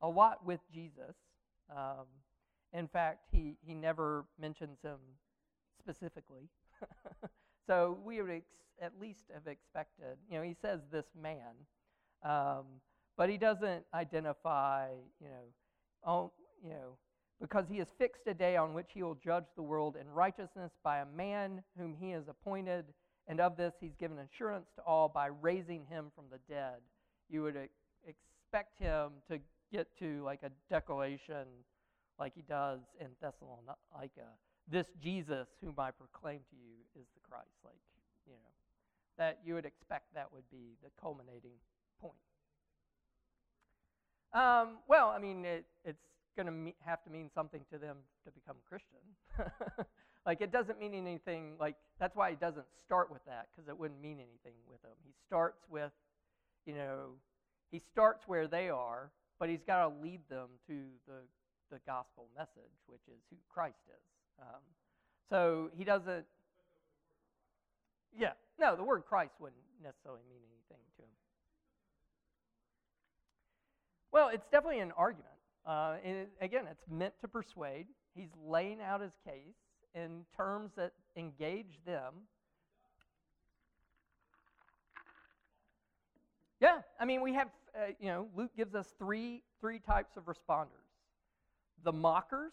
a 0.00 0.08
lot 0.08 0.44
with 0.44 0.60
Jesus. 0.72 1.16
Um, 1.70 2.06
in 2.72 2.88
fact, 2.88 3.26
he, 3.30 3.56
he 3.66 3.74
never 3.74 4.24
mentions 4.40 4.80
him 4.82 4.98
specifically. 5.78 6.48
so 7.66 7.98
we 8.04 8.20
would 8.20 8.30
ex- 8.30 8.44
at 8.80 8.92
least 9.00 9.24
have 9.32 9.46
expected, 9.46 10.18
you 10.30 10.36
know, 10.38 10.44
he 10.44 10.54
says 10.60 10.80
this 10.90 11.06
man, 11.20 11.54
um, 12.22 12.64
but 13.16 13.30
he 13.30 13.38
doesn't 13.38 13.84
identify, 13.94 14.88
you 15.20 15.28
know, 15.28 15.44
oh, 16.06 16.32
you 16.62 16.70
know, 16.70 16.96
because 17.40 17.66
he 17.68 17.78
has 17.78 17.88
fixed 17.98 18.26
a 18.26 18.34
day 18.34 18.56
on 18.56 18.74
which 18.74 18.90
he 18.92 19.02
will 19.02 19.14
judge 19.14 19.46
the 19.56 19.62
world 19.62 19.96
in 20.00 20.08
righteousness 20.10 20.72
by 20.82 20.98
a 20.98 21.06
man 21.06 21.62
whom 21.78 21.94
he 21.94 22.10
has 22.10 22.28
appointed, 22.28 22.86
and 23.28 23.40
of 23.40 23.56
this 23.56 23.74
he's 23.80 23.94
given 23.98 24.18
assurance 24.18 24.68
to 24.76 24.82
all 24.82 25.08
by 25.08 25.26
raising 25.40 25.84
him 25.86 26.06
from 26.14 26.24
the 26.30 26.38
dead. 26.52 26.80
You 27.28 27.42
would 27.42 27.56
expect 28.06 28.78
him 28.78 29.10
to 29.28 29.40
get 29.72 29.88
to 29.98 30.22
like 30.24 30.42
a 30.42 30.50
declaration 30.70 31.46
like 32.18 32.32
he 32.34 32.42
does 32.42 32.80
in 33.00 33.08
Thessalonica. 33.20 34.30
This 34.68 34.86
Jesus 35.00 35.48
whom 35.62 35.74
I 35.78 35.90
proclaim 35.90 36.40
to 36.50 36.56
you 36.56 37.00
is 37.00 37.06
the 37.14 37.20
Christ. 37.28 37.54
Like, 37.64 37.78
you 38.26 38.32
know, 38.32 38.50
that 39.18 39.40
you 39.44 39.54
would 39.54 39.66
expect 39.66 40.14
that 40.14 40.32
would 40.32 40.48
be 40.50 40.76
the 40.82 40.90
culminating 41.00 41.58
point. 42.00 42.14
Um, 44.32 44.78
well, 44.88 45.08
I 45.08 45.18
mean, 45.18 45.44
it, 45.44 45.64
it's 45.84 46.02
going 46.36 46.46
to 46.46 46.52
me- 46.52 46.74
have 46.84 47.02
to 47.04 47.10
mean 47.10 47.30
something 47.34 47.62
to 47.72 47.78
them 47.78 47.98
to 48.24 48.30
become 48.30 48.56
Christian. 48.68 48.98
like 50.26 50.40
it 50.40 50.50
doesn't 50.50 50.78
mean 50.80 50.94
anything. 50.94 51.54
Like 51.58 51.76
that's 52.00 52.16
why 52.16 52.30
he 52.30 52.36
doesn't 52.36 52.66
start 52.84 53.10
with 53.10 53.24
that 53.26 53.46
because 53.54 53.68
it 53.68 53.78
wouldn't 53.78 54.00
mean 54.00 54.18
anything 54.18 54.58
with 54.68 54.82
them. 54.82 54.92
He 55.04 55.12
starts 55.26 55.62
with, 55.70 55.92
you 56.66 56.74
know, 56.74 57.12
he 57.70 57.80
starts 57.92 58.24
where 58.26 58.48
they 58.48 58.68
are, 58.68 59.12
but 59.38 59.48
he's 59.48 59.62
got 59.66 59.88
to 59.88 59.94
lead 60.02 60.20
them 60.28 60.48
to 60.66 60.74
the 61.06 61.22
the 61.70 61.78
gospel 61.86 62.26
message, 62.36 62.76
which 62.86 63.00
is 63.08 63.20
who 63.30 63.36
Christ 63.48 63.82
is. 63.88 64.42
Um, 64.42 64.62
so 65.30 65.70
he 65.76 65.84
doesn't. 65.84 66.26
Yeah, 68.16 68.32
no, 68.58 68.76
the 68.76 68.84
word 68.84 69.04
Christ 69.08 69.34
wouldn't 69.40 69.60
necessarily 69.82 70.22
mean 70.28 70.40
anything 70.42 70.82
to 70.96 71.02
him. 71.02 71.08
Well, 74.12 74.30
it's 74.32 74.46
definitely 74.50 74.80
an 74.80 74.92
argument. 74.96 75.32
Uh, 75.66 75.96
and 76.04 76.26
again, 76.40 76.64
it's 76.70 76.84
meant 76.88 77.14
to 77.20 77.28
persuade. 77.28 77.86
He's 78.14 78.30
laying 78.46 78.80
out 78.80 79.00
his 79.00 79.12
case 79.24 79.56
in 79.94 80.24
terms 80.36 80.72
that 80.76 80.92
engage 81.16 81.78
them. 81.84 82.14
Yeah, 86.60 86.78
I 86.98 87.04
mean, 87.04 87.20
we 87.22 87.34
have, 87.34 87.48
uh, 87.74 87.92
you 88.00 88.08
know, 88.08 88.28
Luke 88.34 88.50
gives 88.56 88.74
us 88.74 88.94
three 88.98 89.42
three 89.60 89.78
types 89.78 90.16
of 90.16 90.24
responders: 90.24 90.88
the 91.84 91.92
mockers, 91.92 92.52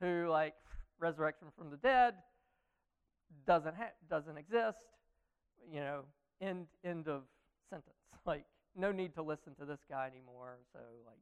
who 0.00 0.28
like 0.28 0.54
resurrection 0.98 1.48
from 1.56 1.70
the 1.70 1.76
dead 1.78 2.14
doesn't 3.46 3.74
ha- 3.76 3.94
doesn't 4.10 4.36
exist. 4.36 4.78
You 5.70 5.80
know, 5.80 6.02
end 6.40 6.66
end 6.84 7.08
of 7.08 7.22
sentence. 7.68 7.94
Like, 8.24 8.44
no 8.76 8.92
need 8.92 9.14
to 9.14 9.22
listen 9.22 9.52
to 9.56 9.64
this 9.64 9.80
guy 9.90 10.06
anymore. 10.06 10.58
So, 10.72 10.78
like, 11.04 11.18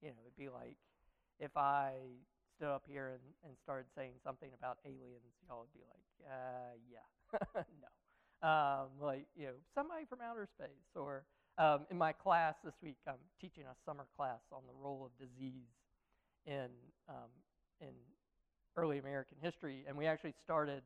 you 0.00 0.08
know, 0.08 0.14
it'd 0.24 0.36
be 0.38 0.48
like 0.48 0.76
if 1.38 1.54
I 1.54 1.92
stood 2.60 2.68
up 2.68 2.84
here 2.86 3.08
and, 3.08 3.24
and 3.42 3.56
started 3.62 3.86
saying 3.96 4.12
something 4.22 4.50
about 4.52 4.76
aliens, 4.84 5.32
y'all 5.48 5.64
would 5.64 5.72
be 5.72 5.80
like, 5.88 6.28
uh, 6.28 6.76
yeah, 6.92 7.62
no. 7.80 7.88
Um, 8.46 8.88
like, 9.00 9.26
you 9.34 9.46
know, 9.46 9.52
somebody 9.74 10.04
from 10.04 10.18
outer 10.20 10.46
space. 10.46 10.92
Or 10.94 11.24
um, 11.56 11.86
in 11.90 11.96
my 11.96 12.12
class 12.12 12.56
this 12.62 12.74
week, 12.82 12.98
I'm 13.08 13.14
teaching 13.40 13.64
a 13.64 13.74
summer 13.86 14.04
class 14.14 14.40
on 14.52 14.60
the 14.66 14.74
role 14.78 15.08
of 15.08 15.16
disease 15.18 15.72
in, 16.44 16.68
um, 17.08 17.32
in 17.80 17.94
early 18.76 18.98
American 18.98 19.38
history. 19.40 19.84
And 19.88 19.96
we 19.96 20.06
actually 20.06 20.34
started, 20.44 20.82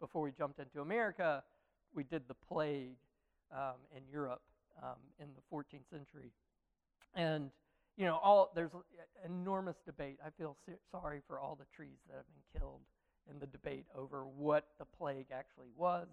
before 0.00 0.22
we 0.22 0.30
jumped 0.30 0.60
into 0.60 0.80
America, 0.80 1.42
we 1.92 2.04
did 2.04 2.22
the 2.28 2.34
plague 2.34 2.98
um, 3.52 3.82
in 3.96 4.02
Europe 4.08 4.42
um, 4.80 4.98
in 5.18 5.26
the 5.34 5.42
14th 5.56 5.90
century. 5.90 6.30
And 7.14 7.50
you 7.96 8.04
know, 8.04 8.18
all 8.22 8.52
there's 8.54 8.70
enormous 9.24 9.76
debate. 9.86 10.18
I 10.24 10.30
feel 10.30 10.56
sorry 10.90 11.22
for 11.26 11.38
all 11.40 11.56
the 11.56 11.66
trees 11.74 11.98
that 12.08 12.16
have 12.16 12.26
been 12.26 12.60
killed 12.60 12.80
in 13.30 13.38
the 13.38 13.46
debate 13.46 13.86
over 13.96 14.24
what 14.24 14.68
the 14.78 14.84
plague 14.84 15.26
actually 15.32 15.70
was. 15.76 16.06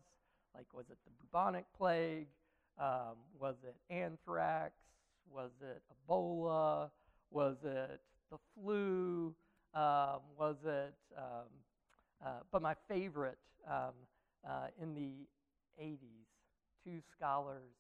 Like, 0.56 0.68
was 0.74 0.86
it 0.90 0.98
the 1.06 1.12
bubonic 1.20 1.66
plague? 1.78 2.28
Um, 2.80 3.18
was 3.40 3.56
it 3.64 3.76
anthrax? 3.94 4.74
Was 5.30 5.52
it 5.62 5.82
Ebola? 6.10 6.90
Was 7.32 7.58
it 7.64 8.02
the 8.32 8.38
flu? 8.56 9.36
Um, 9.74 10.22
was 10.38 10.58
it? 10.66 10.94
Um, 11.18 11.50
uh, 12.26 12.30
but 12.52 12.62
my 12.62 12.76
favorite 12.88 13.38
um, 13.70 13.94
uh, 14.48 14.68
in 14.82 14.94
the 14.94 15.28
80s, 15.82 15.98
two 16.84 17.00
scholars 17.16 17.74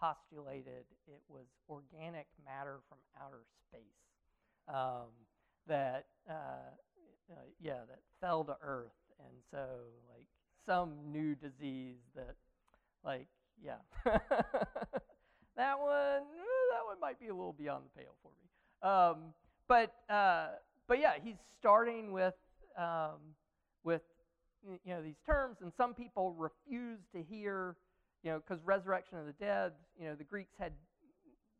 postulated 0.00 0.84
it 1.06 1.20
was 1.28 1.46
organic 1.68 2.26
matter 2.44 2.80
from 2.88 2.98
outer 3.20 3.44
space 3.68 4.04
um, 4.68 5.10
that, 5.66 6.06
uh, 6.28 6.72
uh, 7.30 7.34
yeah, 7.60 7.80
that 7.88 8.00
fell 8.20 8.44
to 8.44 8.56
Earth. 8.62 8.92
And 9.18 9.36
so, 9.50 9.66
like, 10.14 10.26
some 10.66 11.12
new 11.12 11.34
disease 11.34 12.00
that, 12.14 12.36
like, 13.04 13.28
yeah. 13.62 13.76
that 14.04 15.78
one, 15.78 16.22
eh, 16.22 16.64
that 16.72 16.84
one 16.86 17.00
might 17.00 17.20
be 17.20 17.28
a 17.28 17.34
little 17.34 17.52
beyond 17.52 17.84
the 17.84 18.00
pale 18.00 18.14
for 18.22 18.30
me. 18.30 18.90
Um, 18.90 19.34
but, 19.68 19.94
uh, 20.12 20.48
but 20.88 20.98
yeah, 20.98 21.12
he's 21.22 21.36
starting 21.58 22.12
with, 22.12 22.34
um, 22.76 23.20
with, 23.84 24.02
you 24.66 24.94
know, 24.94 25.02
these 25.02 25.20
terms, 25.24 25.58
and 25.60 25.72
some 25.76 25.94
people 25.94 26.32
refuse 26.32 26.98
to 27.14 27.22
hear 27.22 27.76
you 28.24 28.30
know, 28.30 28.40
because 28.40 28.64
resurrection 28.64 29.18
of 29.18 29.26
the 29.26 29.32
dead, 29.34 29.72
you 30.00 30.08
know, 30.08 30.14
the 30.14 30.24
Greeks 30.24 30.54
had 30.58 30.72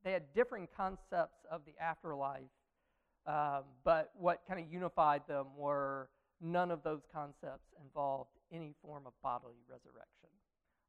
they 0.03 0.13
had 0.13 0.23
differing 0.35 0.69
concepts 0.77 1.47
of 1.51 1.63
the 1.65 1.73
afterlife, 1.83 2.43
um, 3.27 3.63
but 3.85 4.11
what 4.19 4.43
kind 4.47 4.61
of 4.61 4.71
unified 4.71 5.23
them 5.27 5.47
were 5.57 6.11
none 6.43 6.71
of 6.71 6.83
those 6.83 7.01
concepts 7.13 7.73
involved 7.83 8.31
any 8.53 8.75
form 8.83 9.07
of 9.07 9.13
bodily 9.23 9.63
resurrection. 9.67 10.29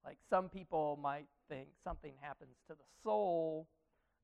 Like 0.03 0.17
some 0.29 0.49
people 0.49 0.99
might 1.01 1.27
think 1.49 1.69
something 1.83 2.13
happens 2.19 2.57
to 2.67 2.73
the 2.73 2.83
soul, 3.03 3.67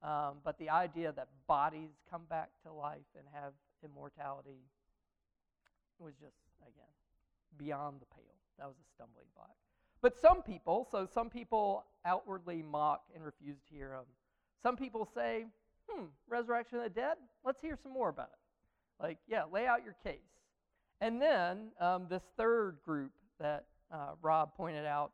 um, 0.04 0.40
but 0.44 0.60
the 0.60 0.70
idea 0.70 1.14
that 1.16 1.30
bodies 1.48 1.92
come 2.10 2.24
back 2.30 2.50
to 2.66 2.72
life 2.74 3.08
and 3.18 3.26
have 3.34 3.54
immortality 3.84 4.68
was 6.00 6.14
just, 6.20 6.36
again, 6.62 6.94
beyond 7.58 8.02
the 8.02 8.08
pale. 8.08 8.36
That 8.60 8.68
was 8.68 8.76
a 8.76 8.88
stumbling 8.94 9.28
block. 9.36 9.56
But 10.02 10.20
some 10.20 10.42
people, 10.42 10.88
so 10.92 11.08
some 11.14 11.30
people 11.30 11.86
outwardly 12.06 12.64
mock 12.64 13.04
and 13.14 13.24
refuse 13.24 13.58
to 13.70 13.76
hear 13.76 13.94
him. 13.94 14.06
Some 14.64 14.76
people 14.76 15.08
say, 15.14 15.46
hmm, 15.88 16.06
resurrection 16.28 16.80
of 16.80 16.84
the 16.86 16.90
dead? 16.90 17.18
Let's 17.46 17.62
hear 17.62 17.78
some 17.82 17.94
more 17.94 18.10
about 18.10 18.30
it. 18.32 19.04
Like, 19.04 19.18
yeah, 19.28 19.44
lay 19.52 19.68
out 19.68 19.84
your 19.84 19.96
case. 20.04 20.20
And 21.00 21.22
then 21.22 21.72
um, 21.80 22.08
this 22.10 22.24
third 22.38 22.78
group 22.86 23.12
that 23.40 23.66
uh, 23.92 24.12
Rob 24.22 24.56
pointed 24.56 24.86
out, 24.86 25.12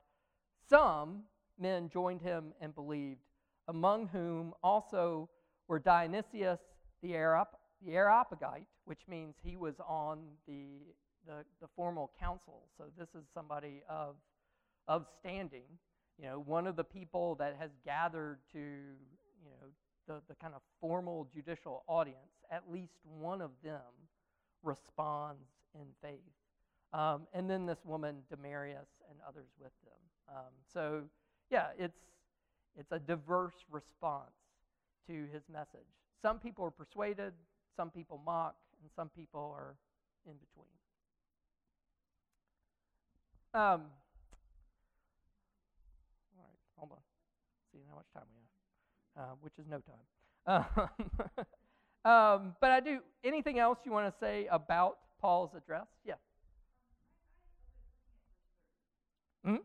some 0.70 1.24
men 1.60 1.90
joined 1.90 2.22
him 2.22 2.54
and 2.62 2.76
believed, 2.76 3.22
among 3.68 4.08
whom 4.08 4.54
also 4.64 5.30
were 5.68 5.80
Dionysius 5.80 6.60
the, 7.02 7.12
Areop- 7.12 7.58
the 7.86 7.96
Areopagite, 7.96 8.68
which 8.86 9.02
means 9.08 9.36
he 9.44 9.56
was 9.56 9.76
on 9.88 10.20
the, 10.48 10.80
the, 11.26 11.46
the 11.62 11.68
formal 11.76 12.12
council. 12.20 12.64
So 12.78 12.86
this 12.98 13.10
is 13.10 13.26
somebody 13.34 13.82
of, 13.90 14.16
of 14.88 15.06
standing. 15.20 15.66
You 16.20 16.26
know, 16.26 16.40
one 16.40 16.68
of 16.68 16.76
the 16.76 16.84
people 16.84 17.36
that 17.36 17.56
has 17.60 17.72
gathered 17.86 18.40
to, 18.54 18.60
you 18.60 19.50
know, 19.52 19.68
the, 20.08 20.22
the 20.28 20.36
kind 20.36 20.54
of 20.56 20.62
formal 20.82 21.28
judicial 21.34 21.84
audience, 21.88 22.32
at 22.52 22.64
least 22.72 22.94
one 23.04 23.42
of 23.42 23.52
them 23.64 23.82
responds 24.64 25.48
in 25.76 25.86
faith. 26.02 26.20
Um, 26.94 27.28
and 27.34 27.50
then 27.50 27.66
this 27.66 27.80
woman, 27.84 28.24
Damaris, 28.30 28.88
and 29.10 29.20
others 29.28 29.50
with 29.60 29.74
them. 29.84 30.36
Um, 30.38 30.54
so, 30.74 31.04
yeah, 31.50 31.68
it's, 31.78 32.00
it's 32.78 32.92
a 32.92 33.00
diverse 33.00 33.66
response 33.70 34.32
to 35.08 35.26
his 35.32 35.44
message. 35.52 35.88
Some 36.22 36.40
people 36.40 36.66
are 36.66 36.72
persuaded, 36.72 37.34
some 37.76 37.90
people 37.90 38.22
mock, 38.26 38.56
and 38.82 38.90
some 38.96 39.10
people 39.10 39.54
are 39.56 39.76
in 40.26 40.34
between. 40.34 40.68
Um, 43.54 43.82
all 46.36 46.44
right, 46.44 46.60
hold 46.78 46.92
on. 46.92 46.98
See 47.78 47.84
how 47.88 47.98
much 47.98 48.08
time 48.12 48.24
we 48.34 48.42
have, 49.16 49.30
uh, 49.30 49.36
which 49.42 49.54
is 49.60 49.68
no 49.70 49.82
time. 49.86 50.66
Um, 52.06 52.12
um, 52.12 52.56
but 52.60 52.72
I 52.72 52.80
do. 52.80 53.02
Anything 53.24 53.60
else 53.60 53.78
you 53.86 53.92
want 53.92 54.12
to 54.12 54.20
say 54.20 54.48
about 54.50 54.98
Paul's 55.22 55.52
address? 55.56 55.86
Yeah. 56.04 56.16
Hmm? 59.46 59.58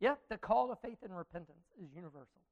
Yeah, 0.00 0.14
the 0.30 0.38
call 0.38 0.68
to 0.68 0.76
faith 0.76 0.98
and 1.02 1.16
repentance 1.16 1.66
is 1.82 1.88
universal. 1.94 2.42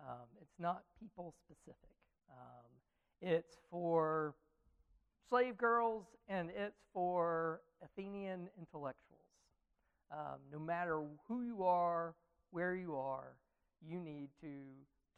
Um, 0.00 0.26
it's 0.40 0.58
not 0.58 0.82
people 0.98 1.34
specific. 1.44 1.96
Um, 2.30 2.66
it's 3.20 3.56
for 3.70 4.34
slave 5.28 5.56
girls 5.56 6.04
and 6.28 6.50
it's 6.50 6.80
for 6.92 7.60
Athenian 7.84 8.48
intellectuals. 8.58 9.20
Um, 10.10 10.40
no 10.52 10.58
matter 10.58 11.00
who 11.28 11.42
you 11.42 11.62
are, 11.62 12.14
where 12.50 12.74
you 12.74 12.96
are, 12.96 13.36
you 13.80 14.00
need 14.00 14.28
to 14.40 14.50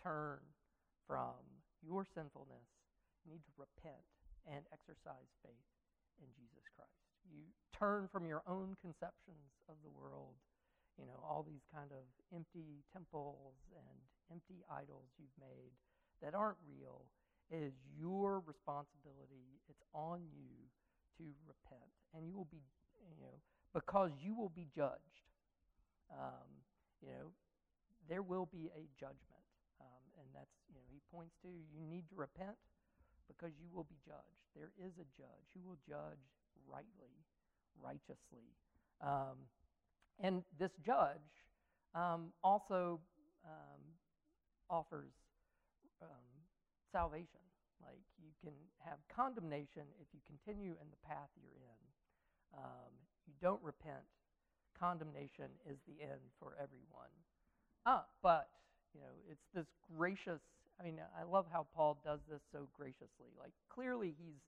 turn 0.02 0.38
from 1.06 1.34
your 1.82 2.04
sinfulness. 2.14 2.68
You 3.24 3.32
need 3.32 3.42
to 3.46 3.52
repent 3.56 4.04
and 4.46 4.64
exercise 4.72 5.32
faith 5.42 5.68
in 6.20 6.28
Jesus 6.36 6.68
Christ. 6.76 6.92
You 7.32 7.40
turn 7.72 8.08
from 8.12 8.26
your 8.26 8.42
own 8.46 8.76
conceptions 8.80 9.56
of 9.68 9.76
the 9.82 9.90
world 9.90 10.36
you 10.98 11.06
know, 11.06 11.18
all 11.22 11.42
these 11.42 11.64
kind 11.74 11.90
of 11.90 12.04
empty 12.34 12.84
temples 12.92 13.58
and 13.74 13.96
empty 14.30 14.62
idols 14.70 15.10
you've 15.18 15.34
made 15.40 15.74
that 16.22 16.34
aren't 16.34 16.58
real 16.64 17.06
is 17.50 17.74
your 17.98 18.40
responsibility. 18.46 19.60
It's 19.68 19.82
on 19.92 20.24
you 20.32 20.70
to 21.18 21.24
repent. 21.44 21.92
And 22.14 22.26
you 22.26 22.36
will 22.36 22.48
be, 22.50 22.62
you 23.10 23.18
know, 23.20 23.42
because 23.74 24.10
you 24.22 24.34
will 24.34 24.54
be 24.54 24.70
judged. 24.74 25.26
Um, 26.10 26.62
you 27.02 27.10
know, 27.10 27.34
there 28.08 28.22
will 28.22 28.46
be 28.46 28.70
a 28.72 28.86
judgment. 28.98 29.44
Um, 29.82 30.04
and 30.18 30.26
that's, 30.32 30.54
you 30.70 30.78
know, 30.78 30.86
he 30.88 31.02
points 31.10 31.34
to 31.42 31.50
you 31.50 31.82
need 31.84 32.08
to 32.10 32.16
repent 32.16 32.56
because 33.26 33.52
you 33.58 33.68
will 33.74 33.84
be 33.84 33.98
judged. 34.06 34.40
There 34.54 34.70
is 34.78 34.94
a 35.02 35.06
judge 35.18 35.46
who 35.52 35.60
will 35.66 35.80
judge 35.82 36.22
rightly, 36.70 37.12
righteously. 37.82 38.54
Um, 39.02 39.50
and 40.20 40.42
this 40.58 40.72
judge 40.84 41.32
um, 41.94 42.32
also 42.42 43.00
um, 43.44 43.80
offers 44.70 45.12
um, 46.02 46.26
salvation. 46.92 47.40
Like 47.82 48.00
you 48.22 48.32
can 48.42 48.54
have 48.84 48.98
condemnation 49.14 49.84
if 50.00 50.08
you 50.12 50.20
continue 50.26 50.72
in 50.80 50.88
the 50.90 51.00
path 51.06 51.28
you're 51.36 51.60
in. 51.60 51.82
Um, 52.56 52.92
you 53.26 53.34
don't 53.40 53.62
repent. 53.62 54.06
Condemnation 54.78 55.50
is 55.68 55.78
the 55.86 56.02
end 56.02 56.22
for 56.38 56.56
everyone. 56.56 57.12
Ah, 57.86 58.06
but 58.22 58.48
you 58.94 59.00
know, 59.00 59.14
it's 59.30 59.46
this 59.54 59.66
gracious. 59.96 60.40
I 60.80 60.84
mean, 60.84 60.98
I 61.18 61.22
love 61.24 61.46
how 61.52 61.66
Paul 61.74 62.00
does 62.04 62.20
this 62.28 62.42
so 62.50 62.68
graciously. 62.72 63.30
Like 63.38 63.52
clearly, 63.68 64.14
he's 64.18 64.40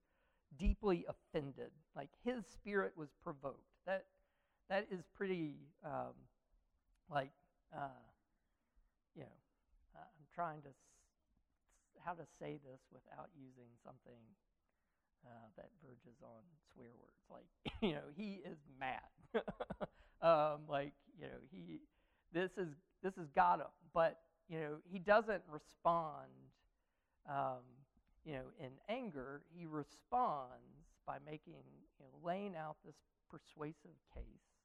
deeply 0.58 1.04
offended. 1.08 1.70
Like 1.94 2.10
his 2.24 2.44
spirit 2.46 2.92
was 2.96 3.08
provoked. 3.22 3.66
That 3.86 4.06
that 4.68 4.86
is 4.90 5.00
pretty 5.16 5.56
um, 5.84 6.14
like 7.10 7.30
uh, 7.74 7.88
you 9.14 9.22
know 9.22 9.36
uh, 9.96 9.98
i'm 10.04 10.26
trying 10.34 10.62
to 10.62 10.68
s- 10.68 10.74
how 12.04 12.12
to 12.12 12.24
say 12.38 12.58
this 12.64 12.80
without 12.92 13.28
using 13.34 13.68
something 13.84 14.22
uh, 15.24 15.48
that 15.56 15.70
verges 15.84 16.18
on 16.22 16.42
swear 16.72 16.88
words. 17.00 17.22
Like 17.30 17.48
you 17.82 17.92
know 17.94 18.08
he 18.16 18.40
is 18.44 18.58
mad. 18.78 19.00
Um, 20.22 20.62
like 20.66 20.94
you 21.20 21.26
know 21.26 21.38
he 21.52 21.80
this 22.32 22.50
is 22.56 22.68
this 23.02 23.14
has 23.16 23.28
got 23.36 23.60
him. 23.60 23.66
But 23.92 24.18
you 24.48 24.58
know 24.58 24.76
he 24.90 24.98
doesn't 24.98 25.42
respond 25.50 26.30
um, 27.28 27.62
you 28.24 28.32
know 28.34 28.46
in 28.58 28.70
anger. 28.88 29.42
He 29.54 29.66
responds 29.66 30.86
by 31.06 31.18
making 31.26 31.54
you 31.98 32.06
know 32.06 32.26
laying 32.26 32.56
out 32.56 32.76
this 32.84 32.96
persuasive 33.30 33.96
case 34.14 34.55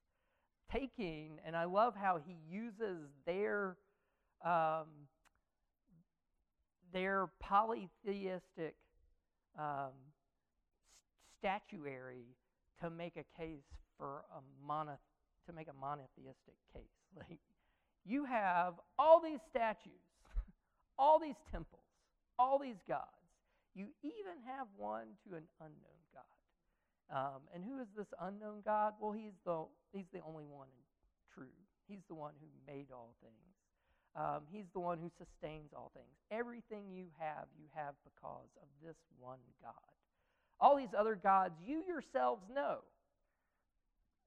taking, 0.71 1.39
and 1.45 1.55
I 1.55 1.65
love 1.65 1.93
how 1.95 2.19
he 2.25 2.37
uses 2.49 3.09
their 3.25 3.77
um, 4.43 4.87
their 6.93 7.29
polytheistic 7.39 8.75
um, 9.57 9.91
statuary 11.39 12.25
to 12.81 12.89
make 12.89 13.17
a 13.17 13.25
case 13.39 13.63
for 13.97 14.23
a 14.35 14.41
mono, 14.65 14.97
to 15.47 15.53
make 15.53 15.67
a 15.67 15.73
monotheistic 15.73 16.55
case. 16.73 16.83
Like 17.17 17.39
you 18.05 18.23
have 18.23 18.75
all 18.97 19.21
these 19.21 19.39
statues, 19.49 19.91
all 20.97 21.19
these 21.19 21.35
temples, 21.51 21.83
all 22.39 22.57
these 22.57 22.79
gods. 22.87 23.05
You 23.75 23.87
even 24.01 24.39
have 24.47 24.67
one 24.77 25.07
to 25.27 25.35
an 25.35 25.43
unknown. 25.59 26.00
Um, 27.11 27.43
and 27.53 27.63
who 27.63 27.79
is 27.79 27.87
this 27.95 28.07
unknown 28.21 28.63
God? 28.63 28.93
Well, 28.99 29.11
he's 29.11 29.35
the, 29.45 29.65
he's 29.91 30.07
the 30.13 30.21
only 30.25 30.45
one 30.45 30.71
true. 31.33 31.51
He's 31.87 32.03
the 32.07 32.15
one 32.15 32.33
who 32.39 32.47
made 32.71 32.87
all 32.91 33.15
things. 33.21 33.35
Um, 34.15 34.43
he's 34.51 34.67
the 34.73 34.79
one 34.79 34.97
who 34.97 35.11
sustains 35.17 35.71
all 35.75 35.91
things. 35.93 36.11
Everything 36.31 36.91
you 36.91 37.05
have, 37.19 37.47
you 37.59 37.67
have 37.75 37.95
because 38.03 38.47
of 38.61 38.67
this 38.83 38.95
one 39.19 39.39
God. 39.61 39.73
All 40.59 40.77
these 40.77 40.93
other 40.97 41.15
gods, 41.15 41.55
you 41.65 41.83
yourselves 41.87 42.43
know. 42.53 42.79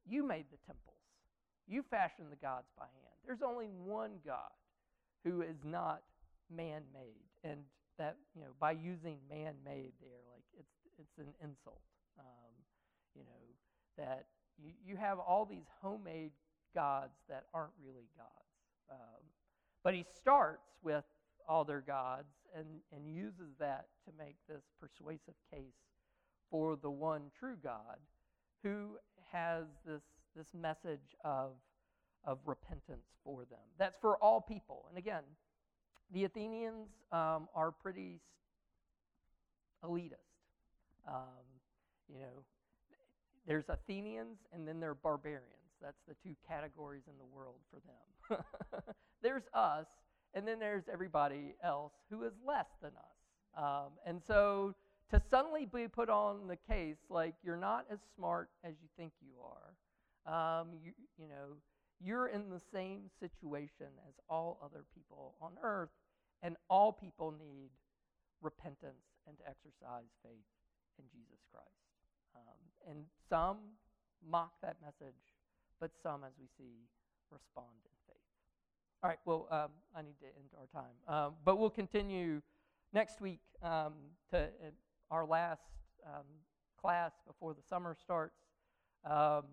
You 0.07 0.27
made 0.27 0.45
the 0.51 0.59
temples, 0.67 1.01
you 1.67 1.83
fashioned 1.91 2.31
the 2.31 2.37
gods 2.37 2.67
by 2.77 2.85
hand. 2.85 3.17
There's 3.27 3.41
only 3.41 3.67
one 3.67 4.21
God 4.27 4.53
who 5.25 5.41
is 5.41 5.57
not 5.65 6.03
man 6.55 6.83
made. 6.93 7.25
And 7.43 7.61
that, 7.99 8.17
you 8.35 8.43
know, 8.43 8.53
by 8.61 8.73
using 8.73 9.17
man 9.31 9.55
made 9.65 9.93
there, 10.01 10.21
like 10.33 10.45
it's, 10.59 10.75
it's 10.99 11.19
an 11.19 11.33
insult. 11.43 11.81
Um, 12.19 12.53
you 13.15 13.23
know, 13.23 14.05
that 14.05 14.27
you, 14.63 14.73
you 14.87 14.97
have 14.97 15.19
all 15.19 15.45
these 15.45 15.67
homemade 15.83 16.33
gods 16.75 17.15
that 17.29 17.45
aren't 17.53 17.73
really 17.85 18.09
gods. 18.17 18.31
Um, 18.91 19.23
but 19.83 19.95
he 19.95 20.05
starts 20.17 20.67
with 20.83 21.05
all 21.49 21.65
their 21.65 21.81
gods 21.81 22.33
and, 22.57 22.67
and 22.95 23.15
uses 23.15 23.55
that 23.59 23.87
to 24.07 24.13
make 24.19 24.37
this 24.49 24.63
persuasive 24.81 25.35
case 25.53 25.75
for 26.51 26.77
the 26.77 26.91
one 26.91 27.23
true 27.39 27.57
God 27.63 27.99
who 28.63 28.97
has 29.33 29.65
this, 29.87 30.03
this 30.37 30.47
message 30.55 31.15
of, 31.25 31.53
of 32.25 32.39
repentance 32.47 33.07
for 33.23 33.45
them. 33.51 33.59
That's 33.79 33.99
for 33.99 34.17
all 34.17 34.41
people. 34.41 34.87
And 34.89 34.97
again, 34.99 35.23
the 36.13 36.25
Athenians 36.25 36.89
um, 37.13 37.49
are 37.55 37.71
pretty 37.71 38.21
elitist. 39.85 40.15
Um, 41.07 41.45
you 42.13 42.21
know, 42.21 42.45
there's 43.47 43.69
Athenians 43.69 44.39
and 44.53 44.67
then 44.67 44.81
there 44.81 44.91
are 44.91 44.95
barbarians. 44.95 45.51
That's 45.83 46.01
the 46.09 46.15
two 46.23 46.35
categories 46.49 47.03
in 47.07 47.15
the 47.19 47.25
world 47.25 47.57
for 47.71 47.81
them. 47.81 48.43
there's 49.23 49.43
us, 49.53 49.87
and 50.33 50.49
then 50.49 50.59
there's 50.59 50.85
everybody 50.91 51.55
else 51.63 51.93
who 52.11 52.25
is 52.25 52.33
less 52.47 52.69
than 52.81 52.93
us. 52.97 53.63
Um, 53.63 53.93
and 54.07 54.21
so 54.27 54.75
to 55.11 55.21
suddenly 55.31 55.67
be 55.67 55.87
put 55.89 56.09
on 56.09 56.49
the 56.49 56.57
case 56.57 56.97
like 57.11 57.35
you're 57.45 57.57
not 57.57 57.85
as 57.91 57.99
smart 58.17 58.49
as 58.65 58.73
you 58.81 58.89
think 58.97 59.13
you 59.21 59.35
are, 59.45 60.61
um, 60.61 60.69
you, 60.83 60.93
you 61.19 61.29
know, 61.29 61.57
you're 62.01 62.29
in 62.29 62.51
the 62.51 62.61
same 62.73 63.03
situation 63.21 63.87
as 64.09 64.15
all 64.29 64.59
other 64.65 64.85
people 64.95 65.35
on 65.41 65.53
earth, 65.63 65.91
and 66.43 66.57
all 66.69 66.93
people 66.93 67.33
need 67.33 67.71
repentance 68.43 69.05
and 69.27 69.37
to 69.39 69.45
exercise 69.49 70.11
faith 70.23 70.49
in 70.99 71.05
Jesus 71.13 71.41
Christ. 71.51 71.94
Um, 72.35 72.91
and 72.91 73.05
some 73.29 73.59
mock 74.29 74.53
that 74.63 74.77
message, 74.83 75.15
but 75.81 75.91
some, 76.03 76.23
as 76.25 76.33
we 76.39 76.47
see, 76.59 76.89
respond 77.31 77.75
in 77.85 77.97
faith. 78.07 78.17
All 79.03 79.11
right, 79.11 79.19
well, 79.25 79.47
um, 79.51 79.71
I 79.95 80.03
need 80.03 80.19
to 80.21 80.27
end 80.27 80.51
our 80.59 80.67
time. 80.83 80.95
Um, 81.07 81.35
but 81.45 81.59
we'll 81.59 81.71
continue 81.71 82.41
next 82.93 83.21
week 83.21 83.41
um, 83.63 83.95
to 84.31 84.45
uh, 84.45 84.71
our 85.11 85.27
last 85.27 85.63
um, 86.07 86.25
class 86.81 87.13
before 87.27 87.55
the 87.55 87.63
summer 87.63 87.97
starts. 88.01 88.41
Um, 89.05 89.45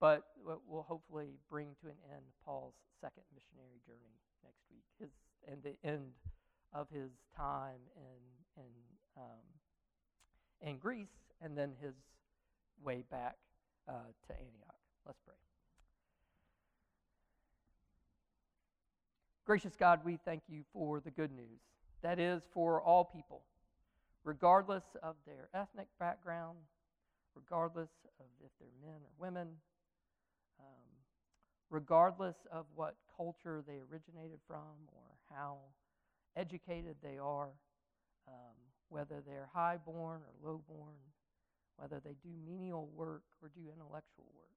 but 0.00 0.24
we'll 0.44 0.82
hopefully 0.82 1.38
bring 1.48 1.68
to 1.80 1.86
an 1.86 1.96
end 2.12 2.24
Paul's 2.44 2.74
second 3.00 3.22
missionary 3.32 3.78
journey 3.86 4.18
next 4.42 4.64
week, 4.68 4.82
his 4.98 5.10
and 5.46 5.62
the 5.62 5.76
end 5.88 6.12
of 6.74 6.88
his 6.90 7.10
time 7.36 7.80
in 7.96 8.62
in 8.62 8.72
in 10.68 10.78
Greece, 10.78 11.31
and 11.42 11.56
then 11.56 11.72
his 11.80 11.94
way 12.84 13.04
back 13.10 13.36
uh, 13.88 13.92
to 14.26 14.32
Antioch. 14.32 14.76
Let's 15.06 15.18
pray. 15.24 15.34
Gracious 19.44 19.74
God, 19.76 20.00
we 20.04 20.18
thank 20.24 20.42
you 20.48 20.62
for 20.72 21.00
the 21.00 21.10
good 21.10 21.32
news. 21.32 21.60
That 22.02 22.18
is 22.18 22.42
for 22.54 22.80
all 22.80 23.04
people, 23.04 23.42
regardless 24.24 24.84
of 25.02 25.16
their 25.26 25.48
ethnic 25.52 25.88
background, 25.98 26.58
regardless 27.34 27.90
of 28.20 28.26
if 28.44 28.50
they're 28.60 28.68
men 28.88 29.00
or 29.02 29.10
women, 29.18 29.48
um, 30.60 30.66
regardless 31.70 32.36
of 32.52 32.66
what 32.74 32.94
culture 33.16 33.62
they 33.66 33.80
originated 33.90 34.38
from 34.46 34.88
or 34.94 35.36
how 35.36 35.58
educated 36.36 36.96
they 37.02 37.18
are, 37.18 37.50
um, 38.28 38.54
whether 38.90 39.22
they're 39.26 39.48
high-born 39.52 40.20
or 40.20 40.50
low-born, 40.50 40.94
whether 41.82 41.98
they 41.98 42.14
do 42.22 42.30
menial 42.46 42.88
work 42.94 43.26
or 43.42 43.50
do 43.50 43.66
intellectual 43.66 44.30
work. 44.38 44.54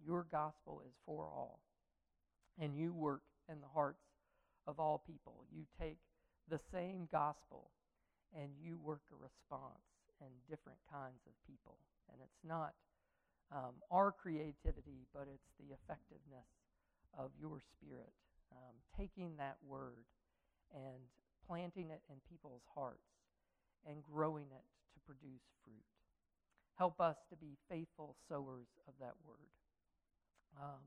Your 0.00 0.24
gospel 0.32 0.80
is 0.88 0.94
for 1.04 1.28
all. 1.28 1.60
And 2.58 2.74
you 2.74 2.94
work 2.94 3.20
in 3.46 3.60
the 3.60 3.68
hearts 3.68 4.00
of 4.66 4.80
all 4.80 5.04
people. 5.06 5.44
You 5.52 5.68
take 5.78 5.98
the 6.48 6.60
same 6.72 7.08
gospel 7.12 7.68
and 8.32 8.48
you 8.56 8.80
work 8.80 9.04
a 9.12 9.20
response 9.20 9.84
in 10.22 10.32
different 10.48 10.78
kinds 10.88 11.20
of 11.28 11.36
people. 11.44 11.76
And 12.08 12.22
it's 12.24 12.40
not 12.40 12.72
um, 13.52 13.76
our 13.90 14.10
creativity, 14.10 15.04
but 15.12 15.28
it's 15.28 15.52
the 15.60 15.76
effectiveness 15.76 16.48
of 17.12 17.32
your 17.38 17.60
spirit. 17.76 18.16
Um, 18.48 18.80
taking 18.96 19.36
that 19.36 19.56
word 19.60 20.08
and 20.72 21.04
planting 21.46 21.90
it 21.92 22.00
in 22.08 22.16
people's 22.30 22.64
hearts 22.74 23.12
and 23.84 24.02
growing 24.02 24.48
it 24.48 24.64
to 24.94 24.98
produce 25.04 25.44
fruit. 25.64 25.91
Help 26.76 27.00
us 27.00 27.16
to 27.30 27.36
be 27.36 27.56
faithful 27.68 28.16
sowers 28.28 28.66
of 28.88 28.94
that 29.00 29.14
word, 29.26 29.52
um, 30.60 30.80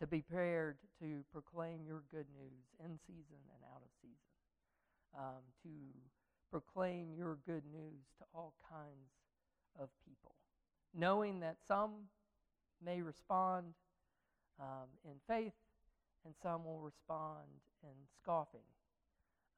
to 0.00 0.06
be 0.06 0.22
prepared 0.22 0.78
to 1.00 1.24
proclaim 1.32 1.84
your 1.86 2.02
good 2.10 2.26
news 2.34 2.66
in 2.82 2.98
season 3.06 3.40
and 3.54 3.62
out 3.72 3.82
of 3.82 3.90
season, 4.00 4.32
um, 5.16 5.42
to 5.62 5.70
proclaim 6.50 7.12
your 7.16 7.38
good 7.46 7.62
news 7.72 8.04
to 8.18 8.24
all 8.34 8.54
kinds 8.70 9.12
of 9.78 9.88
people, 10.08 10.34
knowing 10.94 11.40
that 11.40 11.56
some 11.68 12.08
may 12.84 13.02
respond 13.02 13.74
um, 14.60 14.88
in 15.04 15.16
faith 15.28 15.52
and 16.24 16.34
some 16.42 16.64
will 16.64 16.80
respond 16.80 17.46
in 17.82 17.94
scoffing. 18.20 18.66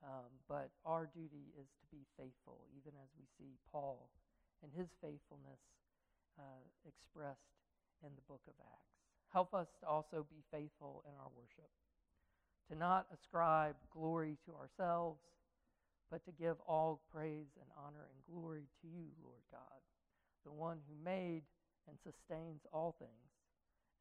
Um, 0.04 0.30
but 0.48 0.70
our 0.84 1.10
duty 1.12 1.50
is 1.58 1.66
to 1.80 1.86
be 1.90 2.06
faithful, 2.16 2.66
even 2.76 2.92
as 3.02 3.10
we 3.18 3.26
see 3.38 3.58
Paul 3.72 4.10
and 4.62 4.70
his 4.74 4.88
faithfulness 5.00 5.60
uh, 6.38 6.62
expressed 6.86 7.54
in 8.02 8.10
the 8.14 8.26
book 8.30 8.42
of 8.46 8.54
Acts. 8.58 8.94
Help 9.32 9.52
us 9.52 9.68
to 9.80 9.86
also 9.86 10.24
be 10.30 10.40
faithful 10.50 11.04
in 11.04 11.12
our 11.20 11.30
worship, 11.36 11.70
to 12.70 12.74
not 12.78 13.06
ascribe 13.12 13.76
glory 13.92 14.38
to 14.46 14.54
ourselves, 14.54 15.20
but 16.10 16.24
to 16.24 16.32
give 16.32 16.56
all 16.66 17.02
praise 17.12 17.52
and 17.60 17.68
honor 17.76 18.08
and 18.08 18.18
glory 18.24 18.64
to 18.80 18.88
you, 18.88 19.12
Lord 19.22 19.44
God, 19.52 19.80
the 20.44 20.52
one 20.52 20.78
who 20.88 20.96
made 21.04 21.42
and 21.88 21.96
sustains 22.00 22.64
all 22.72 22.96
things, 22.98 23.28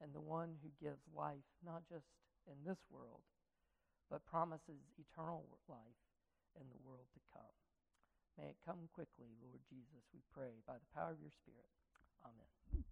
and 0.01 0.13
the 0.13 0.23
one 0.23 0.55
who 0.63 0.69
gives 0.79 1.01
life 1.15 1.43
not 1.65 1.83
just 1.89 2.07
in 2.47 2.55
this 2.63 2.79
world, 2.89 3.23
but 4.09 4.25
promises 4.25 4.79
eternal 4.95 5.43
life 5.67 6.01
in 6.55 6.63
the 6.69 6.79
world 6.87 7.07
to 7.13 7.19
come. 7.33 7.66
May 8.37 8.53
it 8.53 8.57
come 8.65 8.87
quickly, 8.93 9.33
Lord 9.41 9.59
Jesus, 9.67 10.05
we 10.13 10.21
pray, 10.33 10.61
by 10.67 10.77
the 10.77 10.85
power 10.93 11.11
of 11.11 11.19
your 11.19 11.33
Spirit. 11.41 11.73
Amen. 12.23 12.85